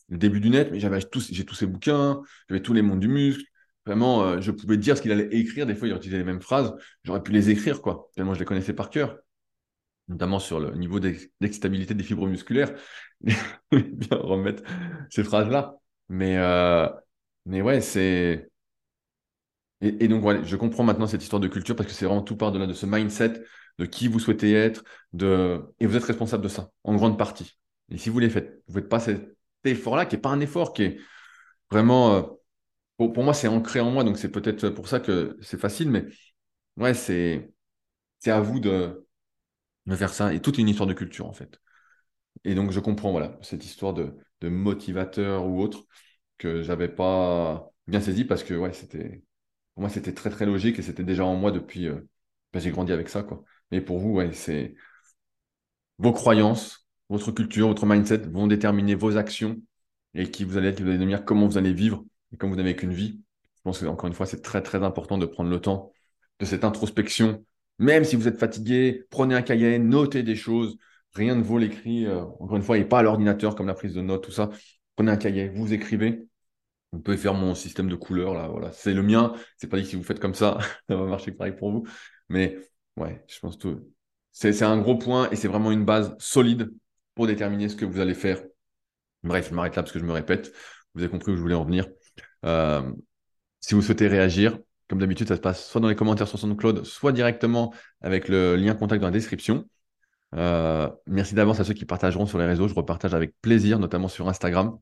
le 0.09 0.17
début 0.17 0.39
du 0.39 0.49
net, 0.49 0.69
mais 0.71 0.79
j'avais 0.79 1.01
tous, 1.01 1.29
j'ai 1.31 1.45
tous 1.45 1.55
ses 1.55 1.67
bouquins, 1.67 2.21
j'avais 2.49 2.61
tous 2.61 2.73
les 2.73 2.81
mondes 2.81 2.99
du 2.99 3.07
muscle. 3.07 3.43
Vraiment, 3.85 4.39
je 4.39 4.51
pouvais 4.51 4.77
dire 4.77 4.95
ce 4.95 5.01
qu'il 5.01 5.11
allait 5.11 5.29
écrire. 5.31 5.65
Des 5.65 5.75
fois, 5.75 5.87
il 5.87 5.95
utilisait 5.95 6.19
les 6.19 6.23
mêmes 6.23 6.41
phrases. 6.41 6.73
J'aurais 7.03 7.23
pu 7.23 7.31
les 7.31 7.49
écrire, 7.49 7.81
quoi, 7.81 8.09
tellement 8.15 8.33
je 8.33 8.39
les 8.39 8.45
connaissais 8.45 8.73
par 8.73 8.89
cœur 8.89 9.17
notamment 10.11 10.39
sur 10.39 10.59
le 10.59 10.71
niveau 10.75 10.99
d'excitabilité 10.99 11.93
des 11.93 12.03
fibres 12.03 12.27
musculaires, 12.27 12.73
bien 13.21 14.17
remettre 14.17 14.63
ces 15.09 15.23
phrases-là. 15.23 15.77
Mais, 16.09 16.37
euh, 16.37 16.87
mais 17.45 17.61
ouais, 17.61 17.81
c'est. 17.81 18.49
Et, 19.81 20.07
donc, 20.07 20.43
je 20.43 20.55
comprends 20.57 20.83
maintenant 20.83 21.07
cette 21.07 21.23
histoire 21.23 21.39
de 21.39 21.47
culture 21.47 21.75
parce 21.75 21.87
que 21.87 21.95
c'est 21.95 22.05
vraiment 22.05 22.21
tout 22.21 22.37
part 22.37 22.51
de 22.51 22.59
là, 22.59 22.67
de 22.67 22.73
ce 22.73 22.85
mindset, 22.85 23.41
de 23.79 23.85
qui 23.85 24.07
vous 24.07 24.19
souhaitez 24.19 24.53
être, 24.53 24.83
de... 25.13 25.59
et 25.79 25.87
vous 25.87 25.95
êtes 25.95 26.03
responsable 26.03 26.43
de 26.43 26.49
ça, 26.49 26.69
en 26.83 26.95
grande 26.95 27.17
partie. 27.17 27.57
Et 27.89 27.97
si 27.97 28.09
vous 28.09 28.19
les 28.19 28.29
faites, 28.29 28.61
vous 28.67 28.75
ne 28.75 28.81
faites 28.81 28.89
pas 28.89 28.99
cet 28.99 29.35
effort-là, 29.63 30.05
qui 30.05 30.15
n'est 30.15 30.21
pas 30.21 30.29
un 30.29 30.39
effort, 30.39 30.73
qui 30.73 30.83
est 30.83 30.99
vraiment. 31.71 32.13
Euh, 32.13 32.21
pour, 32.97 33.13
pour, 33.13 33.23
moi, 33.23 33.33
c'est 33.33 33.47
ancré 33.47 33.79
en 33.79 33.89
moi, 33.89 34.03
donc 34.03 34.19
c'est 34.19 34.29
peut-être 34.29 34.69
pour 34.69 34.87
ça 34.87 34.99
que 34.99 35.37
c'est 35.41 35.59
facile, 35.59 35.89
mais 35.89 36.05
ouais, 36.77 36.93
c'est 36.93 37.51
à 38.27 38.39
vous 38.39 38.59
de, 38.59 39.07
de 39.85 39.95
faire 39.95 40.13
ça, 40.13 40.33
et 40.33 40.41
toute 40.41 40.57
une 40.57 40.69
histoire 40.69 40.87
de 40.87 40.93
culture 40.93 41.27
en 41.27 41.33
fait. 41.33 41.59
Et 42.43 42.55
donc 42.55 42.71
je 42.71 42.79
comprends 42.79 43.11
voilà 43.11 43.37
cette 43.41 43.65
histoire 43.65 43.93
de, 43.93 44.15
motivateur 44.43 45.45
ou 45.47 45.61
autre 45.61 45.85
que 46.39 46.63
j'avais 46.63 46.89
pas 46.89 47.71
bien 47.87 48.01
saisi 48.01 48.25
parce 48.25 48.43
que 48.43 48.71
c'était 48.73 49.21
pour 49.75 49.81
moi 49.81 49.89
c'était 49.89 50.13
très 50.13 50.31
très 50.31 50.47
logique 50.47 50.79
et 50.79 50.81
c'était 50.81 51.03
déjà 51.03 51.25
en 51.25 51.35
moi 51.35 51.51
depuis 51.51 51.87
euh, 51.87 52.01
ben, 52.53 52.59
j'ai 52.59 52.71
grandi 52.71 52.91
avec 52.91 53.09
ça 53.09 53.23
quoi. 53.23 53.43
Mais 53.71 53.81
pour 53.81 53.99
vous 53.99 54.19
c'est 54.33 54.75
vos 55.99 56.11
croyances, 56.13 56.87
votre 57.09 57.31
culture, 57.31 57.67
votre 57.67 57.85
mindset 57.85 58.17
vont 58.29 58.47
déterminer 58.47 58.95
vos 58.95 59.17
actions 59.17 59.61
et 60.13 60.31
qui 60.31 60.43
vous 60.43 60.57
allez 60.57 60.69
être, 60.69 61.25
comment 61.25 61.47
vous 61.47 61.57
allez 61.57 61.73
vivre 61.73 62.03
et 62.33 62.37
comme 62.37 62.49
vous 62.49 62.55
n'avez 62.55 62.75
qu'une 62.75 62.93
vie. 62.93 63.21
Je 63.57 63.61
pense 63.63 63.79
que 63.79 63.85
encore 63.85 64.07
une 64.07 64.13
fois 64.13 64.25
c'est 64.25 64.41
très 64.41 64.61
très 64.63 64.83
important 64.83 65.17
de 65.17 65.25
prendre 65.25 65.49
le 65.49 65.61
temps 65.61 65.91
de 66.39 66.45
cette 66.45 66.63
introspection 66.63 67.45
même 67.81 68.03
si 68.05 68.15
vous 68.15 68.27
êtes 68.27 68.37
fatigué, 68.37 69.05
prenez 69.09 69.33
un 69.35 69.41
cahier, 69.41 69.79
notez 69.79 70.21
des 70.21 70.35
choses. 70.35 70.77
Rien 71.13 71.35
ne 71.35 71.41
vaut 71.41 71.57
l'écrit, 71.57 72.05
euh, 72.05 72.21
encore 72.21 72.55
une 72.55 72.61
fois, 72.61 72.77
et 72.77 72.85
pas 72.85 72.99
à 72.99 73.03
l'ordinateur 73.03 73.55
comme 73.55 73.67
la 73.67 73.73
prise 73.73 73.95
de 73.95 74.01
notes, 74.01 74.23
tout 74.23 74.31
ça. 74.31 74.51
Prenez 74.95 75.11
un 75.11 75.17
cahier, 75.17 75.49
vous 75.49 75.73
écrivez. 75.73 76.27
Vous 76.91 76.99
pouvez 76.99 77.17
faire 77.17 77.33
mon 77.33 77.55
système 77.55 77.89
de 77.89 77.95
couleurs, 77.95 78.33
là, 78.35 78.47
voilà. 78.49 78.71
C'est 78.71 78.93
le 78.93 79.01
mien. 79.01 79.33
C'est 79.57 79.67
pas 79.67 79.77
dit 79.77 79.83
que 79.83 79.89
si 79.89 79.95
vous 79.95 80.03
faites 80.03 80.19
comme 80.19 80.35
ça, 80.35 80.59
ça 80.89 80.95
va 80.95 81.05
marcher 81.05 81.31
pareil 81.31 81.53
pour 81.55 81.71
vous. 81.71 81.87
Mais 82.29 82.57
ouais, 82.97 83.23
je 83.27 83.39
pense 83.39 83.57
que 83.57 83.81
c'est 84.31 84.61
un 84.61 84.77
gros 84.77 84.97
point 84.97 85.29
et 85.31 85.35
c'est 85.35 85.47
vraiment 85.47 85.71
une 85.71 85.83
base 85.83 86.15
solide 86.19 86.71
pour 87.15 87.25
déterminer 87.25 87.67
ce 87.67 87.75
que 87.75 87.85
vous 87.85 87.99
allez 87.99 88.13
faire. 88.13 88.43
Bref, 89.23 89.49
je 89.49 89.55
m'arrête 89.55 89.75
là 89.75 89.81
parce 89.81 89.91
que 89.91 89.99
je 89.99 90.05
me 90.05 90.13
répète. 90.13 90.53
Vous 90.93 91.01
avez 91.01 91.09
compris 91.09 91.31
où 91.31 91.35
je 91.35 91.41
voulais 91.41 91.55
en 91.55 91.65
venir. 91.65 91.87
Euh, 92.45 92.91
si 93.59 93.73
vous 93.73 93.81
souhaitez 93.81 94.07
réagir, 94.07 94.59
comme 94.91 94.99
d'habitude, 94.99 95.29
ça 95.29 95.37
se 95.37 95.41
passe 95.41 95.69
soit 95.69 95.79
dans 95.79 95.87
les 95.87 95.95
commentaires 95.95 96.27
sur 96.27 96.37
SoundCloud, 96.37 96.83
soit 96.83 97.13
directement 97.13 97.73
avec 98.01 98.27
le 98.27 98.57
lien 98.57 98.75
contact 98.75 98.99
dans 98.99 99.07
la 99.07 99.11
description. 99.11 99.65
Euh, 100.35 100.89
merci 101.07 101.33
d'avance 101.33 101.61
à 101.61 101.63
ceux 101.63 101.73
qui 101.73 101.85
partageront 101.85 102.25
sur 102.25 102.37
les 102.37 102.45
réseaux. 102.45 102.67
Je 102.67 102.73
repartage 102.73 103.13
avec 103.13 103.33
plaisir, 103.41 103.79
notamment 103.79 104.09
sur 104.09 104.27
Instagram. 104.27 104.77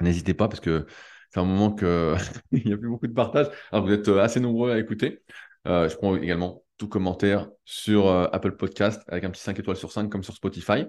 N'hésitez 0.00 0.32
pas 0.32 0.48
parce 0.48 0.60
que 0.60 0.86
c'est 1.28 1.38
un 1.38 1.44
moment 1.44 1.70
qu'il 1.70 1.86
n'y 2.64 2.72
a 2.72 2.78
plus 2.78 2.88
beaucoup 2.88 3.06
de 3.06 3.12
partage. 3.12 3.48
Alors 3.72 3.84
vous 3.84 3.92
êtes 3.92 4.08
assez 4.08 4.40
nombreux 4.40 4.70
à 4.72 4.78
écouter. 4.78 5.22
Euh, 5.68 5.86
je 5.90 5.96
prends 5.96 6.16
également 6.16 6.64
tout 6.78 6.88
commentaire 6.88 7.50
sur 7.66 8.06
euh, 8.06 8.28
Apple 8.32 8.56
Podcast 8.56 9.02
avec 9.06 9.24
un 9.24 9.30
petit 9.30 9.42
5 9.42 9.58
étoiles 9.58 9.76
sur 9.76 9.92
5 9.92 10.08
comme 10.08 10.24
sur 10.24 10.32
Spotify. 10.32 10.86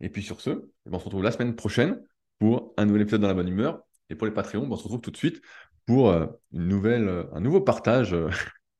Et 0.00 0.08
puis 0.08 0.22
sur 0.22 0.40
ce, 0.40 0.50
eh 0.86 0.90
ben, 0.90 0.96
on 0.96 0.98
se 0.98 1.04
retrouve 1.04 1.22
la 1.22 1.32
semaine 1.32 1.54
prochaine 1.54 2.00
pour 2.38 2.72
un 2.78 2.86
nouvel 2.86 3.02
épisode 3.02 3.20
dans 3.20 3.28
la 3.28 3.34
bonne 3.34 3.48
humeur. 3.48 3.82
Et 4.08 4.14
pour 4.14 4.26
les 4.26 4.32
Patreons, 4.32 4.66
ben, 4.66 4.72
on 4.72 4.76
se 4.76 4.84
retrouve 4.84 5.02
tout 5.02 5.10
de 5.10 5.18
suite 5.18 5.42
pour 5.88 6.10
euh, 6.10 6.28
une 6.52 6.68
nouvelle, 6.68 7.08
euh, 7.08 7.24
un 7.34 7.40
nouveau 7.40 7.62
partage, 7.62 8.14
euh, 8.14 8.30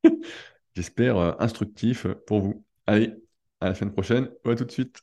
j'espère, 0.75 1.19
instructif 1.41 2.07
pour 2.27 2.41
vous. 2.41 2.65
Allez, 2.87 3.15
à 3.61 3.71
la 3.71 3.75
semaine 3.75 3.93
prochaine, 3.95 4.31
ou 4.45 4.51
à 4.51 4.57
tout 4.57 4.65
de 4.65 4.71
suite. 4.71 5.01